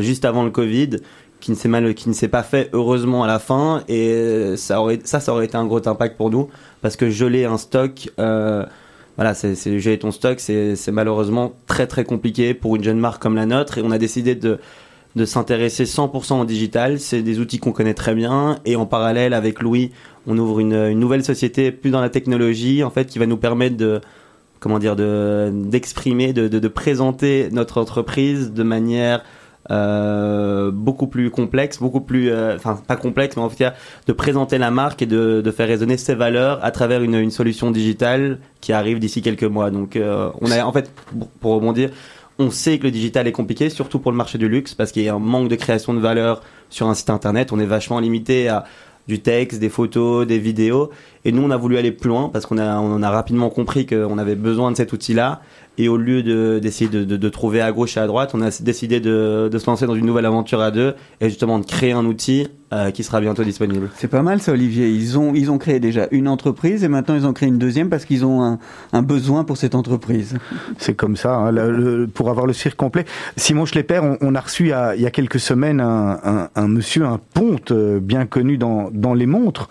juste 0.01 0.25
avant 0.25 0.43
le 0.43 0.51
Covid, 0.51 0.97
qui 1.41 1.51
ne 1.51 2.13
s'est 2.13 2.29
pas 2.29 2.43
fait 2.43 2.71
heureusement 2.73 3.25
à 3.25 3.27
la 3.27 3.39
fin, 3.39 3.83
et 3.89 4.55
ça 4.57 4.81
aurait, 4.81 5.01
ça, 5.05 5.21
ça 5.21 5.33
aurait 5.33 5.47
été 5.47 5.57
un 5.57 5.67
gros 5.67 5.87
impact 5.89 6.17
pour 6.17 6.31
nous, 6.31 6.49
parce 6.83 6.97
que 6.97 7.11
geler 7.11 7.45
un 7.45 7.59
stock. 7.59 8.11
Euh, 8.19 8.65
voilà, 9.17 9.35
c'est 9.35 9.79
geler 9.81 9.99
ton 9.99 10.13
stock, 10.13 10.41
c'est 10.41 10.93
malheureusement 10.93 11.53
très 11.67 11.87
très 11.87 12.05
compliqué 12.05 12.55
pour 12.55 12.77
une 12.77 12.85
jeune 12.85 12.99
marque 12.99 13.21
comme 13.21 13.37
la 13.37 13.47
nôtre, 13.47 13.79
et 13.79 13.83
on 13.83 13.91
a 13.91 13.99
décidé 13.99 14.35
de 14.35 14.59
de 15.17 15.25
s'intéresser 15.25 15.85
100% 15.85 16.41
au 16.41 16.45
digital. 16.45 17.01
C'est 17.01 17.23
des 17.23 17.41
outils 17.41 17.59
qu'on 17.59 17.73
connaît 17.73 17.95
très 17.95 18.15
bien. 18.15 18.59
Et 18.65 18.77
en 18.77 18.87
parallèle, 18.87 19.35
avec 19.35 19.61
Louis, 19.61 19.91
on 20.27 20.39
ouvre 20.39 20.61
une, 20.61 20.93
nouvelle 20.93 21.25
société 21.25 21.73
plus 21.73 21.91
dans 21.91 22.01
la 22.01 22.11
technologie, 22.11 22.85
en 22.85 22.91
fait, 22.91 23.07
qui 23.07 23.19
va 23.19 23.27
nous 23.27 23.37
permettre 23.37 23.77
de, 23.77 24.01
comment 24.61 24.79
dire, 24.79 24.97
de, 24.97 25.51
d'exprimer, 25.53 26.33
de, 26.33 26.49
de, 26.49 26.59
de 26.59 26.69
présenter 26.69 27.49
notre 27.51 27.81
entreprise 27.81 28.53
de 28.53 28.63
manière 28.63 29.23
euh, 29.71 30.71
beaucoup 30.73 31.07
plus 31.07 31.31
complexe, 31.31 31.79
beaucoup 31.79 32.01
plus, 32.01 32.31
euh, 32.31 32.57
enfin 32.57 32.81
pas 32.87 32.97
complexe, 32.97 33.37
mais 33.37 33.43
en 33.43 33.49
tout 33.49 33.57
cas 33.57 33.75
de 34.07 34.13
présenter 34.13 34.57
la 34.57 34.71
marque 34.71 35.03
et 35.03 35.07
de, 35.07 35.43
faire 35.55 35.69
résonner 35.69 35.97
ses 35.97 36.15
valeurs 36.15 36.65
à 36.65 36.71
travers 36.71 37.03
une, 37.03 37.31
solution 37.31 37.71
digitale 37.71 38.39
qui 38.61 38.73
arrive 38.73 38.99
d'ici 38.99 39.21
quelques 39.21 39.45
mois. 39.45 39.71
Donc 39.71 39.97
euh, 39.97 40.31
on 40.41 40.51
a 40.51 40.65
en 40.65 40.73
fait, 40.73 40.91
pour- 41.41 41.55
rebondir, 41.55 41.91
on 42.39 42.51
sait 42.51 42.79
que 42.79 42.85
le 42.85 42.91
digital 42.91 43.29
est 43.29 43.33
compliqué, 43.33 43.69
surtout 43.69 43.99
pour 43.99 44.13
le 44.13 44.17
marché 44.17 44.39
du 44.39 44.49
luxe, 44.49 44.75
parce 44.75 44.93
qu'il 44.93 45.03
y 45.03 45.09
a 45.09 45.15
un 45.15 45.19
manque 45.19 45.49
de 45.49 45.57
création 45.57 45.93
de 45.93 46.01
valeur 46.01 46.43
sur 46.71 46.89
un 46.89 46.95
site 46.95 47.11
internet. 47.11 47.53
On 47.53 47.61
est 47.61 47.67
vachement 47.67 48.01
limité 48.01 48.49
à 48.49 48.65
du 49.09 49.21
texte, 49.21 49.61
des 49.61 49.69
photos, 49.69 50.27
des 50.27 50.39
vidéos. 50.39 50.91
Et 51.25 51.33
nous, 51.33 51.43
on 51.43 51.51
a 51.51 51.57
voulu 51.57 51.77
aller 51.77 51.93
plus 51.93 52.09
loin 52.09 52.31
parce 52.33 52.47
qu'on 52.47 52.59
a, 52.59 52.79
on 52.79 53.03
a 53.03 53.11
rapidement 53.11 53.51
compris 53.51 53.85
qu'on 53.85 54.19
avait 54.19 54.37
besoin 54.37 54.71
de 54.71 54.77
cet 54.77 54.93
outil-là. 54.93 55.43
Et 55.83 55.89
au 55.89 55.97
lieu 55.97 56.23
de- 56.23 56.59
d'essayer 56.61 56.91
de, 56.91 57.05
de, 57.05 57.29
trouver 57.31 57.63
à 57.63 57.73
gauche 57.73 57.97
et 57.97 58.01
à 58.01 58.07
droite, 58.07 58.33
on 58.35 58.43
a 58.43 58.51
décidé 58.61 59.01
de 59.01 59.49
se 59.51 59.65
lancer 59.67 59.87
dans 59.87 59.95
une 59.95 60.05
nouvelle 60.05 60.27
aventure 60.27 60.61
à 60.61 60.71
deux 60.71 60.95
et 61.23 61.31
justement 61.31 61.59
de 61.59 61.65
créer 61.65 61.93
un 61.93 62.05
outil 62.05 62.49
euh, 62.73 62.91
qui 62.91 63.03
sera 63.05 63.21
bientôt 63.21 63.43
disponible. 63.45 63.91
C'est 63.97 64.09
pas 64.09 64.23
mal 64.23 64.41
ça, 64.41 64.53
Olivier. 64.53 64.89
Ils 64.91 65.19
ont, 65.19 65.35
ils 65.35 65.51
ont 65.51 65.59
créé 65.59 65.81
déjà 65.81 66.07
une 66.11 66.29
entreprise 66.29 66.85
et 66.85 66.89
maintenant 66.89 67.15
ils 67.17 67.27
ont 67.27 67.33
créé 67.33 67.49
une 67.49 67.59
deuxième 67.59 67.89
parce 67.89 68.05
qu'ils 68.05 68.25
ont 68.25 68.43
un, 68.45 68.59
un 68.93 69.03
besoin 69.03 69.45
pour 69.45 69.57
cette 69.57 69.75
entreprise. 69.75 70.37
C'est 70.79 70.95
comme 70.95 71.17
ça, 71.17 71.35
hein, 71.35 71.51
le- 71.53 71.71
le- 71.71 72.07
pour 72.07 72.31
avoir 72.31 72.47
le 72.47 72.53
cirque 72.53 72.77
complet. 72.77 73.05
Simon 73.37 73.67
Schlepper, 73.67 74.01
on, 74.03 74.19
on 74.21 74.35
a 74.35 74.41
reçu 74.41 74.65
il 74.65 74.69
y 74.69 74.73
a, 74.73 74.95
il 74.95 75.03
y 75.03 75.07
a 75.07 75.11
quelques 75.11 75.41
semaines 75.41 75.81
un, 75.81 76.19
un- 76.23 76.49
un 76.55 76.69
monsieur, 76.69 77.05
un 77.07 77.19
ponte 77.35 77.73
euh, 77.73 77.99
bien 78.01 78.27
connu 78.27 78.57
dans, 78.59 78.91
dans 78.93 79.15
les 79.15 79.27
montres, 79.27 79.69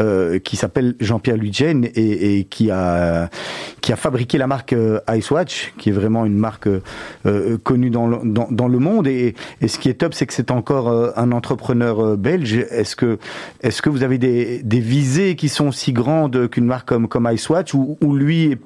euh, 0.00 0.38
qui 0.38 0.56
s'appelle 0.56 0.94
Jean-Pierre 1.00 1.36
Lugène 1.36 1.84
et, 1.94 2.38
et 2.38 2.44
qui, 2.44 2.70
a, 2.70 3.28
qui 3.80 3.92
a 3.92 3.96
fabriqué 3.96 4.38
la 4.38 4.46
marque 4.46 4.72
euh, 4.72 5.00
Icewatch, 5.10 5.74
qui 5.78 5.90
est 5.90 5.92
vraiment 5.92 6.24
une 6.24 6.36
marque 6.38 6.66
euh, 6.66 6.80
euh, 7.26 7.58
connue 7.58 7.90
dans 7.90 8.06
le, 8.06 8.18
dans, 8.24 8.48
dans 8.50 8.68
le 8.68 8.78
monde. 8.78 9.06
Et, 9.06 9.34
et 9.60 9.68
ce 9.68 9.78
qui 9.78 9.88
est 9.88 9.94
top, 9.94 10.14
c'est 10.14 10.26
que 10.26 10.32
c'est 10.32 10.50
encore 10.50 10.88
euh, 10.88 11.10
un 11.16 11.32
entrepreneur 11.32 12.00
euh, 12.04 12.16
Est-ce 12.44 12.96
que, 12.96 13.18
est-ce 13.62 13.82
que 13.82 13.90
vous 13.90 14.02
avez 14.02 14.18
des, 14.18 14.62
visées 14.80 15.36
qui 15.36 15.48
sont 15.48 15.68
aussi 15.68 15.92
grandes 15.92 16.48
qu'une 16.48 16.64
marque 16.66 16.88
comme, 16.88 17.08
comme 17.08 17.28
Icewatch, 17.30 17.74
ou 17.74 17.96
lui 18.16 18.52
est 18.52 18.58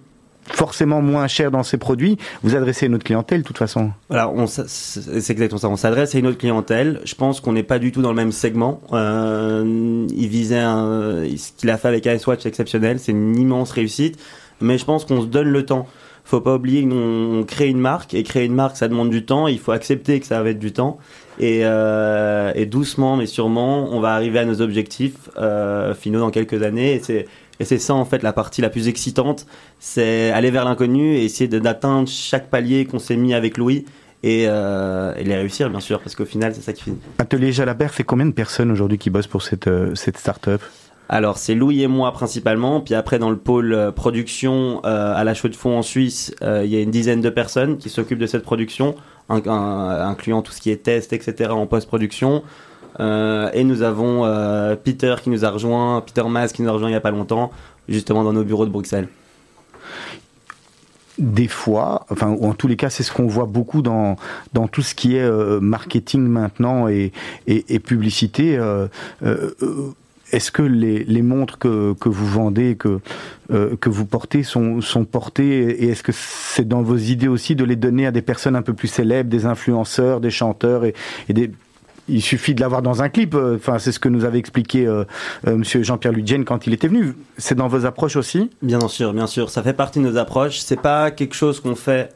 forcément 0.50 1.00
moins 1.00 1.28
cher 1.28 1.52
dans 1.52 1.62
ses 1.62 1.78
produits, 1.78 2.18
vous 2.42 2.56
adressez 2.56 2.86
à 2.86 2.88
notre 2.88 3.04
clientèle 3.04 3.42
de 3.42 3.46
toute 3.46 3.58
façon? 3.58 3.92
Voilà, 4.08 4.28
on 4.28 4.44
s- 4.44 4.60
c'est 4.66 5.30
exactement 5.32 5.60
ça. 5.60 5.68
On 5.68 5.76
s'adresse 5.76 6.14
à 6.14 6.18
une 6.18 6.26
autre 6.26 6.38
clientèle. 6.38 7.00
Je 7.04 7.14
pense 7.14 7.40
qu'on 7.40 7.52
n'est 7.52 7.62
pas 7.62 7.78
du 7.78 7.92
tout 7.92 8.02
dans 8.02 8.10
le 8.10 8.16
même 8.16 8.32
segment. 8.32 8.80
Euh, 8.92 10.06
il 10.14 10.28
visait 10.28 10.60
ce 10.60 11.52
qu'il 11.56 11.70
a 11.70 11.78
fait 11.78 11.88
avec 11.88 12.06
Ice 12.06 12.26
Watch 12.26 12.44
exceptionnel. 12.44 12.98
C'est 12.98 13.12
une 13.12 13.36
immense 13.36 13.70
réussite. 13.70 14.18
Mais 14.60 14.78
je 14.78 14.84
pense 14.84 15.04
qu'on 15.04 15.20
se 15.22 15.26
donne 15.26 15.48
le 15.48 15.64
temps. 15.64 15.86
Faut 16.24 16.40
pas 16.40 16.54
oublier 16.54 16.82
qu'on 16.86 17.40
on 17.40 17.44
crée 17.44 17.68
une 17.68 17.80
marque 17.80 18.14
et 18.14 18.22
créer 18.22 18.44
une 18.44 18.54
marque, 18.54 18.76
ça 18.76 18.86
demande 18.88 19.10
du 19.10 19.24
temps. 19.24 19.48
Il 19.48 19.58
faut 19.58 19.72
accepter 19.72 20.20
que 20.20 20.26
ça 20.26 20.40
va 20.42 20.50
être 20.50 20.58
du 20.60 20.72
temps. 20.72 20.98
Et, 21.38 21.60
euh, 21.64 22.52
et 22.54 22.66
doucement 22.66 23.16
mais 23.16 23.26
sûrement, 23.26 23.88
on 23.90 24.00
va 24.00 24.14
arriver 24.14 24.38
à 24.38 24.44
nos 24.44 24.60
objectifs 24.60 25.30
euh, 25.38 25.94
finaux 25.94 26.20
dans 26.20 26.30
quelques 26.30 26.62
années. 26.62 26.94
Et 26.94 27.00
c'est 27.02 27.26
c'est 27.60 27.78
ça 27.78 27.94
en 27.94 28.04
fait 28.04 28.22
la 28.22 28.32
partie 28.32 28.60
la 28.60 28.70
plus 28.70 28.88
excitante, 28.88 29.46
c'est 29.78 30.30
aller 30.32 30.50
vers 30.50 30.64
l'inconnu 30.64 31.14
et 31.14 31.24
essayer 31.24 31.48
d'atteindre 31.48 32.08
chaque 32.08 32.50
palier 32.50 32.86
qu'on 32.86 32.98
s'est 32.98 33.16
mis 33.16 33.34
avec 33.34 33.56
Louis 33.56 33.84
et, 34.24 34.46
euh, 34.48 35.14
et 35.16 35.22
les 35.22 35.36
réussir 35.36 35.70
bien 35.70 35.78
sûr, 35.78 36.00
parce 36.00 36.16
qu'au 36.16 36.24
final 36.24 36.54
c'est 36.54 36.60
ça 36.60 36.72
qui 36.72 36.82
finit. 36.82 36.98
Atelier 37.18 37.52
Jalabert 37.52 37.94
fait 37.94 38.02
combien 38.02 38.26
de 38.26 38.32
personnes 38.32 38.72
aujourd'hui 38.72 38.98
qui 38.98 39.10
bossent 39.10 39.28
pour 39.28 39.42
cette, 39.42 39.70
cette 39.94 40.18
start-up? 40.18 40.60
Alors 41.08 41.38
c'est 41.38 41.54
Louis 41.54 41.82
et 41.82 41.86
moi 41.86 42.10
principalement, 42.12 42.80
puis 42.80 42.94
après 42.94 43.20
dans 43.20 43.30
le 43.30 43.36
pôle 43.36 43.92
production 43.94 44.80
à 44.82 45.22
la 45.22 45.32
chaux 45.32 45.48
de 45.48 45.56
fond 45.56 45.78
en 45.78 45.82
Suisse, 45.82 46.34
il 46.40 46.66
y 46.66 46.76
a 46.76 46.80
une 46.80 46.90
dizaine 46.90 47.20
de 47.20 47.30
personnes 47.30 47.78
qui 47.78 47.90
s'occupent 47.90 48.18
de 48.18 48.26
cette 48.26 48.42
production, 48.42 48.96
incluant 49.28 50.42
tout 50.42 50.52
ce 50.52 50.60
qui 50.60 50.70
est 50.70 50.82
test, 50.82 51.12
etc. 51.12 51.50
en 51.50 51.66
post-production. 51.66 52.42
Euh, 53.00 53.50
et 53.54 53.64
nous 53.64 53.82
avons 53.82 54.24
euh, 54.24 54.76
Peter 54.76 55.14
qui 55.22 55.30
nous 55.30 55.44
a 55.44 55.50
rejoint, 55.50 56.02
Peter 56.02 56.22
Mas 56.28 56.52
qui 56.52 56.62
nous 56.62 56.68
a 56.68 56.72
rejoint 56.72 56.90
il 56.90 56.92
y 56.92 56.96
a 56.96 57.00
pas 57.00 57.10
longtemps, 57.10 57.50
justement 57.88 58.22
dans 58.22 58.32
nos 58.32 58.44
bureaux 58.44 58.66
de 58.66 58.70
Bruxelles. 58.70 59.08
des 61.18 61.48
fois, 61.48 62.06
enfin, 62.10 62.28
en 62.28 62.52
tous 62.52 62.68
les 62.68 62.76
cas, 62.76 62.90
c'est 62.90 63.02
ce 63.02 63.12
qu'on 63.12 63.26
voit 63.26 63.46
beaucoup 63.46 63.80
dans, 63.82 64.16
dans 64.52 64.68
tout 64.68 64.82
ce 64.82 64.94
qui 64.94 65.16
est 65.16 65.22
euh, 65.22 65.60
marketing 65.60 66.22
maintenant 66.22 66.88
et, 66.88 67.12
et 67.46 67.78
publicité. 67.78 68.58
Est-ce 70.32 70.50
que 70.50 70.62
les, 70.62 71.22
montres 71.22 71.58
que, 71.58 71.94
que 71.94 72.08
vous 72.08 72.26
vendez, 72.26 72.76
que, 72.76 73.00
euh, 73.52 73.76
que 73.76 73.88
vous 73.88 74.06
portez, 74.06 74.42
sont, 74.42 74.80
sont 74.80 75.04
portées 75.04 75.84
Et 75.84 75.90
est-ce 75.90 76.02
que 76.02 76.12
c'est 76.12 76.66
dans 76.66 76.82
vos 76.82 76.96
idées 76.96 77.28
aussi 77.28 77.54
de 77.54 77.64
les 77.64 77.76
donner 77.76 78.06
à 78.06 78.10
des 78.10 78.22
personnes 78.22 78.56
un 78.56 78.62
peu 78.62 78.72
plus 78.72 78.88
célèbres, 78.88 79.30
des 79.30 79.46
influenceurs, 79.46 80.20
des 80.20 80.30
chanteurs 80.30 80.84
et, 80.84 80.94
il 82.08 82.22
suffit 82.22 82.54
de 82.54 82.60
l'avoir 82.60 82.82
dans 82.82 83.02
un 83.02 83.08
clip. 83.08 83.34
euh, 83.34 83.56
Enfin, 83.56 83.78
c'est 83.78 83.92
ce 83.92 84.00
que 84.00 84.08
nous 84.08 84.24
avait 84.24 84.38
expliqué 84.38 84.86
euh, 84.86 85.04
euh, 85.46 85.56
Monsieur 85.56 85.82
Jean-Pierre 85.82 86.12
Ludgen 86.12 86.44
quand 86.44 86.66
il 86.66 86.72
était 86.72 86.88
venu. 86.88 87.14
C'est 87.38 87.54
dans 87.54 87.68
vos 87.68 87.86
approches 87.86 88.16
aussi? 88.16 88.50
Bien 88.60 88.88
sûr, 88.88 89.12
bien 89.12 89.26
sûr, 89.26 89.50
ça 89.50 89.62
fait 89.62 89.72
partie 89.72 90.00
de 90.00 90.04
nos 90.04 90.16
approches. 90.16 90.58
C'est 90.58 90.80
pas 90.80 91.10
quelque 91.10 91.34
chose 91.34 91.60
qu'on 91.60 91.76
fait 91.76 92.12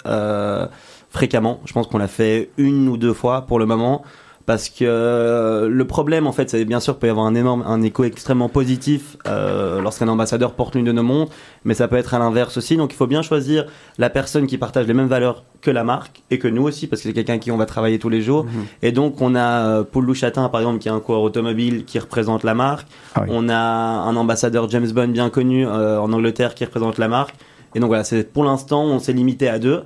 fréquemment. 1.10 1.60
Je 1.64 1.72
pense 1.72 1.86
qu'on 1.86 1.98
l'a 1.98 2.08
fait 2.08 2.50
une 2.58 2.88
ou 2.88 2.96
deux 2.96 3.14
fois 3.14 3.42
pour 3.42 3.58
le 3.58 3.66
moment. 3.66 4.04
Parce 4.46 4.68
que 4.68 4.84
euh, 4.84 5.68
le 5.68 5.84
problème, 5.86 6.28
en 6.28 6.32
fait, 6.32 6.48
c'est 6.48 6.64
bien 6.64 6.78
sûr 6.78 6.98
peut 6.98 7.08
y 7.08 7.10
avoir 7.10 7.26
un 7.26 7.34
énorme, 7.34 7.64
un 7.66 7.82
écho 7.82 8.04
extrêmement 8.04 8.48
positif 8.48 9.16
euh, 9.26 9.82
lorsqu'un 9.82 10.06
ambassadeur 10.06 10.54
porte 10.54 10.76
l'une 10.76 10.84
de 10.84 10.92
nos 10.92 11.02
montres, 11.02 11.32
mais 11.64 11.74
ça 11.74 11.88
peut 11.88 11.96
être 11.96 12.14
à 12.14 12.20
l'inverse 12.20 12.56
aussi. 12.56 12.76
Donc, 12.76 12.92
il 12.92 12.96
faut 12.96 13.08
bien 13.08 13.22
choisir 13.22 13.66
la 13.98 14.08
personne 14.08 14.46
qui 14.46 14.56
partage 14.56 14.86
les 14.86 14.94
mêmes 14.94 15.08
valeurs 15.08 15.42
que 15.62 15.70
la 15.72 15.82
marque 15.82 16.22
et 16.30 16.38
que 16.38 16.46
nous 16.46 16.62
aussi, 16.62 16.86
parce 16.86 17.02
que 17.02 17.08
c'est 17.08 17.12
quelqu'un 17.12 17.38
qui 17.38 17.50
on 17.50 17.56
va 17.56 17.66
travailler 17.66 17.98
tous 17.98 18.08
les 18.08 18.22
jours. 18.22 18.46
Et 18.82 18.92
donc, 18.92 19.20
on 19.20 19.34
a 19.34 19.40
euh, 19.66 19.82
Paul 19.82 20.04
Louchatin, 20.04 20.48
par 20.48 20.60
exemple, 20.60 20.78
qui 20.78 20.86
est 20.86 20.92
un 20.92 21.00
coureur 21.00 21.22
automobile 21.22 21.84
qui 21.84 21.98
représente 21.98 22.44
la 22.44 22.54
marque. 22.54 22.86
On 23.28 23.48
a 23.48 23.56
un 23.56 24.14
ambassadeur 24.14 24.70
James 24.70 24.90
Bond 24.92 25.08
bien 25.08 25.28
connu 25.28 25.66
euh, 25.66 26.00
en 26.00 26.12
Angleterre 26.12 26.54
qui 26.54 26.64
représente 26.64 26.98
la 26.98 27.08
marque. 27.08 27.34
Et 27.74 27.80
donc 27.80 27.88
voilà, 27.88 28.04
c'est 28.04 28.32
pour 28.32 28.44
l'instant, 28.44 28.84
on 28.84 29.00
s'est 29.00 29.12
limité 29.12 29.48
à 29.48 29.58
deux. 29.58 29.82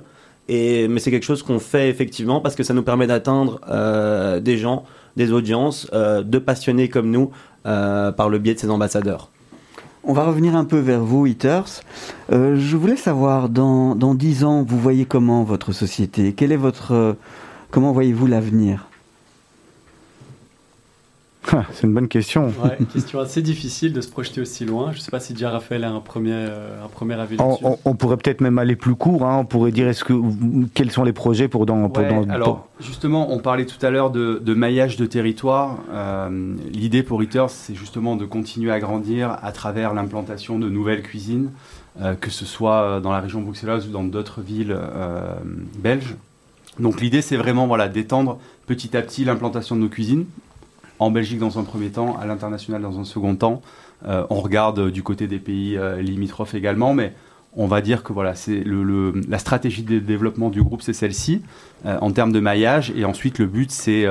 Mais 0.51 0.99
c'est 0.99 1.11
quelque 1.11 1.25
chose 1.25 1.43
qu'on 1.43 1.59
fait 1.59 1.89
effectivement 1.89 2.41
parce 2.41 2.55
que 2.55 2.63
ça 2.63 2.73
nous 2.73 2.83
permet 2.83 3.07
d'atteindre 3.07 3.61
euh, 3.69 4.39
des 4.39 4.57
gens, 4.57 4.83
des 5.15 5.31
audiences, 5.31 5.87
euh, 5.93 6.23
de 6.23 6.39
passionnés 6.39 6.89
comme 6.89 7.09
nous 7.09 7.31
euh, 7.65 8.11
par 8.11 8.29
le 8.29 8.37
biais 8.37 8.53
de 8.53 8.59
ces 8.59 8.69
ambassadeurs. 8.69 9.29
On 10.03 10.13
va 10.13 10.23
revenir 10.23 10.55
un 10.55 10.65
peu 10.65 10.79
vers 10.79 11.01
vous, 11.01 11.27
Eaters. 11.27 11.81
Je 12.31 12.75
voulais 12.75 12.95
savoir, 12.95 13.49
dans, 13.49 13.95
dans 13.95 14.15
10 14.15 14.43
ans, 14.45 14.63
vous 14.67 14.79
voyez 14.79 15.05
comment 15.05 15.43
votre 15.43 15.73
société? 15.73 16.33
Quel 16.33 16.51
est 16.51 16.57
votre, 16.57 17.15
Comment 17.71 17.93
voyez-vous 17.93 18.27
l'avenir? 18.27 18.90
Ah, 21.51 21.65
C'est 21.73 21.87
une 21.87 21.93
bonne 21.93 22.07
question. 22.07 22.47
Ouais, 22.63 22.77
une 22.79 22.85
question 22.85 23.19
assez 23.19 23.41
difficile 23.41 23.93
de 23.93 24.01
se 24.01 24.09
projeter 24.09 24.41
aussi 24.41 24.63
loin. 24.63 24.91
Je 24.91 24.97
ne 24.97 25.01
sais 25.01 25.09
pas 25.11 25.19
si 25.19 25.33
déjà 25.33 25.49
Raphaël 25.49 25.83
a 25.83 25.89
un 25.91 25.99
premier, 25.99 26.33
euh, 26.33 26.85
un 26.85 26.87
premier 26.87 27.15
avis 27.15 27.35
On, 27.39 27.57
on- 27.63 27.79
on 27.83 27.95
pourrait 27.95 28.17
peut-être 28.17 28.41
même 28.41 28.59
aller 28.59 28.75
plus 28.75 28.93
court. 28.95 29.23
hein. 29.25 29.37
On 29.39 29.45
pourrait 29.45 29.71
dire 29.71 29.87
est-ce 29.87 30.03
que 30.03 30.13
quels 30.75 30.91
sont 30.91 31.03
les 31.03 31.13
projets 31.13 31.47
pour 31.47 31.65
dans, 31.65 31.89
pour 31.89 32.03
Ouais, 32.03 32.09
dans- 32.09 32.29
alors, 32.31 32.67
justement, 32.79 33.33
on 33.33 33.39
parlait 33.39 33.65
tout 33.65 33.83
à 33.83 33.89
l'heure 33.89 34.11
de, 34.11 34.39
de 34.43 34.53
maillage 34.53 34.97
de 34.97 35.05
territoire. 35.07 35.79
Euh, 35.91 36.53
L'idée 36.71 37.01
pour 37.01 37.21
Eaters, 37.23 37.49
c'est 37.49 37.73
justement 37.75 38.15
de 38.15 38.25
continuer 38.25 38.71
à 38.71 38.79
grandir 38.79 39.35
à 39.41 39.51
travers 39.51 39.93
l'implantation 39.95 40.59
de 40.59 40.69
nouvelles 40.69 41.01
cuisines, 41.01 41.49
euh, 42.01 42.13
que 42.13 42.29
ce 42.29 42.45
soit 42.45 42.99
dans 43.01 43.11
la 43.11 43.19
région 43.19 43.41
bruxelloise 43.41 43.87
ou 43.87 43.91
dans 43.91 44.03
d'autres 44.03 44.41
villes 44.41 44.77
euh, 44.77 45.33
belges. 45.79 46.15
Donc 46.79 47.01
l'idée, 47.01 47.21
c'est 47.23 47.35
vraiment 47.35 47.65
voilà, 47.67 47.87
d'étendre 47.89 48.39
petit 48.67 48.95
à 48.95 49.01
petit 49.01 49.25
l'implantation 49.25 49.75
de 49.75 49.81
nos 49.81 49.89
cuisines, 49.89 50.25
en 51.01 51.09
Belgique 51.09 51.39
dans 51.39 51.57
un 51.57 51.63
premier 51.63 51.89
temps, 51.89 52.15
à 52.21 52.27
l'international 52.27 52.79
dans 52.83 52.99
un 52.99 53.05
second 53.05 53.35
temps. 53.35 53.63
Euh, 54.05 54.23
on 54.29 54.39
regarde 54.39 54.77
euh, 54.77 54.91
du 54.91 55.01
côté 55.01 55.25
des 55.25 55.39
pays 55.39 55.75
euh, 55.75 55.99
limitrophes 55.99 56.53
également, 56.53 56.93
mais 56.93 57.13
on 57.57 57.65
va 57.65 57.81
dire 57.81 58.03
que 58.03 58.13
voilà, 58.13 58.35
c'est 58.35 58.63
le, 58.63 59.11
la 59.27 59.39
stratégie 59.39 59.81
de 59.81 59.97
développement 59.97 60.49
du 60.49 60.61
groupe, 60.61 60.83
c'est 60.83 60.93
celle-ci 60.93 61.41
en 61.83 62.11
termes 62.11 62.31
de 62.31 62.39
maillage. 62.39 62.93
Et 62.95 63.03
ensuite, 63.03 63.39
le 63.39 63.45
but, 63.45 63.71
c'est 63.71 64.05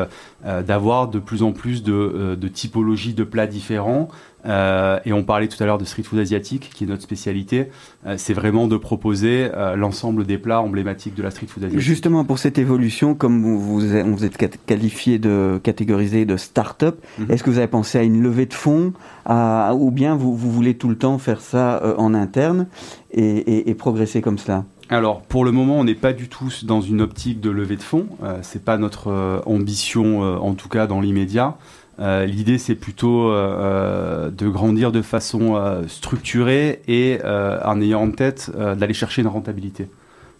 d'avoir 0.45 1.09
de 1.09 1.19
plus 1.19 1.43
en 1.43 1.53
plus 1.53 1.83
de 1.83 2.49
typologies 2.49 3.15
de 3.15 3.25
plats 3.25 3.47
différents. 3.47 4.11
Euh, 4.47 4.99
et 5.05 5.13
on 5.13 5.23
parlait 5.23 5.49
tout 5.49 5.63
à 5.63 5.67
l'heure 5.67 5.79
de 5.79 5.85
street 5.85 6.03
food 6.03 6.19
asiatique, 6.19 6.71
qui 6.75 6.85
est 6.85 6.87
notre 6.87 7.03
spécialité. 7.03 7.67
Euh, 8.07 8.15
c'est 8.17 8.33
vraiment 8.33 8.67
de 8.67 8.77
proposer 8.77 9.49
euh, 9.55 9.77
l'ensemble 9.77 10.25
des 10.25 10.39
plats 10.39 10.61
emblématiques 10.63 11.15
de 11.15 11.23
la 11.23 11.31
street 11.31 11.47
food 11.47 11.65
asiatique. 11.65 11.81
Justement, 11.81 12.25
pour 12.25 12.39
cette 12.39 12.59
évolution, 12.59 13.15
comme 13.15 13.43
vous, 13.43 13.61
vous 13.61 13.95
êtes, 13.95 14.07
vous 14.07 14.25
êtes 14.25 14.37
cat- 14.37 14.49
qualifié 14.67 15.19
de 15.19 15.61
catégorisé 15.63 16.25
de 16.25 16.37
start-up, 16.37 16.97
Mhm. 17.19 17.31
est-ce 17.31 17.43
que 17.43 17.51
vous 17.51 17.59
avez 17.59 17.67
pensé 17.67 17.99
à 17.99 18.03
une 18.03 18.23
levée 18.23 18.47
de 18.47 18.55
fonds 18.55 18.93
à- 19.27 19.73
ou 19.75 19.91
bien 19.91 20.17
vous, 20.17 20.35
vous 20.35 20.51
voulez 20.51 20.75
tout 20.75 20.89
le 20.89 20.97
temps 20.97 21.19
faire 21.19 21.41
ça 21.41 21.83
en 21.99 22.15
interne 22.15 22.67
et, 23.13 23.23
et- 23.23 23.71
et 23.71 23.75
progresser 23.75 24.21
comme 24.23 24.39
cela? 24.39 24.65
Alors, 24.93 25.23
pour 25.23 25.45
le 25.45 25.53
moment, 25.53 25.79
on 25.79 25.85
n'est 25.85 25.95
pas 25.95 26.13
du 26.13 26.29
tout 26.29 26.49
dans 26.65 26.81
une 26.81 27.01
optique 27.01 27.41
de 27.41 27.51
levée 27.51 27.77
de 27.77 27.83
fonds. 27.83 28.07
Euh, 28.25 28.39
c'est 28.43 28.65
pas 28.65 28.77
notre 28.77 29.09
euh, 29.09 29.39
ambition, 29.47 30.25
euh, 30.25 30.37
en 30.39 30.55
tout 30.55 30.69
cas 30.69 30.89
dans 30.89 31.01
l'immédiat. 31.01 31.57
Euh, 32.01 32.25
L'idée, 32.25 32.59
c'est 32.59 32.75
plutôt 32.75 33.31
euh, 33.31 33.35
euh, 33.35 34.31
de 34.31 34.49
grandir 34.49 34.93
de 34.93 35.03
façon 35.03 35.61
structurée 35.87 36.81
et 36.89 37.19
en 37.25 37.81
ayant 37.81 38.03
en 38.03 38.11
tête 38.11 38.51
d'aller 38.77 38.95
chercher 38.95 39.23
une 39.23 39.29
rentabilité. 39.29 39.89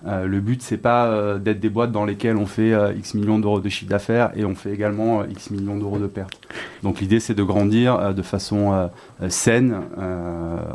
Le 0.07 0.41
but, 0.41 0.63
c'est 0.63 0.79
pas 0.79 1.39
d'être 1.39 1.61
des 1.61 1.69
boîtes 1.69 1.93
dans 1.93 2.07
lesquelles 2.07 2.37
on 2.37 2.47
fait 2.47 2.73
X 2.97 3.15
millions 3.15 3.39
d'euros 3.39 3.61
de 3.61 3.69
chiffre 3.69 3.91
d'affaires 3.91 4.31
et 4.35 4.45
on 4.45 4.55
fait 4.55 4.73
également 4.73 5.25
X 5.27 5.51
millions 5.51 5.77
d'euros 5.77 5.99
de 5.99 6.07
pertes. 6.07 6.41
Donc 6.83 7.01
l'idée, 7.01 7.21
c'est 7.21 7.35
de 7.35 7.43
grandir 7.43 8.15
de 8.15 8.23
façon 8.23 8.89
saine 9.29 9.77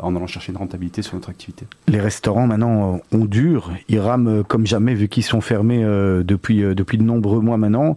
en 0.02 0.14
allant 0.14 0.26
chercher 0.26 0.52
une 0.52 0.58
rentabilité 0.58 1.02
sur 1.02 1.14
notre 1.14 1.30
activité. 1.30 1.66
Les 1.88 2.00
restaurants 2.00 2.46
maintenant 2.46 3.00
ont 3.10 3.24
dur, 3.24 3.72
ils 3.88 3.98
rament 3.98 4.44
comme 4.44 4.66
jamais 4.66 4.94
vu 4.94 5.08
qu'ils 5.08 5.24
sont 5.24 5.40
fermés 5.40 5.82
depuis, 5.82 6.60
depuis 6.60 6.98
de 6.98 7.02
nombreux 7.02 7.40
mois 7.40 7.56
maintenant. 7.56 7.96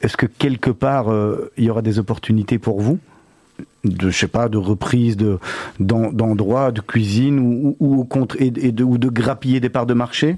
Est-ce 0.00 0.16
que 0.16 0.26
quelque 0.26 0.70
part 0.70 1.10
euh, 1.12 1.50
il 1.56 1.64
y 1.64 1.70
aura 1.70 1.82
des 1.82 1.98
opportunités 1.98 2.58
pour 2.58 2.80
vous 2.80 2.98
de 3.84 4.08
je 4.10 4.16
sais 4.18 4.28
pas 4.28 4.48
de 4.48 4.56
reprise 4.56 5.16
de 5.16 5.38
d'en- 5.78 6.12
d'endroits 6.12 6.70
de 6.72 6.80
cuisine 6.80 7.38
ou, 7.38 7.76
ou, 7.80 8.04
contre 8.04 8.36
et 8.40 8.50
de, 8.50 8.84
ou 8.84 8.96
de 8.98 9.08
grappiller 9.08 9.60
des 9.60 9.68
parts 9.68 9.86
de 9.86 9.94
marché? 9.94 10.36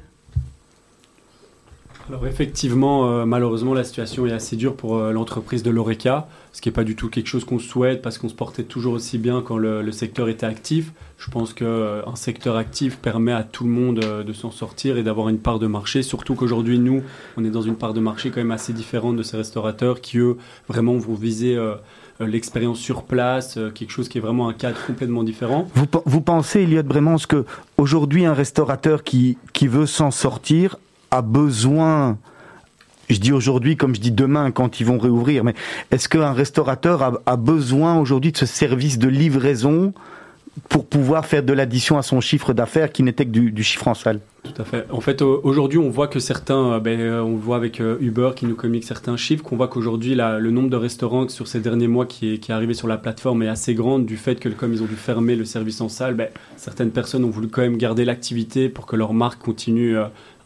Alors 2.09 2.26
effectivement, 2.26 3.09
euh, 3.09 3.24
malheureusement, 3.24 3.74
la 3.74 3.84
situation 3.84 4.26
est 4.26 4.32
assez 4.32 4.57
dure 4.57 4.76
pour 4.76 4.96
euh, 4.96 5.12
l'entreprise 5.12 5.62
de 5.62 5.70
l'ORECA, 5.70 6.26
ce 6.53 6.61
qui 6.61 6.68
n'est 6.68 6.72
pas 6.72 6.84
du 6.84 6.96
tout 6.96 7.09
quelque 7.09 7.28
chose 7.28 7.44
qu'on 7.44 7.59
souhaite 7.59 8.03
parce 8.03 8.18
qu'on 8.18 8.28
se 8.28 8.34
portait 8.34 8.64
toujours 8.64 8.94
aussi 8.94 9.18
bien 9.18 9.40
quand 9.40 9.57
le, 9.57 9.90
secteur 9.92 10.28
était 10.28 10.46
actif. 10.46 10.92
Je 11.16 11.30
pense 11.30 11.55
qu'un 11.55 12.16
secteur 12.16 12.57
actif 12.57 12.98
permet 12.98 13.32
à 13.32 13.44
tout 13.44 13.64
le 13.64 13.70
monde 13.70 14.03
euh, 14.03 14.24
de 14.24 14.32
s'en 14.32 14.50
sortir 14.50 14.98
et 14.98 15.03
d'avoir 15.03 15.28
une 15.28 15.38
part 15.38 15.59
de 15.59 15.66
marché, 15.66 16.03
surtout 16.03 16.34
qu'aujourd'hui, 16.34 16.78
nous, 16.78 17.03
on 17.36 17.44
est 17.44 17.50
dans 17.50 17.62
une 17.62 17.76
part 17.76 17.94
de 17.94 18.00
marché 18.00 18.30
quand 18.30 18.40
même 18.40 18.50
assez 18.50 18.72
différente 18.72 19.16
de 19.16 19.22
ces 19.22 19.36
restaurateurs 19.36 20.00
qui, 20.00 20.18
eux, 20.18 20.36
vraiment 20.68 20.96
vont 20.96 21.14
viser 21.14 21.57
euh, 21.57 21.74
euh, 22.20 22.26
l'expérience 22.26 22.78
sur 22.78 23.05
place, 23.05 23.57
euh, 23.57 23.70
quelque 23.70 23.90
chose 23.90 24.09
qui 24.09 24.18
est 24.18 24.20
vraiment 24.20 24.48
un 24.48 24.53
cadre 24.53 24.78
complètement 24.86 25.22
différent. 25.22 25.68
Vous, 25.74 25.86
vous 26.05 26.20
pensez, 26.20 26.61
Eliott 26.61 26.86
Bremans, 26.86 27.16
que 27.28 27.44
aujourd'hui 27.76 28.24
un 28.24 28.34
restaurateur 28.34 29.03
qui, 29.03 29.38
qui 29.53 29.66
veut 29.66 29.86
s'en 29.86 30.11
sortir 30.11 30.76
a 31.12 31.22
besoin, 31.22 32.18
je 33.08 33.18
dis 33.18 33.32
aujourd'hui 33.32 33.76
comme 33.76 33.94
je 33.94 34.00
dis 34.00 34.10
demain 34.10 34.50
quand 34.50 34.80
ils 34.80 34.86
vont 34.86 34.98
réouvrir, 34.98 35.44
mais 35.44 35.54
est-ce 35.90 36.08
qu'un 36.08 36.32
restaurateur 36.32 37.20
a, 37.26 37.36
besoin 37.36 37.98
aujourd'hui 37.98 38.32
de 38.32 38.38
ce 38.38 38.46
service 38.46 38.98
de 38.98 39.08
livraison 39.08 39.92
pour 40.68 40.86
pouvoir 40.86 41.26
faire 41.26 41.42
de 41.42 41.52
l'addition 41.52 41.98
à 41.98 42.02
son 42.02 42.20
chiffre 42.20 42.52
d'affaires 42.54 42.90
qui 42.90 43.02
n'était 43.02 43.26
que 43.26 43.30
du, 43.30 43.52
du 43.52 43.62
chiffre 43.62 43.88
en 43.88 43.94
salle? 43.94 44.20
Tout 44.45 44.61
à 44.61 44.64
fait. 44.64 44.86
En 44.90 45.01
fait, 45.01 45.22
au- 45.22 45.40
aujourd'hui, 45.45 45.78
on 45.78 45.88
voit 45.88 46.09
que 46.09 46.18
certains, 46.18 46.72
euh, 46.72 46.80
ben, 46.80 47.01
euh, 47.01 47.22
on 47.22 47.36
voit 47.36 47.55
avec 47.55 47.80
euh, 47.80 47.97
Uber 48.01 48.30
qui 48.34 48.45
nous 48.47 48.57
communique 48.57 48.82
certains 48.84 49.16
chiffres, 49.16 49.45
qu'on 49.45 49.57
voit 49.57 49.68
qu'aujourd'hui, 49.68 50.16
le 50.16 50.51
nombre 50.51 50.68
de 50.68 50.76
restaurants 50.76 51.28
sur 51.28 51.47
ces 51.47 51.61
derniers 51.61 51.86
mois 51.86 52.07
qui 52.07 52.34
est, 52.34 52.51
arrivé 52.51 52.74
sur 52.74 52.88
la 52.88 52.99
plateforme 52.99 53.45
est 53.45 53.49
assez 53.49 53.74
grand 53.74 54.01
du 54.01 54.16
fait 54.16 54.40
que 54.40 54.49
comme 54.49 54.72
ils 54.72 54.82
ont 54.82 54.86
dû 54.86 54.97
fermer 54.97 55.36
le 55.36 55.45
service 55.45 55.80
en 55.80 55.88
salle, 55.88 56.14
ben, 56.14 56.28
certaines 56.57 56.90
personnes 56.90 57.24
ont 57.24 57.30
voulu 57.30 57.49
quand 57.49 57.62
même 57.62 57.76
garder 57.76 58.05
l'activité 58.05 58.68
pour 58.68 58.86
que 58.86 58.97
leur 58.97 59.14
marque 59.14 59.40
continue 59.40 59.97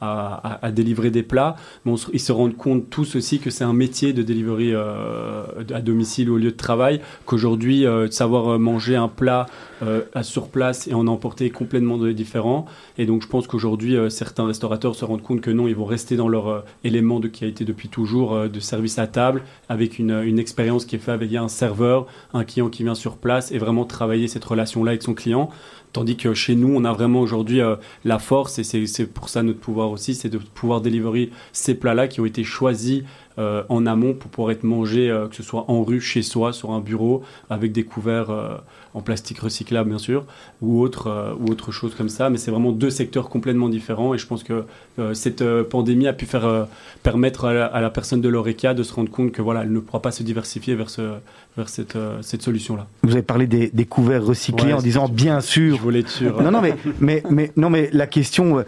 à, 0.00 0.70
délivrer 0.72 1.10
des 1.10 1.22
plats, 1.22 1.56
mais 1.84 1.92
ils 2.12 2.20
se 2.20 2.32
rendent 2.32 2.56
compte 2.56 2.90
tous 2.90 3.16
aussi 3.16 3.38
que 3.38 3.50
c'est 3.50 3.64
un 3.64 3.72
métier 3.72 4.12
de 4.12 4.22
delivery 4.22 4.74
à 4.74 5.80
domicile 5.80 6.30
ou 6.30 6.34
au 6.34 6.38
lieu 6.38 6.50
de 6.50 6.56
travail, 6.56 7.00
qu'aujourd'hui, 7.24 7.86
euh, 7.86 8.10
savoir 8.10 8.58
manger 8.58 8.96
un 8.96 9.08
plat 9.08 9.46
euh, 9.82 10.02
sur 10.22 10.48
place 10.48 10.86
et 10.88 10.94
en 10.94 11.06
emporter 11.06 11.46
est 11.46 11.50
complètement 11.50 11.98
différent. 11.98 12.66
Et 12.98 13.06
donc 13.06 13.22
je 13.22 13.28
pense 13.28 13.46
qu'aujourd'hui, 13.46 13.85
certains 14.10 14.46
restaurateurs 14.46 14.94
se 14.94 15.04
rendent 15.04 15.22
compte 15.22 15.40
que 15.40 15.50
non, 15.50 15.68
ils 15.68 15.74
vont 15.74 15.84
rester 15.84 16.16
dans 16.16 16.28
leur 16.28 16.64
élément 16.84 17.20
de, 17.20 17.28
qui 17.28 17.44
a 17.44 17.48
été 17.48 17.64
depuis 17.64 17.88
toujours 17.88 18.48
de 18.48 18.60
service 18.60 18.98
à 18.98 19.06
table, 19.06 19.42
avec 19.68 19.98
une, 19.98 20.38
expérience 20.38 20.84
qui 20.84 20.96
est 20.96 20.98
faite 20.98 21.14
avec 21.14 21.34
un 21.34 21.48
serveur, 21.48 22.06
un 22.34 22.44
client 22.44 22.68
qui 22.68 22.82
vient 22.82 22.94
sur 22.94 23.16
place 23.16 23.52
et 23.52 23.58
vraiment 23.58 23.84
travailler 23.84 24.28
cette 24.28 24.44
relation-là 24.44 24.92
avec 24.92 25.02
son 25.02 25.14
client. 25.14 25.50
Tandis 25.92 26.16
que 26.16 26.34
chez 26.34 26.56
nous, 26.56 26.74
on 26.76 26.84
a 26.84 26.92
vraiment 26.92 27.20
aujourd'hui 27.20 27.62
euh, 27.62 27.76
la 28.04 28.18
force, 28.18 28.58
et 28.58 28.64
c'est 28.64 29.06
pour 29.06 29.30
ça 29.30 29.42
notre 29.42 29.60
pouvoir 29.60 29.90
aussi, 29.90 30.14
c'est 30.14 30.28
de 30.28 30.36
pouvoir 30.36 30.82
délivrer 30.82 31.30
ces 31.52 31.74
plats-là 31.74 32.06
qui 32.06 32.20
ont 32.20 32.26
été 32.26 32.44
choisis 32.44 33.02
euh, 33.38 33.64
en 33.68 33.84
amont 33.84 34.14
pour 34.14 34.30
pouvoir 34.30 34.50
être 34.52 34.64
mangé, 34.64 35.10
euh, 35.10 35.28
que 35.28 35.36
ce 35.36 35.42
soit 35.42 35.70
en 35.70 35.82
rue, 35.82 36.00
chez 36.00 36.22
soi, 36.22 36.54
sur 36.54 36.70
un 36.70 36.80
bureau, 36.80 37.22
avec 37.50 37.70
des 37.72 37.84
couverts 37.84 38.30
euh, 38.30 38.56
en 38.96 39.02
plastique 39.02 39.38
recyclable 39.40 39.90
bien 39.90 39.98
sûr, 39.98 40.24
ou 40.62 40.80
autre, 40.80 41.36
ou 41.38 41.50
autre 41.50 41.70
chose 41.70 41.94
comme 41.94 42.08
ça. 42.08 42.30
Mais 42.30 42.38
c'est 42.38 42.50
vraiment 42.50 42.72
deux 42.72 42.90
secteurs 42.90 43.28
complètement 43.28 43.68
différents 43.68 44.14
et 44.14 44.18
je 44.18 44.26
pense 44.26 44.42
que 44.42 44.64
cette 45.12 45.44
pandémie 45.64 46.08
a 46.08 46.12
pu 46.12 46.24
faire 46.24 46.66
permettre 47.02 47.44
à 47.44 47.80
la, 47.80 47.90
personne 47.90 48.20
de 48.20 48.28
l'ORECA 48.28 48.74
de 48.74 48.82
se 48.82 48.94
rendre 48.94 49.10
compte 49.10 49.32
que 49.32 49.42
voilà, 49.42 49.62
elle 49.62 49.72
ne 49.72 49.80
pourra 49.80 50.00
pas 50.00 50.10
se 50.10 50.22
diversifier 50.22 50.74
vers, 50.74 50.90
ce, 50.90 51.16
vers 51.56 51.68
cette, 51.68 51.98
cette 52.22 52.42
solution-là. 52.42 52.86
Vous 53.02 53.12
avez 53.12 53.22
parlé 53.22 53.46
des, 53.46 53.68
des 53.68 53.84
couverts 53.84 54.24
recyclés 54.24 54.72
en 54.72 54.80
disant 54.80 55.08
bien 55.08 55.40
sûr. 55.40 55.76
Je 55.76 55.82
voulais 55.82 56.00
être 56.00 56.08
sûr. 56.08 56.42
non, 56.42 56.50
non, 56.50 56.62
mais, 56.62 56.74
mais, 57.00 57.22
mais, 57.30 57.52
non, 57.56 57.68
mais 57.68 57.90
la 57.92 58.06
question 58.06 58.64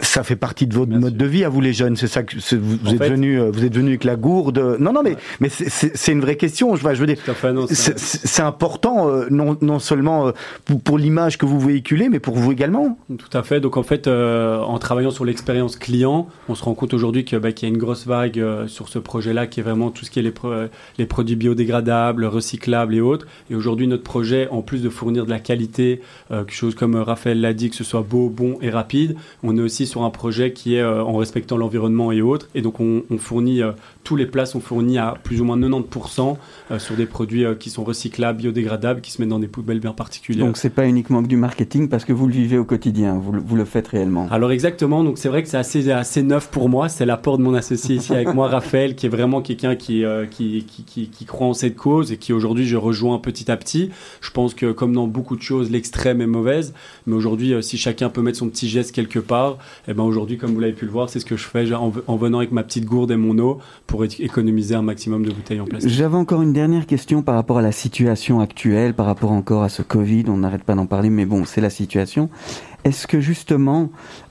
ça 0.00 0.24
fait 0.24 0.36
partie 0.36 0.66
de 0.66 0.74
votre 0.74 0.92
mode 0.92 1.16
de 1.16 1.24
vie 1.24 1.44
à 1.44 1.48
vous 1.48 1.60
les 1.60 1.72
jeunes. 1.72 1.96
C'est 1.96 2.06
ça 2.06 2.22
que 2.22 2.36
vous, 2.56 2.94
êtes 2.94 3.10
venu, 3.10 3.40
euh, 3.40 3.50
vous 3.50 3.64
êtes 3.64 3.74
venu 3.74 3.90
avec 3.90 4.04
la 4.04 4.16
gourde. 4.16 4.76
Non, 4.78 4.92
non, 4.92 5.02
mais 5.02 5.16
mais 5.40 5.48
c'est 5.48 6.12
une 6.12 6.20
vraie 6.20 6.36
question. 6.36 6.74
Je, 6.76 6.82
je 6.82 7.00
veux 7.00 7.06
dire, 7.06 7.18
c'est 7.70 8.42
important 8.42 9.08
euh, 9.08 9.26
non, 9.30 9.56
non 9.60 9.78
seulement 9.78 10.28
euh, 10.28 10.32
pour, 10.84 10.98
l'image 10.98 11.38
que 11.38 11.46
vous 11.46 11.60
véhiculez, 11.60 12.08
mais 12.08 12.20
pour 12.20 12.36
vous 12.36 12.52
également. 12.52 12.98
Tout 13.16 13.36
à 13.36 13.42
fait. 13.42 13.60
Donc 13.60 13.76
en 13.76 13.82
fait, 13.82 14.08
en 14.08 14.78
travaillant 14.78 15.10
sur 15.10 15.24
l'expérience 15.24 15.76
client, 15.76 16.28
on 16.48 16.54
se 16.54 16.64
rend 16.64 16.74
compte 16.74 16.94
aujourd'hui 16.94 17.24
bah, 17.40 17.52
qu'il 17.52 17.68
y 17.68 17.72
a 17.72 17.74
une 17.74 17.80
grosse 17.80 18.06
vague 18.06 18.42
sur 18.66 18.88
ce 18.88 18.98
projet-là, 18.98 19.46
qui 19.46 19.60
est 19.60 19.62
vraiment 19.62 19.90
tout 19.90 20.04
ce 20.04 20.10
qui 20.10 20.18
est 20.18 20.22
les, 20.22 20.34
les 20.98 21.06
produits 21.06 21.36
biodégradables, 21.36 22.24
recyclables 22.24 22.94
et 22.94 23.00
autres. 23.00 23.26
Et 23.50 23.54
aujourd'hui, 23.54 23.86
notre 23.86 24.02
projet, 24.02 24.48
en 24.50 24.62
plus 24.62 24.82
de 24.82 24.88
fournir 24.88 25.26
de 25.26 25.30
la 25.30 25.40
qualité, 25.40 26.00
quelque 26.28 26.52
chose 26.52 26.74
comme 26.74 26.96
Raphaël 26.96 27.40
l'a 27.40 27.52
dit, 27.52 27.70
que 27.70 27.76
ce 27.76 27.84
soit 27.84 28.02
beau, 28.08 28.28
bon 28.28 28.58
et 28.60 28.70
rapide, 28.70 29.16
on 29.42 29.56
est 29.56 29.60
aussi 29.60 29.81
sur 29.86 30.02
un 30.02 30.10
projet 30.10 30.52
qui 30.52 30.76
est 30.76 30.80
euh, 30.80 31.02
en 31.02 31.16
respectant 31.16 31.56
l'environnement 31.56 32.12
et 32.12 32.22
autres. 32.22 32.48
Et 32.54 32.62
donc 32.62 32.80
on, 32.80 33.02
fournit 33.18 33.62
euh, 33.62 33.72
tous 34.04 34.16
les 34.16 34.26
plats 34.26 34.46
sont 34.46 34.60
fournis 34.60 34.98
à 34.98 35.14
plus 35.22 35.40
ou 35.40 35.44
moins 35.44 35.58
90% 35.58 36.36
euh, 36.70 36.78
sur 36.78 36.96
des 36.96 37.06
produits 37.06 37.44
qui 37.58 37.70
sont 37.70 37.84
recyclables, 37.84 38.38
biodégradables, 38.38 39.00
qui 39.00 39.12
se 39.12 39.20
mettent 39.20 39.30
dans 39.30 39.38
des 39.38 39.48
poubelles 39.48 39.80
bien 39.80 39.92
particulières. 39.92 40.46
Donc 40.46 40.56
c'est 40.56 40.70
pas 40.70 40.86
uniquement 40.86 41.22
du 41.22 41.36
marketing 41.36 41.88
parce 41.88 42.04
que 42.04 42.12
vous 42.12 42.26
le 42.26 42.32
vivez 42.32 42.58
au 42.58 42.64
quotidien, 42.64 43.14
vous, 43.14 43.32
vous 43.44 43.56
le 43.56 43.64
faites 43.64 43.88
réellement. 43.88 44.28
Alors 44.30 44.52
exactement. 44.52 45.04
Donc 45.04 45.18
c'est 45.18 45.28
vrai 45.28 45.42
que 45.42 45.48
c'est 45.48 45.56
assez 45.56 45.90
assez 45.90 46.22
neuf 46.22 46.48
pour 46.48 46.68
moi. 46.68 46.88
C'est 46.88 47.06
l'apport 47.06 47.38
de 47.38 47.42
mon 47.42 47.54
associé 47.54 47.96
ici 47.96 48.12
avec 48.12 48.34
moi, 48.34 48.48
Raphaël, 48.48 48.94
qui 48.94 49.06
est 49.06 49.10
vraiment 49.10 49.42
quelqu'un 49.42 49.76
qui, 49.76 50.04
qui, 50.30 50.64
qui, 50.64 51.08
qui, 51.08 51.24
croit 51.24 51.46
en 51.46 51.54
cette 51.54 51.76
cause 51.76 52.12
et 52.12 52.16
qui 52.16 52.32
aujourd'hui 52.32 52.66
je 52.66 52.76
rejoins 52.76 53.18
petit 53.18 53.50
à 53.50 53.56
petit. 53.56 53.90
Je 54.20 54.30
pense 54.30 54.54
que 54.54 54.72
comme 54.72 54.92
dans 54.92 55.06
beaucoup 55.06 55.36
de 55.36 55.42
choses, 55.42 55.70
l'extrême 55.70 56.20
est 56.20 56.26
mauvaise, 56.26 56.74
mais 57.06 57.14
aujourd'hui 57.14 57.54
si 57.62 57.78
chacun 57.78 58.08
peut 58.08 58.22
mettre 58.22 58.38
son 58.38 58.48
petit 58.48 58.68
geste 58.68 58.92
quelque 58.92 59.18
part, 59.18 59.52
et 59.86 59.90
eh 59.90 59.94
ben 59.94 60.02
aujourd'hui, 60.02 60.38
comme 60.38 60.52
vous 60.52 60.60
l'avez 60.60 60.72
pu 60.72 60.84
le 60.84 60.90
voir, 60.90 61.08
c'est 61.08 61.20
ce 61.20 61.24
que 61.24 61.36
je 61.36 61.44
fais 61.44 61.72
en, 61.74 62.16
venant 62.16 62.38
avec 62.38 62.52
ma 62.52 62.62
petite 62.62 62.84
gourde 62.84 63.10
et 63.10 63.16
mon 63.16 63.38
eau 63.38 63.58
pour 63.86 63.91
économiser 64.18 64.74
un 64.74 64.82
maximum 64.82 65.24
de 65.24 65.32
bouteilles 65.32 65.60
en 65.60 65.64
plastique. 65.64 65.90
J'avais 65.92 66.16
encore 66.16 66.42
une 66.42 66.52
dernière 66.52 66.86
question 66.86 67.22
par 67.22 67.34
rapport 67.34 67.58
à 67.58 67.62
la 67.62 67.72
situation 67.72 68.40
actuelle, 68.40 68.94
par 68.94 69.06
rapport 69.06 69.32
encore 69.32 69.62
à 69.62 69.68
ce 69.68 69.82
Covid. 69.82 70.24
On 70.28 70.38
n'arrête 70.38 70.64
pas 70.64 70.74
d'en 70.74 70.86
parler, 70.86 71.10
mais 71.10 71.26
bon, 71.26 71.44
c'est 71.44 71.60
la 71.60 71.70
situation. 71.70 72.28
Est-ce 72.84 73.06
que 73.06 73.20
justement, 73.20 73.90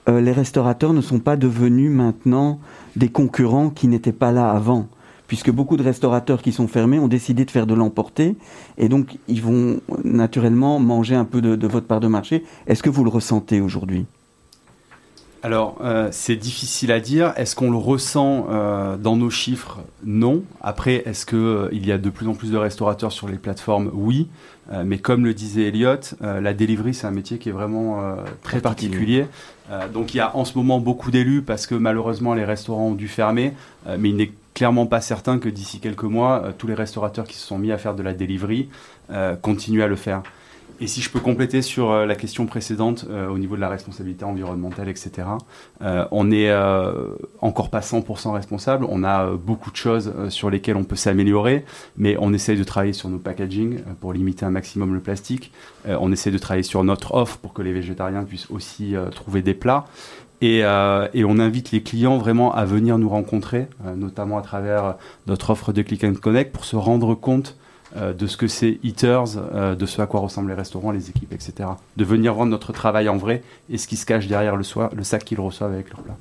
euh, 0.10 0.20
les 0.20 0.32
restaurateurs 0.32 0.94
ne 0.94 1.02
sont 1.02 1.20
pas 1.20 1.38
devenus 1.38 1.92
maintenant 1.92 2.60
des 2.96 3.10
concurrents 3.10 3.70
qui 3.70 3.88
n'étaient 3.88 4.12
pas 4.12 4.32
là 4.32 4.50
avant? 4.52 4.88
Puisque 5.28 5.52
beaucoup 5.52 5.78
de 5.78 5.84
restaurateurs 5.84 6.42
qui 6.42 6.52
sont 6.52 6.68
fermés 6.68 7.00
ont 7.00 7.08
décidé 7.08 7.46
de 7.46 7.52
faire 7.52 7.66
de 7.66 7.74
l'emporter, 7.74 8.36
et 8.78 8.90
donc 8.90 9.18
ils 9.30 9.42
vont 9.42 9.80
naturellement 10.04 10.78
manger 10.80 11.16
un 11.16 11.24
peu 11.24 11.40
de 11.42 11.68
votre 11.68 11.88
part 11.88 12.02
de 12.02 12.08
marché. 12.08 12.44
Est-ce 12.68 12.84
que 12.84 12.90
vous 12.90 13.06
le 13.06 13.10
ressentez 13.10 13.62
aujourd'hui? 13.62 14.06
Alors, 15.44 15.78
euh, 15.82 16.10
c'est 16.12 16.36
difficile 16.36 16.92
à 16.92 17.00
dire. 17.00 17.34
Est-ce 17.36 17.56
qu'on 17.56 17.72
le 17.72 17.78
ressent 17.78 18.48
euh, 18.52 18.96
dans 18.96 19.16
nos 19.16 19.32
chiffres? 19.32 19.80
Non. 20.06 20.44
Après, 20.62 21.02
est-ce 21.06 21.26
qu'il 21.26 21.40
euh, 21.40 21.70
il 21.72 21.86
y 21.86 21.92
a 21.92 21.98
de 21.98 22.10
plus 22.12 22.28
en 22.28 22.36
plus 22.36 22.52
de 22.52 22.58
restaurateurs 22.58 23.12
sur 23.12 23.28
les 23.28 23.38
plateformes? 23.38 23.90
Oui. 23.94 24.28
mais 24.86 25.00
comme 25.00 25.26
le 25.26 25.34
disait 25.34 25.64
Elliot, 25.64 26.00
la 26.22 26.54
delivery, 26.54 26.94
c'est 26.94 27.06
un 27.06 27.12
métier 27.12 27.40
qui 27.40 27.50
est 27.50 27.52
vraiment 27.52 28.16
très 28.42 28.62
particulier. 28.62 29.26
donc, 29.94 30.14
il 30.14 30.18
y 30.18 30.20
a 30.22 30.34
en 30.34 30.46
ce 30.46 30.58
moment 30.58 30.80
beaucoup 30.80 31.12
d'élus 31.12 31.42
parce 31.42 31.68
que 31.68 31.76
malheureusement, 31.76 32.34
les 32.34 32.46
restaurants 32.46 32.88
ont 32.88 32.94
dû 32.94 33.10
fermer. 33.10 33.52
mais 34.00 34.10
il 34.10 34.16
n'est 34.16 34.32
clairement 34.54 34.86
pas 34.86 35.02
certain 35.02 35.40
que 35.40 35.50
d'ici 35.50 35.80
quelques 35.80 36.04
mois, 36.04 36.54
tous 36.58 36.68
les 36.68 36.74
restaurateurs 36.74 37.26
qui 37.26 37.36
se 37.36 37.46
sont 37.46 37.58
mis 37.58 37.74
à 37.74 37.78
faire 37.78 37.96
de 37.96 38.04
la 38.04 38.14
delivery 38.14 38.70
continuent 39.42 39.84
à 39.84 39.88
le 39.88 39.98
faire. 39.98 40.24
Et 40.82 40.88
si 40.88 41.00
je 41.00 41.12
peux 41.12 41.20
compléter 41.20 41.62
sur 41.62 41.92
euh, 41.92 42.08
la 42.08 42.16
question 42.16 42.48
précédente 42.48 43.06
euh, 43.08 43.30
au 43.30 43.38
niveau 43.38 43.56
de 43.56 43.62
la 43.62 43.70
responsabilité 43.70 44.26
environnementale, 44.26 44.90
etc., 44.90 45.28
euh, 45.84 46.06
on 46.10 46.24
n'est 46.24 46.52
encore 47.40 47.70
pas 47.70 47.82
100% 47.82 48.32
responsable. 48.32 48.88
On 48.90 49.04
a 49.04 49.32
beaucoup 49.32 49.70
de 49.70 49.76
choses 49.76 50.12
sur 50.30 50.50
lesquelles 50.50 50.76
on 50.76 50.84
peut 50.84 50.96
s'améliorer, 50.96 51.66
mais 51.98 52.18
on 52.20 52.34
essaye 52.34 52.58
de 52.58 52.64
travailler 52.64 52.94
sur 52.94 53.10
nos 53.10 53.20
packaging 53.20 53.82
pour 54.00 54.12
limiter 54.12 54.44
un 54.44 54.50
maximum 54.50 54.96
le 54.96 55.00
plastique. 55.00 55.52
on 55.88 56.12
essaie 56.12 56.32
de 56.32 56.38
travailler 56.40 56.64
sur 56.64 56.84
notre 56.84 57.14
offre 57.14 57.38
pour 57.38 57.54
que 57.54 57.62
les 57.62 57.74
végétariens 57.74 58.24
puissent 58.24 58.50
aussi 58.50 58.96
trouver 59.14 59.44
des 59.44 59.54
plats. 59.54 59.86
Et, 60.42 60.60
et, 60.60 61.26
on 61.26 61.38
invite 61.40 61.72
les 61.72 61.84
clients 61.84 62.18
vraiment 62.18 62.54
à 62.54 62.66
venir 62.66 62.98
nous 62.98 63.10
rencontrer, 63.10 63.68
notamment 63.96 64.38
à 64.38 64.42
travers 64.42 64.96
notre 65.28 65.52
offre 65.52 65.74
de 65.74 65.82
Click 65.82 66.04
and 66.04 66.16
Connect, 66.16 66.52
pour 66.52 66.66
se 66.66 66.76
rendre 66.76 67.14
compte 67.14 67.56
euh, 67.98 68.14
de 68.14 68.28
ce 68.28 68.38
que 68.38 68.48
c'est 68.48 68.80
Eaters, 68.84 69.38
euh, 69.38 69.76
de 69.76 69.86
ce 69.86 70.02
à 70.02 70.06
quoi 70.06 70.22
ressemblent 70.22 70.50
les 70.50 70.56
restaurants, 70.56 70.92
les 70.92 71.10
équipes, 71.10 71.34
etc. 71.34 71.70
De 71.98 72.06
venir 72.06 72.36
rendre 72.36 72.52
notre 72.52 72.72
travail 72.72 73.10
en 73.10 73.18
vrai 73.18 73.44
et 73.70 73.78
ce 73.78 73.88
qui 73.88 73.98
se 73.98 74.06
cache 74.06 74.28
derrière 74.28 74.56
le, 74.56 74.64
le 74.96 75.04
sac 75.04 75.24
qu'ils 75.24 75.40
reçoivent 75.40 75.74
avec 75.74 75.90
leur 75.90 76.02
plat. 76.02 76.18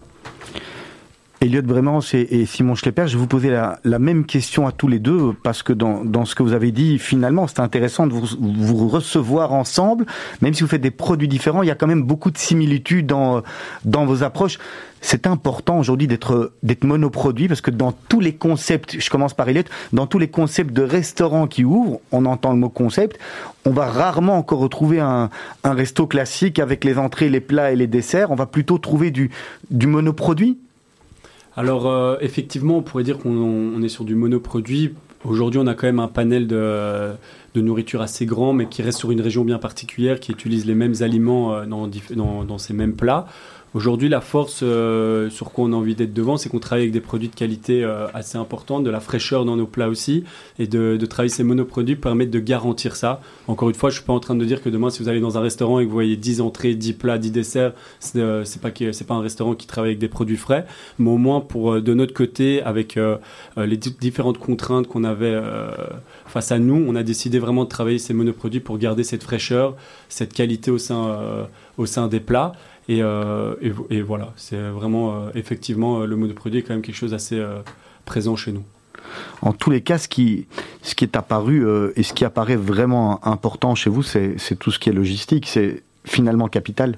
Elliot 1.42 1.62
Vraiment 1.64 2.00
et, 2.12 2.44
Simon 2.44 2.74
Schlepper, 2.74 3.06
je 3.06 3.14
vais 3.14 3.18
vous 3.18 3.26
poser 3.26 3.48
la, 3.48 3.98
même 3.98 4.26
question 4.26 4.66
à 4.66 4.72
tous 4.72 4.88
les 4.88 4.98
deux, 4.98 5.32
parce 5.42 5.62
que 5.62 5.72
dans, 5.72 6.26
ce 6.26 6.34
que 6.34 6.42
vous 6.42 6.52
avez 6.52 6.70
dit, 6.70 6.98
finalement, 6.98 7.46
c'est 7.46 7.60
intéressant 7.60 8.06
de 8.06 8.12
vous, 8.12 8.88
recevoir 8.88 9.54
ensemble, 9.54 10.04
même 10.42 10.52
si 10.52 10.62
vous 10.62 10.68
faites 10.68 10.82
des 10.82 10.90
produits 10.90 11.28
différents, 11.28 11.62
il 11.62 11.68
y 11.68 11.70
a 11.70 11.74
quand 11.74 11.86
même 11.86 12.02
beaucoup 12.02 12.30
de 12.30 12.36
similitudes 12.36 13.06
dans, 13.06 13.42
vos 13.84 14.22
approches. 14.22 14.58
C'est 15.00 15.26
important 15.26 15.78
aujourd'hui 15.78 16.06
d'être 16.06 16.52
d'être 16.62 16.84
monoproduit, 16.84 17.48
parce 17.48 17.62
que 17.62 17.70
dans 17.70 17.92
tous 17.92 18.20
les 18.20 18.34
concepts, 18.34 19.00
je 19.00 19.08
commence 19.08 19.32
par 19.32 19.48
Elliot, 19.48 19.62
dans 19.94 20.06
tous 20.06 20.18
les 20.18 20.28
concepts 20.28 20.74
de 20.74 20.82
restaurants 20.82 21.46
qui 21.46 21.64
ouvrent, 21.64 22.00
on 22.12 22.26
entend 22.26 22.52
le 22.52 22.58
mot 22.58 22.68
concept, 22.68 23.18
on 23.64 23.70
va 23.70 23.86
rarement 23.86 24.36
encore 24.36 24.58
retrouver 24.58 25.00
un, 25.00 25.30
un 25.64 25.72
resto 25.72 26.06
classique 26.06 26.58
avec 26.58 26.84
les 26.84 26.98
entrées, 26.98 27.30
les 27.30 27.40
plats 27.40 27.72
et 27.72 27.76
les 27.76 27.86
desserts, 27.86 28.30
on 28.30 28.34
va 28.34 28.44
plutôt 28.44 28.76
trouver 28.76 29.10
du, 29.10 29.30
du 29.70 29.86
monoproduit 29.86 30.58
alors 31.60 31.88
euh, 31.88 32.16
effectivement, 32.22 32.78
on 32.78 32.82
pourrait 32.82 33.04
dire 33.04 33.18
qu'on 33.18 33.82
est 33.82 33.90
sur 33.90 34.04
du 34.04 34.14
monoproduit. 34.14 34.94
Aujourd'hui, 35.26 35.60
on 35.62 35.66
a 35.66 35.74
quand 35.74 35.86
même 35.86 36.00
un 36.00 36.08
panel 36.08 36.46
de, 36.46 37.12
nourriture 37.54 38.00
assez 38.00 38.24
grand, 38.24 38.54
mais 38.54 38.66
qui 38.66 38.80
reste 38.80 38.98
sur 38.98 39.10
une 39.10 39.20
région 39.20 39.44
bien 39.44 39.58
particulière, 39.58 40.20
qui 40.20 40.32
utilise 40.32 40.64
les 40.64 40.74
mêmes 40.74 40.94
aliments 41.00 41.52
euh, 41.52 41.66
dans 41.66 42.56
ces 42.56 42.72
mêmes 42.72 42.94
plats. 42.94 43.26
Aujourd'hui, 43.72 44.08
la 44.08 44.20
force 44.20 44.60
euh, 44.64 45.30
sur 45.30 45.52
quoi 45.52 45.64
on 45.64 45.72
a 45.72 45.76
envie 45.76 45.94
d'être 45.94 46.12
devant, 46.12 46.36
c'est 46.36 46.48
qu'on 46.48 46.58
travaille 46.58 46.82
avec 46.82 46.92
des 46.92 47.00
produits 47.00 47.28
de 47.28 47.36
qualité 47.36 47.84
euh, 47.84 48.08
assez 48.14 48.36
importante, 48.36 48.82
de 48.82 48.90
la 48.90 48.98
fraîcheur 48.98 49.44
dans 49.44 49.54
nos 49.54 49.66
plats 49.66 49.88
aussi, 49.88 50.24
et 50.58 50.66
de, 50.66 50.98
travailler 51.06 51.28
ces 51.28 51.44
monoproduits 51.44 51.94
permettent 51.94 52.32
de 52.32 52.40
garantir 52.40 52.96
ça. 52.96 53.20
Encore 53.46 53.68
une 53.68 53.76
fois, 53.76 53.90
je 53.90 53.96
suis 53.96 54.04
pas 54.04 54.12
en 54.12 54.18
train 54.18 54.34
de 54.34 54.44
dire 54.44 54.60
que 54.60 54.68
demain, 54.68 54.90
si 54.90 55.00
vous 55.00 55.08
allez 55.08 55.20
dans 55.20 55.38
un 55.38 55.40
restaurant 55.40 55.78
et 55.78 55.84
que 55.84 55.88
vous 55.88 55.94
voyez 55.94 56.16
10 56.16 56.40
entrées, 56.40 56.74
10 56.74 56.94
plats, 56.94 57.18
10 57.18 57.30
desserts, 57.30 57.72
c'est 58.00 58.18
euh, 58.18 58.44
pas 58.60 58.70
pas 58.70 59.14
un 59.14 59.20
restaurant 59.20 59.54
qui 59.54 59.68
travaille 59.68 59.90
avec 59.90 60.00
des 60.00 60.08
produits 60.08 60.36
frais, 60.36 60.66
mais 60.98 61.10
au 61.10 61.16
moins 61.16 61.40
pour 61.40 61.80
de 61.80 61.94
notre 61.94 62.12
côté, 62.12 62.62
avec 62.62 62.98
les 63.56 63.76
différentes 63.76 64.38
contraintes 64.38 64.86
qu'on 64.86 65.04
avait 65.04 65.40
face 66.26 66.52
à 66.52 66.58
nous, 66.58 66.84
on 66.86 66.94
a 66.94 67.02
décidé 67.02 67.38
vraiment 67.38 67.64
de 67.64 67.68
travailler 67.68 67.98
ces 67.98 68.14
monoproduits 68.14 68.60
pour 68.60 68.78
garder 68.78 69.02
cette 69.02 69.22
fraîcheur, 69.22 69.76
cette 70.08 70.32
qualité 70.32 70.70
au 70.70 70.78
sein 70.78 71.48
au 71.78 71.86
sein 71.86 72.08
des 72.08 72.20
plats. 72.20 72.52
Euh, 72.90 73.54
et, 73.90 74.02
voilà, 74.02 74.32
c'est 74.36 74.58
vraiment, 74.70 75.14
euh, 75.14 75.30
effectivement, 75.34 76.00
euh, 76.00 76.06
le 76.06 76.16
monoproduit 76.16 76.60
est 76.60 76.62
quand 76.62 76.74
même 76.74 76.82
quelque 76.82 76.96
chose 76.96 77.12
d'assez 77.12 77.42
présent 78.04 78.36
chez 78.36 78.52
nous. 78.52 78.64
En 79.42 79.52
tous 79.52 79.70
les 79.70 79.80
cas, 79.80 79.98
ce 79.98 80.08
qui, 80.08 80.46
ce 80.82 80.94
qui 80.94 81.04
est 81.04 81.16
apparu 81.16 81.66
et 81.96 82.02
ce 82.02 82.12
qui 82.12 82.24
apparaît 82.24 82.56
vraiment 82.56 83.24
important 83.26 83.74
chez 83.74 83.90
vous, 83.90 84.02
c'est 84.02 84.36
tout 84.58 84.70
ce 84.70 84.78
qui 84.78 84.88
est 84.88 84.92
logistique, 84.92 85.46
c'est 85.46 85.82
finalement 86.04 86.48
capital. 86.48 86.96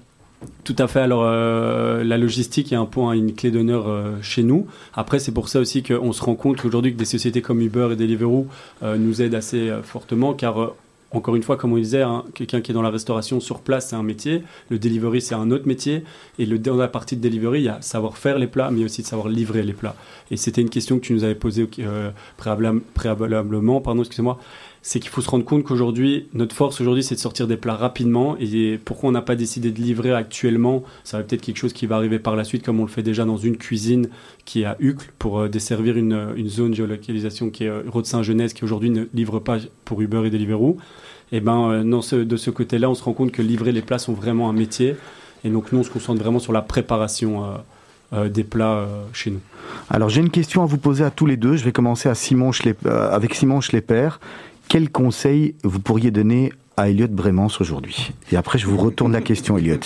Tout 0.64 0.76
à 0.78 0.86
fait. 0.86 1.00
Alors, 1.00 1.22
euh, 1.24 2.04
la 2.04 2.18
logistique 2.18 2.72
est 2.72 2.76
un 2.76 2.86
point, 2.86 3.12
une 3.12 3.34
clé 3.34 3.50
d'honneur 3.50 3.88
euh, 3.88 4.12
chez 4.22 4.42
nous. 4.42 4.66
Après, 4.94 5.18
c'est 5.18 5.32
pour 5.32 5.48
ça 5.48 5.60
aussi 5.60 5.82
qu'on 5.82 6.12
se 6.12 6.22
rend 6.22 6.34
compte 6.34 6.60
qu'aujourd'hui 6.60 6.92
que 6.92 6.98
des 6.98 7.04
sociétés 7.04 7.42
comme 7.42 7.60
Uber 7.60 7.90
et 7.92 7.96
Deliveroo 7.96 8.46
nous 8.82 9.22
aident 9.22 9.34
assez 9.34 9.72
fortement, 9.82 10.34
car 10.34 10.72
encore 11.12 11.36
une 11.36 11.42
fois, 11.42 11.56
comme 11.56 11.72
on 11.72 11.76
disait, 11.76 12.02
hein, 12.02 12.24
quelqu'un 12.34 12.60
qui 12.60 12.70
est 12.70 12.74
dans 12.74 12.82
la 12.82 12.90
restauration 12.90 13.38
sur 13.40 13.60
place, 13.60 13.88
c'est 13.90 13.96
un 13.96 14.02
métier. 14.02 14.42
Le 14.70 14.78
delivery, 14.78 15.20
c'est 15.20 15.34
un 15.34 15.50
autre 15.50 15.66
métier. 15.66 16.04
Et 16.38 16.46
le, 16.46 16.58
dans 16.58 16.76
la 16.76 16.88
partie 16.88 17.16
de 17.16 17.20
delivery, 17.20 17.60
il 17.60 17.64
y 17.64 17.68
a 17.68 17.80
savoir 17.82 18.16
faire 18.16 18.38
les 18.38 18.46
plats, 18.46 18.70
mais 18.70 18.84
aussi 18.84 19.02
de 19.02 19.06
savoir 19.06 19.28
livrer 19.28 19.62
les 19.62 19.72
plats. 19.74 19.94
Et 20.30 20.36
c'était 20.36 20.62
une 20.62 20.70
question 20.70 20.98
que 20.98 21.04
tu 21.04 21.12
nous 21.12 21.24
avais 21.24 21.34
posée 21.34 21.68
euh, 21.80 22.10
préalable- 22.38 22.80
préalablement, 22.94 23.80
pardon, 23.80 24.00
excusez-moi. 24.00 24.38
C'est 24.84 24.98
qu'il 24.98 25.10
faut 25.10 25.20
se 25.20 25.30
rendre 25.30 25.44
compte 25.44 25.62
qu'aujourd'hui, 25.62 26.26
notre 26.34 26.56
force 26.56 26.80
aujourd'hui, 26.80 27.04
c'est 27.04 27.14
de 27.14 27.20
sortir 27.20 27.46
des 27.46 27.56
plats 27.56 27.76
rapidement. 27.76 28.36
Et 28.40 28.80
pourquoi 28.84 29.10
on 29.10 29.12
n'a 29.12 29.22
pas 29.22 29.36
décidé 29.36 29.70
de 29.70 29.80
livrer 29.80 30.12
actuellement 30.12 30.82
Ça 31.04 31.18
va 31.18 31.22
peut-être 31.22 31.40
quelque 31.40 31.56
chose 31.58 31.72
qui 31.72 31.86
va 31.86 31.94
arriver 31.96 32.18
par 32.18 32.34
la 32.34 32.42
suite, 32.42 32.64
comme 32.64 32.80
on 32.80 32.84
le 32.84 32.90
fait 32.90 33.04
déjà 33.04 33.24
dans 33.24 33.36
une 33.36 33.56
cuisine 33.56 34.08
qui 34.44 34.62
est 34.62 34.64
à 34.64 34.76
Uccle 34.80 35.12
pour 35.20 35.38
euh, 35.38 35.48
desservir 35.48 35.96
une, 35.96 36.32
une 36.36 36.48
zone 36.48 36.74
géolocalisation 36.74 37.48
qui 37.50 37.62
est 37.64 37.68
euh, 37.68 37.82
Route 37.86 38.06
Saint-Genès, 38.06 38.52
qui 38.54 38.64
aujourd'hui 38.64 38.90
ne 38.90 39.04
livre 39.14 39.38
pas 39.38 39.58
pour 39.84 40.00
Uber 40.02 40.22
et 40.26 40.30
Deliveroo. 40.30 40.76
Et 41.30 41.40
ben, 41.40 41.70
euh, 41.70 41.84
non, 41.84 42.02
ce- 42.02 42.16
de 42.16 42.36
ce 42.36 42.50
côté-là, 42.50 42.90
on 42.90 42.94
se 42.94 43.04
rend 43.04 43.12
compte 43.12 43.30
que 43.30 43.40
livrer 43.40 43.70
les 43.70 43.82
plats 43.82 44.00
sont 44.00 44.14
vraiment 44.14 44.50
un 44.50 44.52
métier. 44.52 44.96
Et 45.44 45.50
donc, 45.50 45.70
nous, 45.70 45.78
on 45.78 45.84
se 45.84 45.90
concentre 45.90 46.20
vraiment 46.20 46.40
sur 46.40 46.52
la 46.52 46.60
préparation 46.62 47.44
euh, 47.44 47.48
euh, 48.14 48.28
des 48.28 48.44
plats 48.44 48.78
euh, 48.78 48.86
chez 49.12 49.30
nous. 49.30 49.40
Alors 49.88 50.08
j'ai 50.10 50.20
une 50.20 50.30
question 50.30 50.62
à 50.62 50.66
vous 50.66 50.76
poser 50.76 51.04
à 51.04 51.10
tous 51.10 51.24
les 51.24 51.36
deux. 51.36 51.56
Je 51.56 51.64
vais 51.64 51.72
commencer 51.72 52.08
à 52.08 52.14
Simon 52.14 52.50
euh, 52.66 53.10
avec 53.10 53.34
Simon 53.34 53.60
Schlepper. 53.60 54.10
Quel 54.72 54.88
conseil 54.88 55.54
vous 55.64 55.80
pourriez 55.80 56.10
donner 56.10 56.50
à 56.78 56.88
Elliot 56.88 57.06
Brémance 57.06 57.60
aujourd'hui? 57.60 58.14
Et 58.32 58.36
après 58.38 58.58
je 58.58 58.66
vous 58.66 58.78
retourne 58.78 59.12
la 59.12 59.20
question 59.20 59.58
Elliot. 59.58 59.76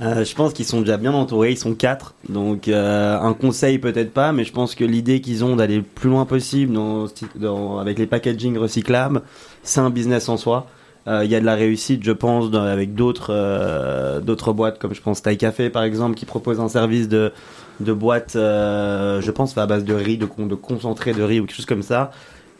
Euh, 0.00 0.24
je 0.24 0.34
pense 0.34 0.52
qu'ils 0.52 0.64
sont 0.64 0.80
déjà 0.80 0.96
bien 0.96 1.12
entourés, 1.12 1.52
ils 1.52 1.56
sont 1.56 1.74
quatre. 1.74 2.16
Donc 2.28 2.66
euh, 2.66 3.16
un 3.16 3.34
conseil 3.34 3.78
peut-être 3.78 4.12
pas, 4.12 4.32
mais 4.32 4.42
je 4.42 4.52
pense 4.52 4.74
que 4.74 4.84
l'idée 4.84 5.20
qu'ils 5.20 5.44
ont 5.44 5.54
d'aller 5.54 5.76
le 5.76 5.84
plus 5.84 6.10
loin 6.10 6.26
possible 6.26 6.76
avec 7.80 8.00
les 8.00 8.06
packaging 8.08 8.58
recyclables, 8.58 9.22
c'est 9.62 9.78
un 9.78 9.90
business 9.90 10.28
en 10.28 10.36
soi. 10.36 10.66
Euh, 11.06 11.24
Il 11.24 11.30
y 11.30 11.36
a 11.36 11.40
de 11.40 11.46
la 11.46 11.54
réussite, 11.54 12.02
je 12.02 12.10
pense, 12.10 12.52
avec 12.52 12.96
d'autres 12.96 14.52
boîtes, 14.52 14.80
comme 14.80 14.92
je 14.92 15.00
pense 15.00 15.22
Thai 15.22 15.36
Café 15.36 15.70
par 15.70 15.84
exemple, 15.84 16.16
qui 16.16 16.26
propose 16.26 16.58
un 16.58 16.68
service 16.68 17.08
de, 17.08 17.32
de 17.78 17.92
boîte, 17.92 18.32
je 18.34 19.30
pense, 19.30 19.56
à 19.56 19.66
base 19.66 19.84
de 19.84 19.94
riz, 19.94 20.18
de 20.18 20.26
concentré 20.26 21.12
de 21.12 21.22
riz 21.22 21.38
ou 21.38 21.46
quelque 21.46 21.54
chose 21.54 21.66
comme 21.66 21.84
ça. 21.84 22.10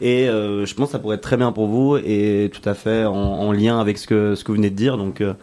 Et 0.05 0.27
euh, 0.27 0.65
je 0.65 0.73
pense 0.75 0.87
que 0.87 0.91
ça 0.91 0.99
pourrait 0.99 1.15
être 1.15 1.21
très 1.21 1.37
bien 1.37 1.53
pour 1.53 1.67
vous 1.67 1.95
et 1.95 2.51
tout 2.53 2.67
à 2.67 2.73
fait 2.73 3.05
en, 3.05 3.13
en 3.13 3.51
lien 3.53 3.79
avec 3.79 3.97
ce 3.97 4.05
que, 4.05 4.35
ce 4.35 4.43
que 4.43 4.49
vous 4.51 4.57
venez 4.57 4.69
de 4.69 4.75
dire. 4.75 4.97
Donc 4.97 5.21
euh, 5.21 5.33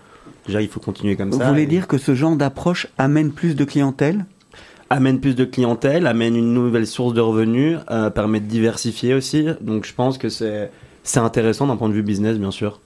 déjà, 0.46 0.60
il 0.60 0.68
faut 0.68 0.80
continuer 0.80 1.16
comme 1.16 1.30
Vous 1.30 1.38
ça. 1.38 1.48
voulez 1.48 1.62
Et- 1.62 1.66
dire 1.66 1.88
que 1.88 1.96
ce 1.96 2.14
genre 2.14 2.36
d'approche 2.36 2.86
amène 2.98 3.30
plus 3.32 3.56
de 3.56 3.64
clientèle? 3.64 4.26
Amène 4.90 5.18
plus 5.20 5.34
de 5.34 5.44
clientèle, 5.46 6.06
amène 6.06 6.36
une 6.36 6.52
nouvelle 6.52 6.86
source 6.86 7.14
de 7.14 7.20
revenus, 7.22 7.78
euh, 7.90 8.10
permet 8.10 8.40
de 8.40 8.46
diversifier 8.46 9.14
aussi. 9.14 9.46
Donc 9.62 9.86
je 9.86 9.94
pense 9.94 10.18
que 10.18 10.28
c'est 10.28 10.68
intéressant 11.16 11.66
d'un 11.66 11.76
point 11.76 11.88
de 11.88 11.94
vue 11.94 12.02
business, 12.02 12.36
bien 12.38 12.50
sûr. 12.50 12.80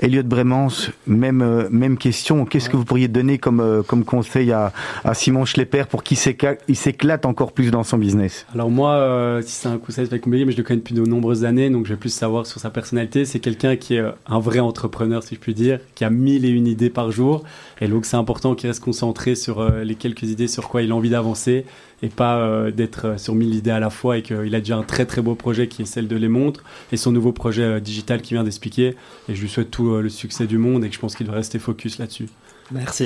Elliot 0.00 0.22
Brémance, 0.22 0.90
même, 1.06 1.42
euh, 1.42 1.68
même 1.70 1.96
question. 1.98 2.44
Qu'est-ce 2.44 2.68
que 2.68 2.76
vous 2.76 2.84
pourriez 2.84 3.08
donner 3.08 3.38
comme, 3.38 3.60
euh, 3.60 3.82
comme 3.82 4.04
conseil 4.04 4.52
à, 4.52 4.72
à 5.04 5.14
Simon 5.14 5.44
Schlepper 5.44 5.84
pour 5.88 6.02
qu'il 6.02 6.16
s'éclate 6.16 7.26
encore 7.26 7.52
plus 7.52 7.70
dans 7.70 7.84
son 7.84 7.98
business? 7.98 8.46
Alors 8.54 8.70
moi, 8.70 8.92
euh, 8.92 9.42
si 9.42 9.52
c'est 9.52 9.68
un 9.68 9.78
conseil, 9.78 10.04
être 10.04 10.16
compliqué, 10.18 10.44
mais 10.44 10.52
je 10.52 10.58
le 10.58 10.62
connais 10.62 10.80
depuis 10.80 10.94
de 10.94 11.02
nombreuses 11.02 11.44
années, 11.44 11.70
donc 11.70 11.86
je 11.86 11.92
vais 11.92 11.98
plus 11.98 12.12
savoir 12.12 12.46
sur 12.46 12.60
sa 12.60 12.70
personnalité. 12.70 13.24
C'est 13.24 13.40
quelqu'un 13.40 13.76
qui 13.76 13.96
est 13.96 14.04
un 14.26 14.38
vrai 14.38 14.60
entrepreneur, 14.60 15.22
si 15.22 15.34
je 15.34 15.40
puis 15.40 15.54
dire, 15.54 15.80
qui 15.94 16.04
a 16.04 16.10
mille 16.10 16.44
et 16.44 16.50
une 16.50 16.66
idées 16.66 16.90
par 16.90 17.10
jour, 17.10 17.44
et 17.80 17.88
donc 17.88 18.04
c'est 18.06 18.16
important 18.16 18.54
qu'il 18.54 18.68
reste 18.68 18.82
concentré 18.82 19.34
sur 19.34 19.68
les 19.70 19.94
quelques 19.94 20.24
idées 20.24 20.48
sur 20.48 20.68
quoi 20.68 20.82
il 20.82 20.92
a 20.92 20.94
envie 20.94 21.10
d'avancer, 21.10 21.64
et 22.02 22.08
pas 22.08 22.38
euh, 22.38 22.70
d'être 22.70 23.06
euh, 23.06 23.18
sur 23.18 23.34
mille 23.34 23.54
idées 23.54 23.70
à 23.70 23.80
la 23.80 23.90
fois, 23.90 24.18
et 24.18 24.22
qu'il 24.22 24.54
a 24.54 24.58
déjà 24.60 24.76
un 24.76 24.82
très 24.82 25.06
très 25.06 25.22
beau 25.22 25.34
projet 25.34 25.68
qui 25.68 25.82
est 25.82 25.86
celle 25.86 26.08
de 26.08 26.16
Les 26.16 26.28
Montres, 26.28 26.62
et 26.92 26.96
son 26.96 27.12
nouveau 27.12 27.32
projet 27.32 27.62
euh, 27.62 27.80
digital 27.80 28.22
qui 28.22 28.34
vient 28.34 28.44
d'expliquer, 28.44 28.96
et 29.28 29.34
je 29.34 29.40
lui 29.40 29.48
souhaite 29.48 29.70
tout 29.70 29.90
euh, 29.90 30.02
le 30.02 30.08
succès 30.08 30.46
du 30.46 30.58
monde, 30.58 30.84
et 30.84 30.88
que 30.88 30.94
je 30.94 31.00
pense 31.00 31.16
qu'il 31.16 31.26
doit 31.26 31.36
rester 31.36 31.58
focus 31.58 31.98
là-dessus. 31.98 32.28
Merci. 32.70 33.04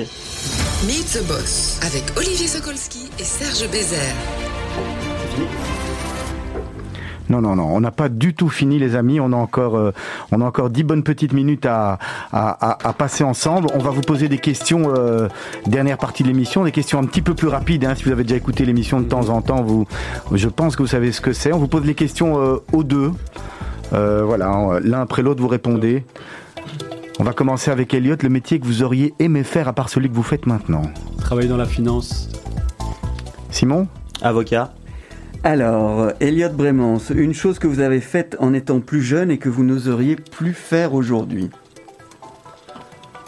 Meet 0.87 1.07
the 1.13 1.27
Boss 1.29 1.79
avec 1.83 2.05
Olivier 2.17 2.47
Sokolski 2.47 3.11
et 3.19 3.25
Serge 3.25 3.71
Bézère. 3.71 4.17
Non, 7.31 7.41
non, 7.41 7.55
non, 7.57 7.69
on 7.73 7.81
n'a 7.81 7.93
pas 7.93 8.09
du 8.09 8.35
tout 8.35 8.49
fini, 8.49 8.79
les 8.81 8.97
amis. 8.97 9.21
On 9.21 9.33
a 9.33 9.37
encore, 9.37 9.77
euh, 9.77 9.93
on 10.33 10.41
a 10.41 10.45
encore 10.45 10.69
dix 10.69 10.83
bonnes 10.83 11.05
petites 11.05 11.33
minutes 11.33 11.65
à, 11.65 11.99
à, 12.33 12.73
à- 12.73 12.89
à 12.89 12.93
passer 12.93 13.23
ensemble. 13.25 13.69
On 13.75 13.79
va 13.79 13.91
vous 13.91 14.01
poser 14.01 14.29
des 14.29 14.39
questions, 14.39 14.93
euh, 14.97 15.29
dernière 15.67 15.97
partie 15.97 16.25
de 16.25 16.29
l'émission, 16.29 16.65
des 16.65 16.73
questions 16.73 16.99
un 16.99 17.05
petit 17.05 17.23
peu 17.23 17.35
plus 17.35 17.47
rapides. 17.49 17.85
hein. 17.85 17.95
si 17.95 18.03
vous 18.05 18.11
avez 18.11 18.25
déjà 18.25 18.35
écouté 18.37 18.65
l'émission 18.65 18.99
de 19.01 19.07
temps 19.07 19.29
en 19.29 19.43
temps, 19.43 19.63
vous, 19.63 19.87
je 20.33 20.49
pense 20.49 20.75
que 20.75 20.83
vous 20.83 20.89
savez 20.89 21.13
ce 21.13 21.21
que 21.21 21.33
c'est. 21.33 21.53
On 21.53 21.59
vous 21.59 21.69
pose 21.69 21.85
les 21.85 21.95
questions 21.95 22.41
euh, 22.43 22.57
aux 22.73 22.83
deux. 22.83 23.13
Euh, 23.93 24.23
voilà, 24.27 24.49
hein, 24.51 24.81
l'un 24.83 25.01
après 25.03 25.23
l'autre, 25.23 25.41
vous 25.41 25.49
répondez. 25.49 26.05
On 27.21 27.23
va 27.25 27.33
commencer 27.33 27.71
avec 27.71 27.95
Elliot, 27.95 28.17
le 28.23 28.29
métier 28.29 28.59
que 28.59 28.67
vous 28.67 28.83
auriez 28.83 29.15
aimé 29.21 29.45
faire 29.45 29.69
à 29.69 29.73
part 29.73 29.89
celui 29.89 30.09
que 30.09 30.15
vous 30.15 30.23
faites 30.25 30.47
maintenant? 30.47 30.83
Travailler 31.21 31.49
dans 31.49 31.57
la 31.59 31.67
finance. 31.67 32.29
Simon? 33.51 33.87
Avocat. 34.23 34.73
Alors, 35.43 36.13
Elliot 36.21 36.51
Brémance, 36.51 37.11
une 37.11 37.33
chose 37.33 37.59
que 37.59 37.67
vous 37.67 37.81
avez 37.81 38.01
faite 38.01 38.37
en 38.41 38.53
étant 38.53 38.81
plus 38.81 39.03
jeune 39.03 39.31
et 39.31 39.39
que 39.39 39.49
vous 39.49 39.65
n'oseriez 39.65 40.17
plus 40.17 40.53
faire 40.53 40.93
aujourd'hui 40.93 41.49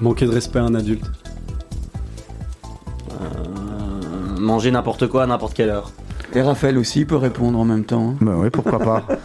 Manquer 0.01 0.27
de 0.27 0.31
respect 0.33 0.59
à 0.59 0.65
un 0.65 0.75
adulte. 0.75 1.05
Euh, 3.13 4.39
manger 4.39 4.71
n'importe 4.71 5.07
quoi 5.07 5.23
à 5.23 5.27
n'importe 5.27 5.55
quelle 5.55 5.71
heure. 5.71 5.93
Et 6.35 6.43
Raphaël 6.43 6.77
aussi 6.79 7.05
peut 7.05 7.17
répondre 7.17 7.59
en 7.59 7.65
même 7.65 7.85
temps. 7.85 8.11
hein. 8.11 8.17
Ben 8.21 8.35
oui, 8.37 8.51
pourquoi 8.51 8.79
pas. 8.79 9.07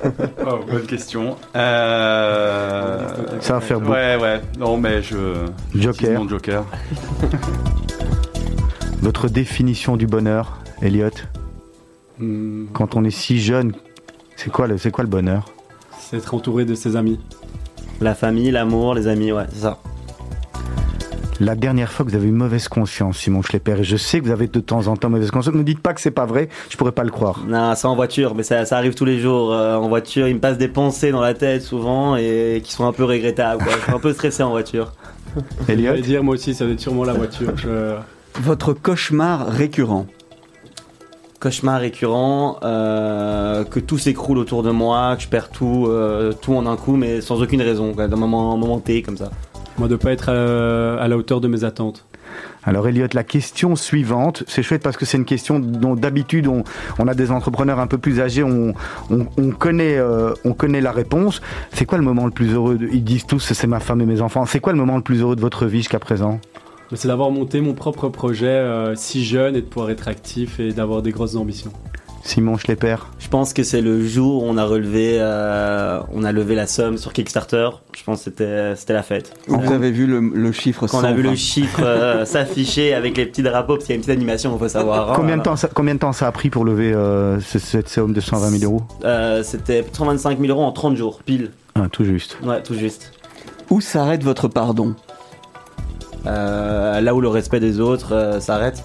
Oh, 0.50 0.60
bonne 0.70 0.86
question. 0.86 1.36
Euh... 1.56 3.08
Ça 3.42 3.54
va 3.56 3.60
faire 3.62 3.80
beaucoup. 3.80 3.92
Ouais, 3.94 4.18
ouais. 4.22 4.42
Non, 4.58 4.78
mais 4.78 5.02
je. 5.02 5.18
Joker. 5.76 6.22
mon 6.22 6.30
Joker. 6.30 6.64
Votre 9.02 9.28
définition 9.30 9.98
du 9.98 10.08
bonheur, 10.08 10.60
Elliot 10.82 11.10
Hmm, 12.20 12.66
Quand 12.74 12.96
on 12.96 13.04
est 13.04 13.12
si 13.12 13.40
jeune, 13.40 13.74
c'est 14.36 14.52
quoi 14.52 14.68
le, 14.68 14.78
c'est 14.78 14.92
quoi 14.92 15.04
le 15.04 15.10
bonheur? 15.10 15.52
C'est 16.00 16.18
être 16.18 16.34
entouré 16.34 16.66
de 16.66 16.74
ses 16.76 16.96
amis. 16.96 17.20
La 18.02 18.16
famille, 18.16 18.52
l'amour, 18.52 18.94
les 18.96 19.08
amis, 19.08 19.32
ouais, 19.32 19.46
c'est 19.52 19.62
ça. 19.62 19.78
La 21.40 21.54
dernière 21.54 21.92
fois 21.92 22.04
que 22.04 22.10
vous 22.10 22.16
avez 22.16 22.28
eu 22.28 22.32
mauvaise 22.32 22.68
conscience, 22.68 23.18
Simon 23.20 23.44
Schlepper, 23.44 23.76
et 23.80 23.84
je 23.84 23.96
sais 23.96 24.20
que 24.20 24.26
vous 24.26 24.32
avez 24.32 24.48
de 24.48 24.60
temps 24.60 24.88
en 24.88 24.96
temps 24.98 25.10
mauvaise 25.10 25.30
conscience, 25.30 25.54
ne 25.54 25.60
me 25.60 25.64
dites 25.64 25.80
pas 25.80 25.94
que 25.94 26.02
c'est 26.02 26.10
pas 26.10 26.26
vrai, 26.26 26.50
je 26.70 26.78
pourrais 26.78 26.92
pas 26.94 27.04
le 27.04 27.12
croire. 27.12 27.44
Non, 27.48 27.74
c'est 27.76 27.86
en 27.86 27.96
voiture, 27.96 28.34
mais 28.34 28.42
ça, 28.42 28.66
ça 28.66 28.78
arrive 28.78 28.96
tous 28.96 29.06
les 29.06 29.20
jours. 29.20 29.54
euh, 29.54 29.76
en 29.76 29.88
voiture, 29.88 30.28
il 30.28 30.36
me 30.36 30.40
passe 30.40 30.58
des 30.58 30.68
pensées 30.68 31.12
dans 31.12 31.22
la 31.22 31.36
tête 31.36 31.62
souvent 31.62 32.16
et 32.16 32.62
qui 32.64 32.72
sont 32.72 32.88
un 32.88 32.92
peu 32.94 33.04
regrettables. 33.04 33.64
Quoi. 33.64 33.74
Je 33.78 33.84
suis 33.84 33.92
un 33.94 34.00
peu 34.00 34.14
stressé 34.14 34.42
en 34.42 34.50
voiture. 34.50 34.94
Je 35.68 35.74
Elliot 35.74 35.94
vais 35.94 36.02
dire, 36.02 36.24
moi 36.24 36.34
aussi, 36.34 36.56
ça 36.56 36.66
va 36.66 36.72
être 36.72 36.80
sûrement 36.80 37.04
la 37.04 37.14
voiture. 37.14 37.56
Je- 37.58 37.96
Votre 38.42 38.74
cauchemar 38.74 39.46
récurrent 39.48 40.08
Cauchemar 41.40 41.80
récurrent, 41.82 42.58
euh, 42.64 43.64
que 43.64 43.80
tout 43.80 43.98
s'écroule 44.00 44.40
autour 44.40 44.64
de 44.64 44.72
moi, 44.72 45.16
que 45.16 45.22
je 45.24 45.28
perds 45.28 45.50
tout, 45.50 45.86
euh, 45.88 46.34
tout 46.34 46.56
en 46.56 46.66
un 46.66 46.76
coup, 46.78 46.96
mais 46.96 47.22
sans 47.22 47.42
aucune 47.42 47.62
raison, 47.62 47.92
d'un 47.92 48.08
moment, 48.08 48.54
un 48.54 48.58
moment 48.58 48.80
T 48.80 49.04
comme 49.04 49.18
ça. 49.18 49.30
Moi, 49.78 49.88
de 49.88 49.96
pas 49.96 50.12
être 50.12 50.30
à, 50.30 51.00
à 51.02 51.08
la 51.08 51.16
hauteur 51.16 51.40
de 51.40 51.48
mes 51.48 51.64
attentes. 51.64 52.06
Alors 52.64 52.88
Elliot, 52.88 53.08
la 53.14 53.24
question 53.24 53.76
suivante, 53.76 54.44
c'est 54.48 54.62
chouette 54.62 54.84
parce 54.84 54.98
que 54.98 55.06
c'est 55.06 55.18
une 55.18 55.26
question 55.26 55.60
dont 55.60 55.96
d'habitude 55.96 56.48
on, 56.48 56.64
on 57.00 57.08
a 57.08 57.14
des 57.14 57.32
entrepreneurs 57.32 57.80
un 57.80 57.88
peu 57.88 57.98
plus 57.98 58.20
âgés, 58.20 58.44
on, 58.44 58.74
on, 59.10 59.26
on 59.38 59.52
connaît, 59.52 59.96
euh, 59.98 60.34
on 60.44 60.54
connaît 60.54 60.82
la 60.82 60.92
réponse. 60.92 61.42
C'est 61.72 61.86
quoi 61.86 61.98
le 61.98 62.04
moment 62.04 62.26
le 62.26 62.32
plus 62.32 62.54
heureux 62.54 62.78
de- 62.78 62.90
Ils 62.92 63.04
disent 63.04 63.26
tous 63.26 63.40
c'est 63.40 63.68
ma 63.68 63.80
femme 63.80 64.02
et 64.02 64.06
mes 64.06 64.22
enfants. 64.22 64.46
C'est 64.46 64.60
quoi 64.60 64.74
le 64.74 64.80
moment 64.80 64.98
le 64.98 65.04
plus 65.04 65.22
heureux 65.22 65.36
de 65.38 65.42
votre 65.42 65.66
vie 65.68 65.78
jusqu'à 65.80 66.00
présent? 66.00 66.40
C'est 66.96 67.08
d'avoir 67.08 67.32
monté 67.32 67.60
mon 67.62 67.74
propre 67.74 68.08
projet 68.10 68.48
euh, 68.48 68.96
si 68.96 69.26
jeune 69.26 69.56
et 69.56 69.62
de 69.62 69.66
pouvoir 69.68 69.90
être 69.92 70.08
actif 70.08 70.60
et 70.60 70.72
d'avoir 70.72 71.02
des 71.02 71.12
grosses 71.12 71.36
ambitions. 71.36 71.72
Simon 72.24 72.58
Schlepper 72.58 72.96
Je 73.20 73.30
pense 73.30 73.54
que 73.54 73.64
c'est 73.64 73.80
le 73.80 74.06
jour 74.06 74.44
où 74.44 74.46
on 74.48 74.58
a 74.58 74.66
relevé, 74.66 75.18
euh, 75.20 76.02
on 76.14 76.24
a 76.26 76.32
levé 76.34 76.56
la 76.56 76.68
somme 76.68 76.98
sur 76.98 77.14
Kickstarter. 77.14 77.70
Je 77.96 78.04
pense 78.04 78.18
que 78.20 78.24
c'était, 78.26 78.76
c'était 78.76 78.94
la 78.94 79.04
fête. 79.04 79.34
Vous 79.48 79.72
avez 79.72 79.92
vu 79.92 80.08
le, 80.08 80.20
le 80.20 80.52
chiffre 80.52 80.88
Quand 80.88 81.00
on 81.00 81.04
a 81.04 81.12
vu 81.14 81.22
120. 81.24 81.30
le 81.30 81.36
chiffre 81.38 81.80
euh, 81.84 82.26
s'afficher 82.26 82.94
avec 82.94 83.16
les 83.16 83.26
petits 83.28 83.44
drapeaux, 83.44 83.76
parce 83.76 83.86
qu'il 83.86 83.92
y 83.92 83.94
a 83.94 83.96
une 83.96 84.02
petite 84.02 84.18
animation, 84.18 84.54
il 84.54 84.60
faut 84.60 84.68
savoir. 84.68 85.12
hein. 85.12 85.14
combien, 85.16 85.38
de 85.38 85.42
temps 85.44 85.56
ça, 85.56 85.70
combien 85.74 85.94
de 85.96 86.00
temps 86.00 86.12
ça 86.12 86.28
a 86.28 86.32
pris 86.34 86.50
pour 86.50 86.66
lever 86.66 86.92
euh, 86.94 87.40
ce- 87.40 87.60
cette 87.60 87.88
somme 87.88 88.12
de 88.14 88.20
120 88.20 88.50
000 88.60 88.72
euros? 88.74 88.84
Euh, 89.06 89.42
C'était 89.44 89.86
125 89.94 90.38
000 90.40 90.50
euros 90.52 90.64
en 90.66 90.72
30 90.74 90.98
jours, 90.98 91.22
pile. 91.26 91.52
Ah, 91.76 91.88
Tout 91.90 92.04
juste. 92.04 92.38
Ouais, 92.44 92.62
tout 92.62 92.74
juste. 92.74 93.14
Où 93.70 93.80
s'arrête 93.80 94.24
votre 94.24 94.48
pardon? 94.50 94.96
Euh, 96.28 97.00
là 97.02 97.16
où 97.16 97.22
le 97.22 97.30
respect 97.30 97.60
des 97.60 97.80
autres 97.80 98.14
euh, 98.14 98.40
s'arrête. 98.40 98.84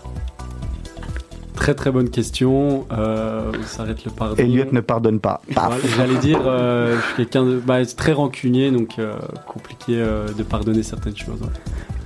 Très 1.54 1.74
très 1.74 1.90
bonne 1.90 2.08
question. 2.10 2.86
Euh, 2.92 3.50
où 3.52 3.62
s'arrête 3.64 4.04
le 4.04 4.10
pardon 4.10 4.34
Elliot 4.36 4.66
ne 4.72 4.80
pardonne 4.80 5.20
pas. 5.20 5.40
Voilà, 5.50 5.76
J'allais 5.96 6.18
dire, 6.18 6.40
euh, 6.46 6.96
je 6.96 7.02
suis 7.06 7.14
quelqu'un 7.16 7.44
de 7.44 7.58
bah, 7.58 7.84
très 7.86 8.12
rancunier, 8.12 8.70
donc 8.70 8.98
euh, 8.98 9.14
compliqué 9.46 9.94
euh, 9.96 10.26
de 10.36 10.42
pardonner 10.42 10.82
certaines 10.82 11.16
choses. 11.16 11.40
ouais. 11.40 11.48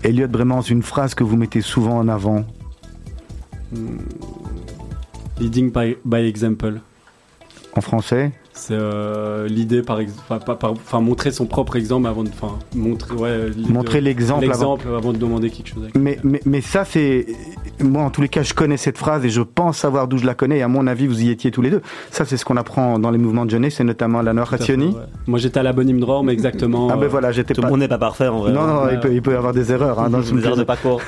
Elliot 0.03 0.29
Bremans, 0.29 0.63
une 0.63 0.83
phrase 0.83 1.15
que 1.15 1.25
vous 1.25 1.37
mettez 1.37 1.61
souvent 1.61 1.97
en 1.99 2.09
avant. 2.09 2.45
Hmm. 3.73 3.99
Leading 5.41 5.71
by, 5.73 5.97
by 6.05 6.27
example. 6.27 6.81
En 7.75 7.81
français 7.81 8.33
C'est 8.57 8.73
euh, 8.73 9.47
l'idée, 9.49 9.83
par 9.83 10.01
exemple, 10.01 10.25
enfin 10.31 11.01
montrer 11.01 11.31
son 11.31 11.45
propre 11.45 11.77
exemple 11.77 12.09
avant 12.09 12.25
de, 12.25 12.31
enfin 12.31 12.59
montrer, 12.75 13.15
ouais, 13.15 13.51
montrer 13.69 14.01
l'exemple 14.01 14.51
avant... 14.51 14.79
avant... 14.79 15.13
de 15.13 15.19
demander 15.19 15.51
quelque 15.51 15.69
chose. 15.69 15.89
Mais, 15.95 16.19
mais, 16.25 16.41
mais 16.47 16.63
ça 16.63 16.87
c'est, 16.87 17.27
moi 17.81 18.03
en 18.03 18.11
tous 18.11 18.23
les 18.23 18.29
cas 18.29 18.43
je 18.43 18.55
connais 18.55 18.77
cette 18.77 18.99
phrase 18.99 19.25
et 19.25 19.31
je 19.31 19.43
pense 19.43 19.79
savoir 19.79 20.09
d'où 20.09 20.19
je 20.19 20.27
la 20.27 20.35
connais. 20.35 20.59
Et 20.59 20.63
à 20.63 20.69
mon 20.69 20.87
avis 20.87 21.07
vous 21.07 21.23
y 21.23 21.31
étiez 21.31 21.51
tous 21.51 21.63
les 21.63 21.71
deux. 21.71 21.83
Ça 22.11 22.25
c'est 22.25 22.37
ce 22.37 22.45
qu'on 22.45 22.57
apprend 22.57 22.99
dans 22.99 23.11
les 23.11 23.19
mouvements 23.19 23.45
de 23.45 23.51
jeunesse 23.51 23.81
et 23.81 23.85
notamment 23.85 24.21
à 24.21 24.23
la 24.23 24.45
Razioni. 24.45 24.89
Ouais. 24.89 25.03
Moi 25.27 25.39
j'étais 25.39 25.61
à 25.61 25.63
la 25.63 25.73
bonne 25.73 25.89
Imdror 25.89 26.25
mais 26.25 26.33
exactement. 26.33 26.89
Ah 26.91 26.97
ben 26.97 27.09
voilà 27.09 27.33
j'étais 27.33 27.55
Tout 27.55 27.61
pas. 27.61 27.69
le 27.69 27.73
monde 27.73 27.81
n'est 27.81 27.89
pas 27.89 27.99
parfait 27.99 28.29
en 28.29 28.39
vrai. 28.39 28.53
Non 28.53 28.67
non 28.67 28.89
il, 28.91 29.01
peut, 29.01 29.13
il 29.13 29.23
peut 29.23 29.33
y 29.33 29.37
avoir 29.37 29.53
des 29.53 29.73
erreurs 29.73 30.01
hein, 30.01 30.11
dans 30.11 30.21
des 30.21 30.45
erreurs 30.45 30.57
de 30.57 30.65
parcours. 30.65 31.01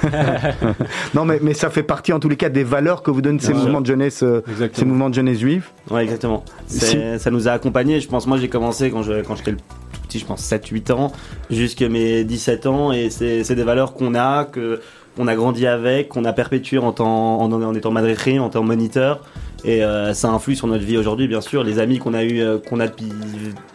non 1.14 1.24
mais 1.24 1.38
mais 1.42 1.54
ça 1.54 1.70
fait 1.70 1.82
partie 1.82 2.12
en 2.12 2.20
tous 2.20 2.28
les 2.28 2.36
cas 2.36 2.48
des 2.48 2.64
valeurs 2.64 3.02
que 3.02 3.10
vous 3.10 3.22
donnent 3.22 3.40
ces 3.40 3.52
ouais. 3.52 3.58
mouvements 3.58 3.80
de 3.80 3.86
jeunesse, 3.86 4.22
euh, 4.22 4.42
ces 4.72 4.84
mouvements 4.84 5.10
de 5.10 5.14
jeunesse 5.14 5.38
juifs. 5.38 5.72
Ouais 5.90 6.02
exactement. 6.02 6.44
Ça 6.66 7.30
nous 7.30 7.48
a 7.48 7.52
accompagnés. 7.52 8.00
Je 8.00 8.08
pense 8.08 8.26
moi 8.26 8.38
j'ai 8.38 8.48
commencé 8.48 8.90
quand 8.90 9.02
j'étais 9.02 9.52
tout 9.52 10.00
petit, 10.08 10.18
je 10.18 10.24
pense 10.24 10.42
7-8 10.50 10.92
ans, 10.92 11.12
jusqu'à 11.50 11.88
mes 11.88 12.24
17 12.24 12.66
ans, 12.66 12.92
et 12.92 13.10
c'est 13.10 13.54
des 13.54 13.62
valeurs 13.62 13.94
qu'on 13.94 14.14
a, 14.14 14.44
que 14.44 14.80
qu'on 15.18 15.26
a 15.26 15.34
grandi 15.34 15.66
avec, 15.66 16.08
qu'on 16.08 16.24
a 16.24 16.32
perpétué 16.32 16.78
en, 16.78 16.92
temps, 16.92 17.40
en, 17.40 17.50
en 17.50 17.74
étant 17.74 17.92
en 17.94 18.48
tant 18.48 18.62
moniteur, 18.62 19.20
et 19.64 19.82
euh, 19.82 20.14
ça 20.14 20.30
influe 20.30 20.54
sur 20.54 20.68
notre 20.68 20.84
vie 20.84 20.96
aujourd'hui, 20.96 21.26
bien 21.26 21.40
sûr. 21.40 21.64
Les 21.64 21.80
amis 21.80 21.98
qu'on 21.98 22.14
a 22.14 22.22
eu, 22.22 22.40
euh, 22.40 22.58
qu'on 22.58 22.78
a 22.78 22.86
depuis 22.86 23.10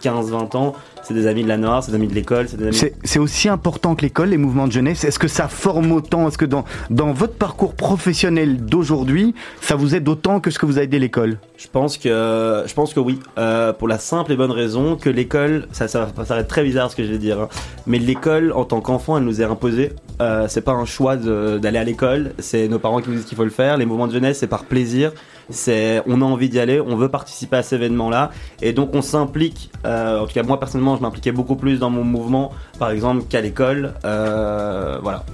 15-20 0.01 0.55
ans, 0.55 0.73
c'est 1.03 1.13
des 1.13 1.27
amis 1.27 1.43
de 1.43 1.47
la 1.47 1.57
Noire, 1.57 1.83
c'est 1.83 1.91
des 1.91 1.95
amis 1.95 2.07
de 2.07 2.15
l'école, 2.15 2.47
c'est 2.47 2.57
des 2.57 2.67
amis. 2.67 2.93
C'est 3.03 3.19
aussi 3.19 3.49
important 3.49 3.95
que 3.95 4.01
l'école, 4.01 4.29
les 4.29 4.37
mouvements 4.37 4.67
de 4.67 4.71
jeunesse. 4.71 5.03
Est-ce 5.03 5.19
que 5.19 5.27
ça 5.27 5.47
forme 5.47 5.91
autant? 5.91 6.27
Est-ce 6.27 6.37
que 6.37 6.45
dans, 6.45 6.63
dans 6.89 7.13
votre 7.13 7.33
parcours 7.33 7.75
professionnel 7.75 8.65
d'aujourd'hui, 8.65 9.35
ça 9.61 9.75
vous 9.75 9.95
aide 9.95 10.07
autant 10.07 10.39
que 10.39 10.51
ce 10.51 10.59
que 10.59 10.65
vous 10.65 10.79
a 10.79 10.83
aidé 10.83 10.99
l'école? 10.99 11.37
Je 11.57 11.67
pense 11.67 11.97
que, 11.97 12.63
je 12.65 12.73
pense 12.73 12.93
que 12.93 12.99
oui. 12.99 13.19
Euh, 13.37 13.73
pour 13.73 13.87
la 13.87 13.99
simple 13.99 14.31
et 14.31 14.35
bonne 14.35 14.51
raison 14.51 14.95
que 14.95 15.09
l'école, 15.09 15.67
ça, 15.71 15.87
ça, 15.87 16.07
ça 16.07 16.23
paraît 16.23 16.43
très 16.43 16.63
bizarre 16.63 16.91
ce 16.91 16.95
que 16.95 17.03
je 17.03 17.11
vais 17.11 17.17
dire, 17.17 17.39
hein, 17.39 17.49
mais 17.85 17.99
l'école, 17.99 18.51
en 18.53 18.65
tant 18.65 18.81
qu'enfant, 18.81 19.17
elle 19.17 19.23
nous 19.23 19.41
est 19.41 19.45
imposée. 19.45 19.91
Euh, 20.21 20.47
c'est 20.47 20.61
pas 20.61 20.73
un 20.73 20.85
choix 20.85 21.15
d'aller 21.15 21.77
à 21.77 21.83
l'école, 21.83 22.33
c'est 22.39 22.67
nos 22.67 22.79
parents 22.79 23.01
qui 23.01 23.09
nous 23.09 23.15
disent 23.15 23.25
qu'il 23.25 23.37
faut 23.37 23.43
le 23.43 23.49
faire. 23.49 23.77
Les 23.77 23.85
mouvements 23.85 24.07
de 24.07 24.13
jeunesse, 24.13 24.39
c'est 24.39 24.47
par 24.47 24.65
plaisir. 24.65 25.11
C'est, 25.49 26.01
on 26.07 26.21
a 26.21 26.25
envie 26.25 26.47
d'y 26.47 26.59
aller, 26.59 26.79
on 26.79 26.95
veut 26.95 27.09
participer 27.09 27.57
à 27.57 27.63
cet 27.63 27.73
événement-là, 27.73 28.31
et 28.61 28.71
donc 28.71 28.91
on 28.93 29.01
s'implique. 29.01 29.71
Euh, 29.85 30.19
en 30.19 30.25
tout 30.25 30.33
cas, 30.33 30.43
moi 30.43 30.57
personnellement, 30.57 30.92
je 30.95 31.01
m'impliquais 31.01 31.31
beaucoup 31.31 31.55
plus 31.55 31.79
dans 31.79 31.89
mon 31.89 32.03
mouvement, 32.03 32.51
par 32.79 32.91
exemple, 32.91 33.23
qu'à 33.29 33.41
l'école. 33.41 33.93
Euh, 34.05 34.99
voilà. 35.01 35.25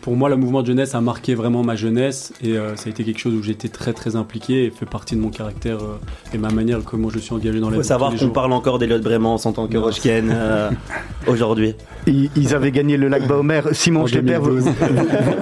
Pour 0.00 0.16
moi, 0.16 0.28
le 0.28 0.36
mouvement 0.36 0.62
de 0.62 0.68
jeunesse 0.68 0.94
a 0.94 1.00
marqué 1.00 1.34
vraiment 1.34 1.64
ma 1.64 1.74
jeunesse 1.74 2.32
et 2.42 2.56
euh, 2.56 2.76
ça 2.76 2.84
a 2.86 2.90
été 2.90 3.02
quelque 3.04 3.18
chose 3.18 3.34
où 3.34 3.42
j'étais 3.42 3.68
très 3.68 3.92
très 3.92 4.14
impliqué 4.14 4.64
et 4.64 4.70
fait 4.70 4.86
partie 4.86 5.16
de 5.16 5.20
mon 5.20 5.30
caractère 5.30 5.78
euh, 5.78 5.98
et 6.32 6.38
ma 6.38 6.50
manière 6.50 6.80
comment 6.84 7.10
je 7.10 7.18
suis 7.18 7.34
engagé 7.34 7.58
dans 7.58 7.66
la 7.68 7.72
vie. 7.72 7.78
Il 7.78 7.82
faut 7.82 7.88
savoir 7.88 8.14
qu'on 8.14 8.30
parle 8.30 8.52
encore 8.52 8.78
d'Eliot 8.78 9.00
Bremans 9.00 9.40
en 9.44 9.52
tant 9.52 9.66
que 9.66 9.76
Rochken 9.76 10.30
euh, 10.32 10.70
aujourd'hui. 11.26 11.74
Ils, 12.06 12.30
ils, 12.36 12.54
avaient 12.54 12.70
gagné 12.70 12.96
le 12.96 13.08
lac 13.08 13.26
Baomer. 13.26 13.62
Simon 13.72 14.06
Schlepper, 14.06 14.38
vous, 14.38 14.58
vous, 14.60 14.72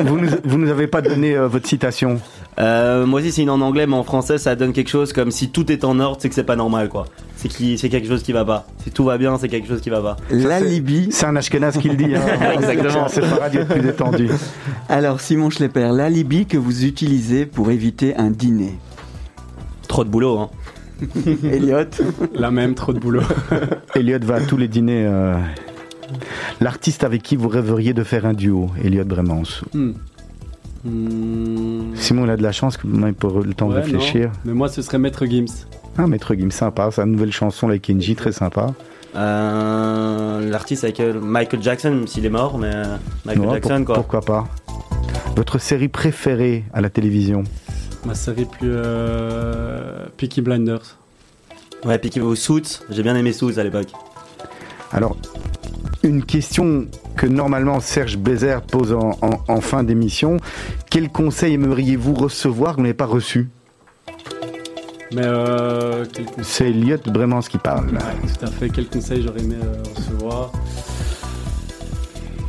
vous, 0.06 0.18
nous, 0.18 0.28
vous 0.44 0.58
nous 0.58 0.70
avez 0.70 0.86
pas 0.86 1.02
donné 1.02 1.36
votre 1.36 1.66
citation 1.66 2.20
euh, 2.60 3.06
moi 3.06 3.20
aussi 3.20 3.32
c'est 3.32 3.42
une 3.42 3.50
en 3.50 3.60
anglais 3.60 3.86
mais 3.86 3.96
en 3.96 4.02
français 4.02 4.36
ça 4.36 4.54
donne 4.54 4.72
quelque 4.72 4.90
chose 4.90 5.12
comme 5.12 5.30
si 5.30 5.48
tout 5.50 5.72
est 5.72 5.82
en 5.82 5.98
ordre 5.98 6.18
c'est 6.20 6.28
que 6.28 6.34
c'est 6.34 6.44
pas 6.44 6.56
normal 6.56 6.88
quoi. 6.88 7.06
C'est 7.36 7.48
qui 7.48 7.78
c'est 7.78 7.88
quelque 7.88 8.06
chose 8.06 8.22
qui 8.22 8.32
va 8.32 8.44
pas. 8.44 8.66
Si 8.84 8.90
tout 8.90 9.04
va 9.04 9.16
bien 9.16 9.38
c'est 9.38 9.48
quelque 9.48 9.66
chose 9.66 9.80
qui 9.80 9.88
va 9.88 10.00
pas. 10.02 10.16
L'alibi 10.30 11.08
c'est 11.10 11.26
un 11.26 11.36
ashkenaz 11.36 11.78
qui 11.78 11.88
le 11.88 11.96
dit 11.96 12.14
hein. 12.14 12.52
exactement. 12.54 13.08
C'est 13.08 13.22
pas 13.22 13.36
radio 13.36 13.64
plus 13.64 13.80
détendu 13.80 14.28
alors 14.88 15.20
Simon 15.20 15.48
Schlepper 15.48 15.90
l'alibi 15.92 16.46
que 16.46 16.58
vous 16.58 16.84
utilisez 16.84 17.46
pour 17.46 17.70
éviter 17.70 18.14
un 18.16 18.30
dîner. 18.30 18.78
Trop 19.88 20.04
de 20.04 20.10
boulot 20.10 20.38
hein. 20.38 20.50
Elliot 21.44 21.86
la 22.34 22.50
même 22.50 22.74
trop 22.74 22.92
de 22.92 22.98
boulot. 22.98 23.22
Elliot 23.94 24.18
va 24.22 24.34
à 24.34 24.40
tous 24.42 24.58
les 24.58 24.68
dîners 24.68 25.06
euh... 25.06 25.34
l'artiste 26.60 27.04
avec 27.04 27.22
qui 27.22 27.36
vous 27.36 27.48
rêveriez 27.48 27.94
de 27.94 28.04
faire 28.04 28.26
un 28.26 28.34
duo 28.34 28.68
Elliot 28.84 29.04
Bremans. 29.04 29.62
Hmm. 29.72 29.92
Mmh. 30.84 31.94
Simon 31.94 32.24
il 32.24 32.30
a 32.30 32.36
de 32.36 32.42
la 32.42 32.52
chance 32.52 32.76
que 32.76 32.86
vous 32.86 33.12
pour 33.12 33.40
le 33.40 33.52
temps 33.54 33.68
ouais, 33.68 33.76
de 33.76 33.80
réfléchir. 33.80 34.26
Non. 34.28 34.40
Mais 34.46 34.52
moi 34.54 34.68
ce 34.68 34.82
serait 34.82 34.98
Maître 34.98 35.26
Gims. 35.26 35.66
Ah 35.98 36.06
Maître 36.06 36.34
Gims, 36.34 36.50
sympa, 36.50 36.90
sa 36.90 37.04
nouvelle 37.04 37.32
chanson 37.32 37.68
avec 37.68 37.82
Kenji, 37.82 38.16
très 38.16 38.32
sympa. 38.32 38.68
Euh, 39.16 40.48
L'artiste 40.48 40.84
avec 40.84 41.00
Michael 41.00 41.62
Jackson, 41.62 41.90
même 41.90 42.06
s'il 42.06 42.24
est 42.24 42.30
mort, 42.30 42.58
mais 42.58 42.72
Michael 43.24 43.46
ouais, 43.46 43.54
Jackson 43.54 43.76
pour, 43.78 43.86
quoi. 43.86 43.94
Pourquoi 43.96 44.20
pas 44.20 44.48
Votre 45.36 45.58
série 45.58 45.88
préférée 45.88 46.64
à 46.72 46.80
la 46.80 46.90
télévision 46.90 47.44
Ma 48.06 48.14
série 48.14 48.46
plus 48.46 48.70
euh, 48.72 50.06
Peaky 50.16 50.40
Blinders. 50.40 50.96
Ouais, 51.84 51.98
Peaky 51.98 52.20
Suits, 52.36 52.80
j'ai 52.90 53.02
bien 53.02 53.16
aimé 53.16 53.32
Suits 53.32 53.58
à 53.58 53.64
l'époque. 53.64 53.88
Alors, 54.92 55.16
une 56.02 56.24
question 56.24 56.86
que 57.16 57.26
normalement 57.26 57.80
Serge 57.80 58.16
Bézère 58.16 58.62
pose 58.62 58.92
en, 58.92 59.10
en, 59.22 59.40
en 59.46 59.60
fin 59.60 59.84
d'émission. 59.84 60.38
Quel 60.90 61.10
conseil 61.10 61.54
aimeriez-vous 61.54 62.14
recevoir 62.14 62.72
que 62.72 62.76
vous 62.76 62.82
n'avez 62.82 62.94
pas 62.94 63.06
reçu? 63.06 63.48
Mais 65.12 65.24
euh, 65.24 66.04
C'est 66.42 66.70
Elliot 66.70 66.98
Bremans 67.06 67.40
qui 67.40 67.58
parle. 67.58 67.86
Ouais, 67.86 67.98
tout 68.38 68.44
à 68.44 68.50
fait. 68.50 68.70
Quel 68.70 68.88
conseil 68.88 69.22
j'aurais 69.22 69.40
aimé 69.40 69.56
euh, 69.62 69.82
recevoir? 69.96 70.52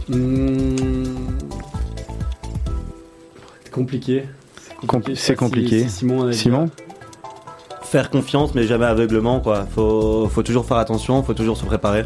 Hmm... 0.09 1.05
C'est 3.63 3.71
compliqué. 3.71 4.25
C'est 5.15 5.35
compliqué. 5.35 5.83
Si, 5.83 5.89
si 5.89 5.95
Simon, 5.97 6.31
Simon? 6.31 6.69
Faire 7.83 8.09
confiance, 8.09 8.55
mais 8.55 8.63
jamais 8.63 8.85
aveuglement, 8.85 9.39
quoi. 9.41 9.65
Faut, 9.65 10.27
faut 10.29 10.43
toujours 10.43 10.65
faire 10.65 10.77
attention, 10.77 11.23
faut 11.23 11.33
toujours 11.33 11.57
se 11.57 11.65
préparer. 11.65 12.05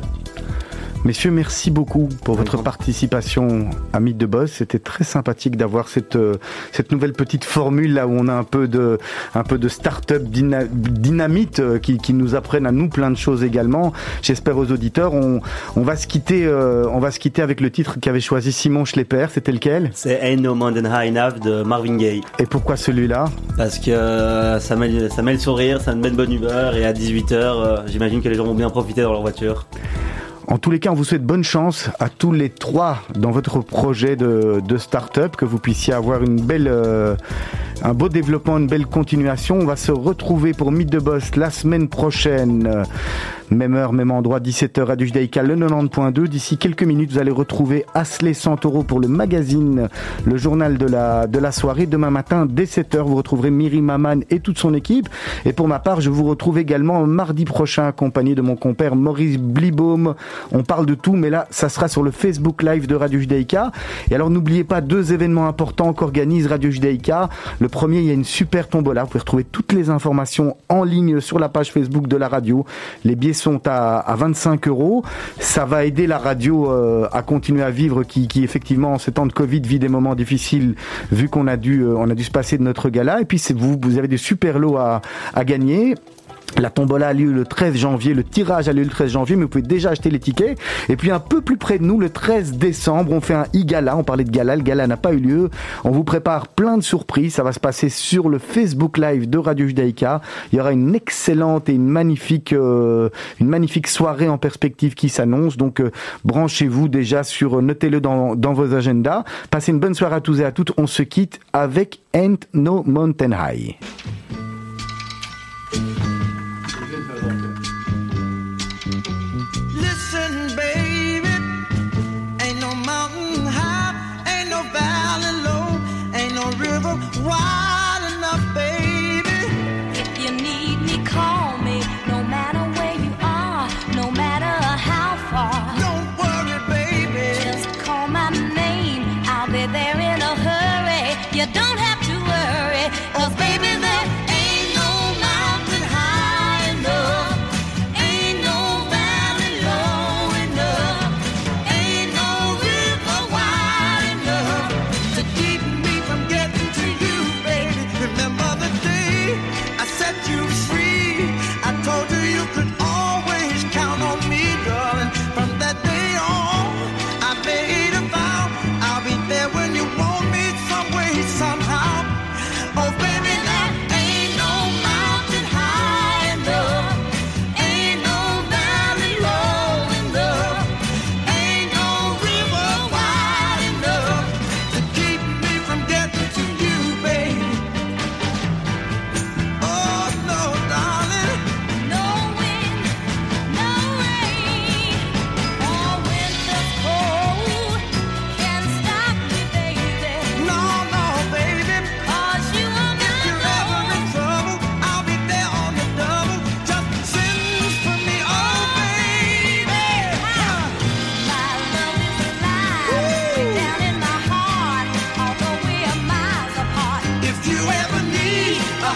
Messieurs, 1.05 1.29
merci 1.29 1.69
beaucoup 1.69 2.09
pour 2.23 2.33
votre 2.33 2.57
participation 2.63 3.69
à 3.93 3.99
Mythe 3.99 4.17
de 4.17 4.25
Boss. 4.25 4.53
C'était 4.53 4.79
très 4.79 5.03
sympathique 5.03 5.55
d'avoir 5.55 5.87
cette, 5.87 6.15
euh, 6.15 6.33
cette 6.71 6.91
nouvelle 6.91 7.13
petite 7.13 7.43
formule 7.45 7.93
là 7.93 8.07
où 8.07 8.11
on 8.11 8.27
a 8.27 8.33
un 8.33 8.43
peu 8.43 8.67
de, 8.67 8.97
un 9.35 9.43
peu 9.43 9.59
de 9.59 9.67
start-up 9.67 10.23
dyna 10.23 10.63
dynamite 10.63 11.59
euh, 11.59 11.77
qui, 11.77 11.99
qui, 11.99 12.13
nous 12.13 12.33
apprennent 12.33 12.65
à 12.65 12.71
nous 12.71 12.89
plein 12.89 13.11
de 13.11 13.17
choses 13.17 13.43
également. 13.43 13.93
J'espère 14.23 14.57
aux 14.57 14.71
auditeurs. 14.71 15.13
On, 15.13 15.41
on, 15.75 15.83
va 15.83 15.95
se 15.95 16.07
quitter, 16.07 16.47
euh, 16.47 16.87
on 16.91 16.97
va 16.97 17.11
se 17.11 17.19
quitter 17.19 17.43
avec 17.43 17.61
le 17.61 17.69
titre 17.69 17.99
qu'avait 18.01 18.19
choisi 18.19 18.51
Simon 18.51 18.83
Schlepper. 18.83 19.27
C'était 19.29 19.51
lequel? 19.51 19.91
C'est 19.93 20.19
Ain't 20.23 20.41
No 20.41 20.55
Mountain 20.55 20.85
High 20.85 21.15
Enough 21.15 21.39
de 21.39 21.61
Marvin 21.61 21.97
Gaye. 21.97 22.21
Et 22.39 22.47
pourquoi 22.47 22.77
celui-là? 22.77 23.25
Parce 23.57 23.77
que 23.77 23.91
euh, 23.91 24.59
ça, 24.59 24.75
met, 24.75 25.09
ça 25.09 25.21
met 25.21 25.33
le 25.33 25.39
sourire, 25.39 25.81
ça 25.81 25.93
met 25.93 26.09
de 26.09 26.15
bonne 26.15 26.33
humeur 26.33 26.75
et 26.75 26.83
à 26.83 26.93
18h, 26.93 27.83
j'imagine 27.85 28.23
que 28.23 28.29
les 28.29 28.33
gens 28.33 28.45
vont 28.45 28.55
bien 28.55 28.71
profiter 28.71 29.03
dans 29.03 29.11
leur 29.11 29.21
voiture. 29.21 29.67
En 30.47 30.57
tous 30.59 30.69
les 30.69 30.79
cas, 30.79 30.91
on 30.91 30.93
vous 30.93 31.03
souhaite 31.03 31.25
bonne 31.25 31.43
chance 31.43 31.89
à 31.99 32.09
tous 32.09 32.31
les 32.31 32.49
trois 32.49 32.99
dans 33.15 33.31
votre 33.31 33.61
projet 33.61 34.15
de, 34.15 34.77
start-up, 34.77 35.35
que 35.35 35.45
vous 35.45 35.57
puissiez 35.57 35.93
avoir 35.93 36.21
une 36.21 36.39
belle, 36.39 36.67
euh, 36.67 37.15
un 37.83 37.93
beau 37.93 38.09
développement, 38.09 38.57
une 38.57 38.67
belle 38.67 38.85
continuation. 38.85 39.59
On 39.59 39.65
va 39.65 39.75
se 39.75 39.91
retrouver 39.91 40.53
pour 40.53 40.71
Mythe 40.71 40.91
de 40.91 40.99
Boss 40.99 41.35
la 41.35 41.49
semaine 41.49 41.87
prochaine. 41.87 42.85
Même 43.51 43.75
heure, 43.75 43.93
même 43.93 44.09
endroit, 44.09 44.39
17h 44.39 44.87
à 44.87 44.97
Judaïka, 44.97 45.43
le 45.43 45.55
90.2. 45.55 46.27
D'ici 46.27 46.57
quelques 46.57 46.81
minutes, 46.81 47.11
vous 47.11 47.19
allez 47.19 47.31
retrouver 47.31 47.85
Asley 47.93 48.33
Santoro 48.33 48.81
pour 48.81 48.99
le 48.99 49.07
magazine, 49.07 49.87
le 50.25 50.37
journal 50.37 50.79
de 50.79 50.87
la, 50.87 51.51
soirée. 51.51 51.85
Demain 51.85 52.09
matin, 52.09 52.47
dès 52.49 52.63
7h, 52.63 53.03
vous 53.03 53.15
retrouverez 53.15 53.51
Miri 53.51 53.81
Maman 53.81 54.21
et 54.31 54.39
toute 54.39 54.57
son 54.57 54.73
équipe. 54.73 55.07
Et 55.45 55.53
pour 55.53 55.67
ma 55.67 55.77
part, 55.77 56.01
je 56.01 56.09
vous 56.09 56.23
retrouve 56.23 56.57
également 56.57 57.05
mardi 57.05 57.45
prochain, 57.45 57.85
accompagné 57.85 58.33
de 58.33 58.41
mon 58.41 58.55
compère 58.55 58.95
Maurice 58.95 59.37
Blibaum. 59.37 60.15
On 60.51 60.63
parle 60.63 60.87
de 60.87 60.95
tout, 60.95 61.13
mais 61.13 61.29
là, 61.29 61.47
ça 61.51 61.69
sera 61.69 61.87
sur 61.87 62.01
le 62.01 62.09
Facebook 62.09 62.63
Live 62.63 62.87
de 62.87 62.95
Radio 62.95 63.19
Judaïka. 63.19 63.71
Et 64.09 64.15
alors, 64.15 64.31
n'oubliez 64.31 64.63
pas 64.63 64.81
deux 64.81 65.13
événements 65.13 65.47
importants 65.47 65.93
qu'organise 65.93 66.47
Radio 66.47 66.71
Judaïka. 66.71 67.29
Premier, 67.67 67.99
il 67.99 68.05
y 68.05 68.09
a 68.09 68.13
une 68.13 68.23
super 68.23 68.67
tombola. 68.67 69.03
Vous 69.03 69.09
pouvez 69.09 69.19
retrouver 69.19 69.43
toutes 69.43 69.73
les 69.73 69.89
informations 69.89 70.57
en 70.69 70.83
ligne 70.83 71.19
sur 71.19 71.39
la 71.39 71.49
page 71.49 71.71
Facebook 71.71 72.07
de 72.07 72.17
la 72.17 72.27
radio. 72.27 72.65
Les 73.03 73.15
billets 73.15 73.33
sont 73.33 73.61
à, 73.65 73.97
à 73.97 74.15
25 74.15 74.67
euros. 74.67 75.03
Ça 75.39 75.65
va 75.65 75.85
aider 75.85 76.07
la 76.07 76.17
radio 76.17 76.71
euh, 76.71 77.07
à 77.11 77.21
continuer 77.21 77.63
à 77.63 77.71
vivre, 77.71 78.03
qui, 78.03 78.27
effectivement 78.43 78.93
en 78.93 78.97
ces 78.97 79.11
temps 79.11 79.25
de 79.25 79.33
Covid 79.33 79.61
vit 79.61 79.79
des 79.79 79.89
moments 79.89 80.15
difficiles, 80.15 80.75
vu 81.11 81.29
qu'on 81.29 81.47
a 81.47 81.57
dû, 81.57 81.81
euh, 81.81 81.95
on 81.97 82.09
a 82.09 82.15
dû 82.15 82.23
se 82.23 82.31
passer 82.31 82.57
de 82.57 82.63
notre 82.63 82.89
gala. 82.89 83.21
Et 83.21 83.25
puis 83.25 83.41
vous, 83.55 83.97
avez 83.97 84.07
des 84.07 84.17
super 84.17 84.59
lots 84.59 84.77
à 84.77 85.01
gagner. 85.45 85.95
La 86.57 86.69
tombola 86.69 87.09
a 87.09 87.13
lieu 87.13 87.33
le 87.33 87.43
13 87.43 87.75
janvier, 87.75 88.13
le 88.13 88.23
tirage 88.23 88.69
a 88.69 88.73
lieu 88.73 88.83
le 88.83 88.89
13 88.89 89.11
janvier, 89.11 89.35
mais 89.35 89.43
vous 89.43 89.49
pouvez 89.49 89.61
déjà 89.61 89.89
acheter 89.89 90.09
les 90.09 90.19
tickets. 90.19 90.57
Et 90.87 90.95
puis 90.95 91.11
un 91.11 91.19
peu 91.19 91.41
plus 91.41 91.57
près 91.57 91.79
de 91.79 91.83
nous, 91.83 91.99
le 91.99 92.09
13 92.09 92.53
décembre, 92.53 93.11
on 93.11 93.19
fait 93.19 93.33
un 93.33 93.45
e-gala. 93.53 93.97
On 93.97 94.03
parlait 94.03 94.23
de 94.23 94.31
gala, 94.31 94.55
le 94.55 94.61
gala 94.61 94.87
n'a 94.87 94.95
pas 94.95 95.11
eu 95.13 95.17
lieu. 95.17 95.49
On 95.83 95.91
vous 95.91 96.05
prépare 96.05 96.47
plein 96.47 96.77
de 96.77 96.83
surprises. 96.83 97.33
Ça 97.35 97.43
va 97.43 97.51
se 97.51 97.59
passer 97.59 97.89
sur 97.89 98.29
le 98.29 98.39
Facebook 98.39 98.97
Live 98.97 99.29
de 99.29 99.37
Radio 99.37 99.67
Judaïka. 99.67 100.21
Il 100.53 100.57
y 100.57 100.61
aura 100.61 100.71
une 100.71 100.95
excellente 100.95 101.67
et 101.67 101.73
une 101.73 101.89
magnifique, 101.89 102.53
euh, 102.53 103.09
une 103.41 103.47
magnifique 103.47 103.87
soirée 103.87 104.29
en 104.29 104.37
perspective 104.37 104.95
qui 104.95 105.09
s'annonce. 105.09 105.57
Donc 105.57 105.81
euh, 105.81 105.91
branchez-vous 106.23 106.87
déjà 106.87 107.23
sur, 107.23 107.61
notez-le 107.61 107.99
dans, 107.99 108.35
dans 108.35 108.53
vos 108.53 108.73
agendas. 108.73 109.25
Passez 109.51 109.73
une 109.73 109.79
bonne 109.79 109.93
soirée 109.93 110.15
à 110.15 110.21
tous 110.21 110.39
et 110.39 110.45
à 110.45 110.53
toutes. 110.53 110.71
On 110.77 110.87
se 110.87 111.03
quitte 111.03 111.39
avec 111.51 111.99
Ain't 112.13 112.47
No 112.53 112.83
Mountain 112.85 113.31
High. 113.31 113.75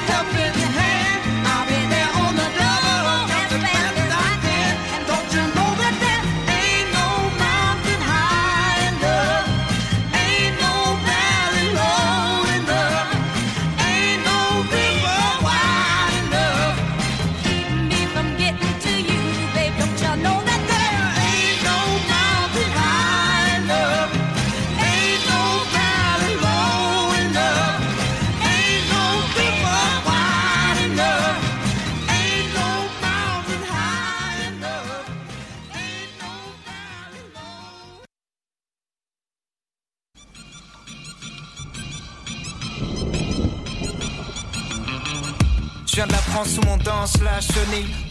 help 0.07 0.33
me. 0.33 0.38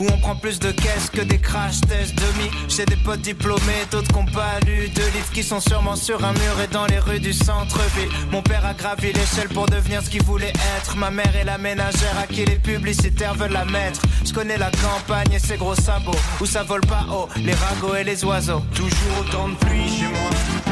Où 0.01 0.07
on 0.11 0.19
prend 0.19 0.37
plus 0.37 0.59
de 0.59 0.71
caisses 0.71 1.11
que 1.13 1.21
des 1.21 1.39
crash 1.39 1.83
tests 1.83 2.15
demi 2.15 2.51
J'ai 2.69 2.87
des 2.87 2.97
potes 2.97 3.21
diplômés, 3.21 3.85
d'autres 3.91 4.09
qui 4.09 4.19
ont 4.19 4.25
pas 4.25 4.59
lu 4.65 4.89
De 4.89 5.03
livres 5.03 5.33
qui 5.35 5.43
sont 5.43 5.61
sûrement 5.61 5.97
sur 5.97 6.25
un 6.25 6.33
mur 6.33 6.61
et 6.65 6.67
dans 6.69 6.87
les 6.87 6.99
rues 6.99 7.21
du 7.21 7.35
centre-ville. 7.35 8.09
Mon 8.31 8.41
père 8.41 8.65
a 8.65 8.73
gravi 8.73 9.13
l'échelle 9.13 9.49
pour 9.49 9.67
devenir 9.67 10.03
ce 10.03 10.09
qu'il 10.09 10.23
voulait 10.23 10.55
être. 10.79 10.97
Ma 10.97 11.11
mère 11.11 11.37
est 11.37 11.45
la 11.45 11.59
ménagère 11.59 12.19
à 12.19 12.27
qui 12.27 12.47
les 12.47 12.59
publicitaires 12.59 13.35
veulent 13.35 13.53
la 13.53 13.67
mettre. 13.67 14.01
Je 14.25 14.33
connais 14.33 14.57
la 14.57 14.71
campagne 14.71 15.33
et 15.35 15.39
ses 15.39 15.59
gros 15.59 15.75
sabots 15.75 16.19
Où 16.41 16.47
ça 16.47 16.63
vole 16.63 16.87
pas 16.87 17.05
haut, 17.11 17.29
les 17.37 17.55
ragots 17.55 17.97
et 17.97 18.05
les 18.05 18.25
oiseaux. 18.25 18.63
Toujours 18.75 19.19
autant 19.21 19.49
de 19.49 19.57
pluie 19.57 19.89
chez 19.89 20.07
moi. 20.07 20.68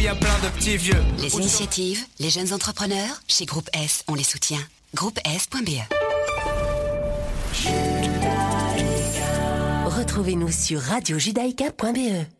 Où 0.00 0.02
il 0.02 0.06
y 0.06 0.08
a 0.08 0.14
plein 0.14 0.38
de 0.38 0.48
petits 0.56 0.78
vieux 0.78 0.96
Les 1.18 1.34
initiatives, 1.34 2.02
les 2.20 2.30
jeunes 2.30 2.54
entrepreneurs, 2.54 3.20
chez 3.28 3.44
Groupe 3.44 3.68
S, 3.74 4.02
on 4.08 4.14
les 4.14 4.24
soutient. 4.24 4.66
Groupe 4.94 5.18
S.be 5.26 5.82
Retrouvez-nous 9.84 10.52
sur 10.52 10.80
radiojudaïka.be. 10.80 12.39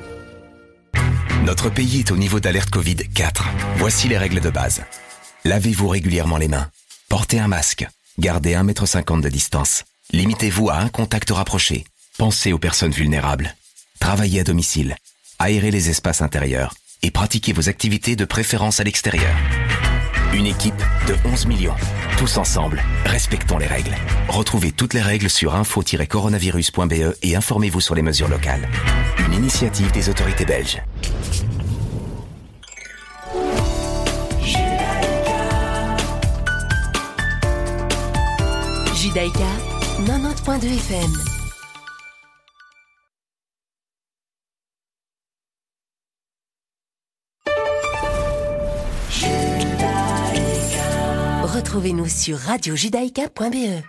Notre 1.43 1.71
pays 1.71 2.01
est 2.01 2.11
au 2.11 2.17
niveau 2.17 2.39
d'alerte 2.39 2.69
Covid 2.69 2.97
4. 2.97 3.49
Voici 3.77 4.07
les 4.07 4.17
règles 4.17 4.41
de 4.41 4.51
base. 4.51 4.83
Lavez-vous 5.43 5.87
régulièrement 5.87 6.37
les 6.37 6.47
mains. 6.47 6.69
Portez 7.09 7.39
un 7.39 7.47
masque. 7.47 7.87
Gardez 8.19 8.53
1,50 8.53 9.15
m 9.15 9.21
de 9.21 9.29
distance. 9.29 9.83
Limitez-vous 10.11 10.69
à 10.69 10.75
un 10.75 10.87
contact 10.87 11.31
rapproché. 11.31 11.83
Pensez 12.19 12.53
aux 12.53 12.59
personnes 12.59 12.91
vulnérables. 12.91 13.55
Travaillez 13.99 14.41
à 14.41 14.43
domicile. 14.43 14.95
Aérez 15.39 15.71
les 15.71 15.89
espaces 15.89 16.21
intérieurs. 16.21 16.75
Et 17.01 17.09
pratiquez 17.09 17.53
vos 17.53 17.69
activités 17.69 18.15
de 18.15 18.25
préférence 18.25 18.79
à 18.79 18.83
l'extérieur. 18.83 19.35
Une 20.33 20.45
équipe 20.45 20.81
de 21.07 21.15
11 21.27 21.47
millions. 21.47 21.75
Tous 22.17 22.37
ensemble, 22.37 22.81
respectons 23.05 23.57
les 23.57 23.67
règles. 23.67 23.95
Retrouvez 24.29 24.71
toutes 24.71 24.93
les 24.93 25.01
règles 25.01 25.29
sur 25.29 25.55
info-coronavirus.be 25.55 27.15
et 27.21 27.35
informez-vous 27.35 27.81
sur 27.81 27.95
les 27.95 28.01
mesures 28.01 28.29
locales. 28.29 28.69
Une 29.19 29.33
initiative 29.33 29.91
des 29.91 30.07
autorités 30.09 30.45
belges. 30.45 30.81
Judaïka 38.95 39.39
90.2 40.05 40.65
FM. 40.65 41.30
Retrouvez-nous 51.71 52.09
sur 52.09 52.37
radiojudaïka.be. 52.37 53.81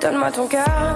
Donne-moi 0.00 0.30
ton 0.30 0.46
cœur, 0.46 0.94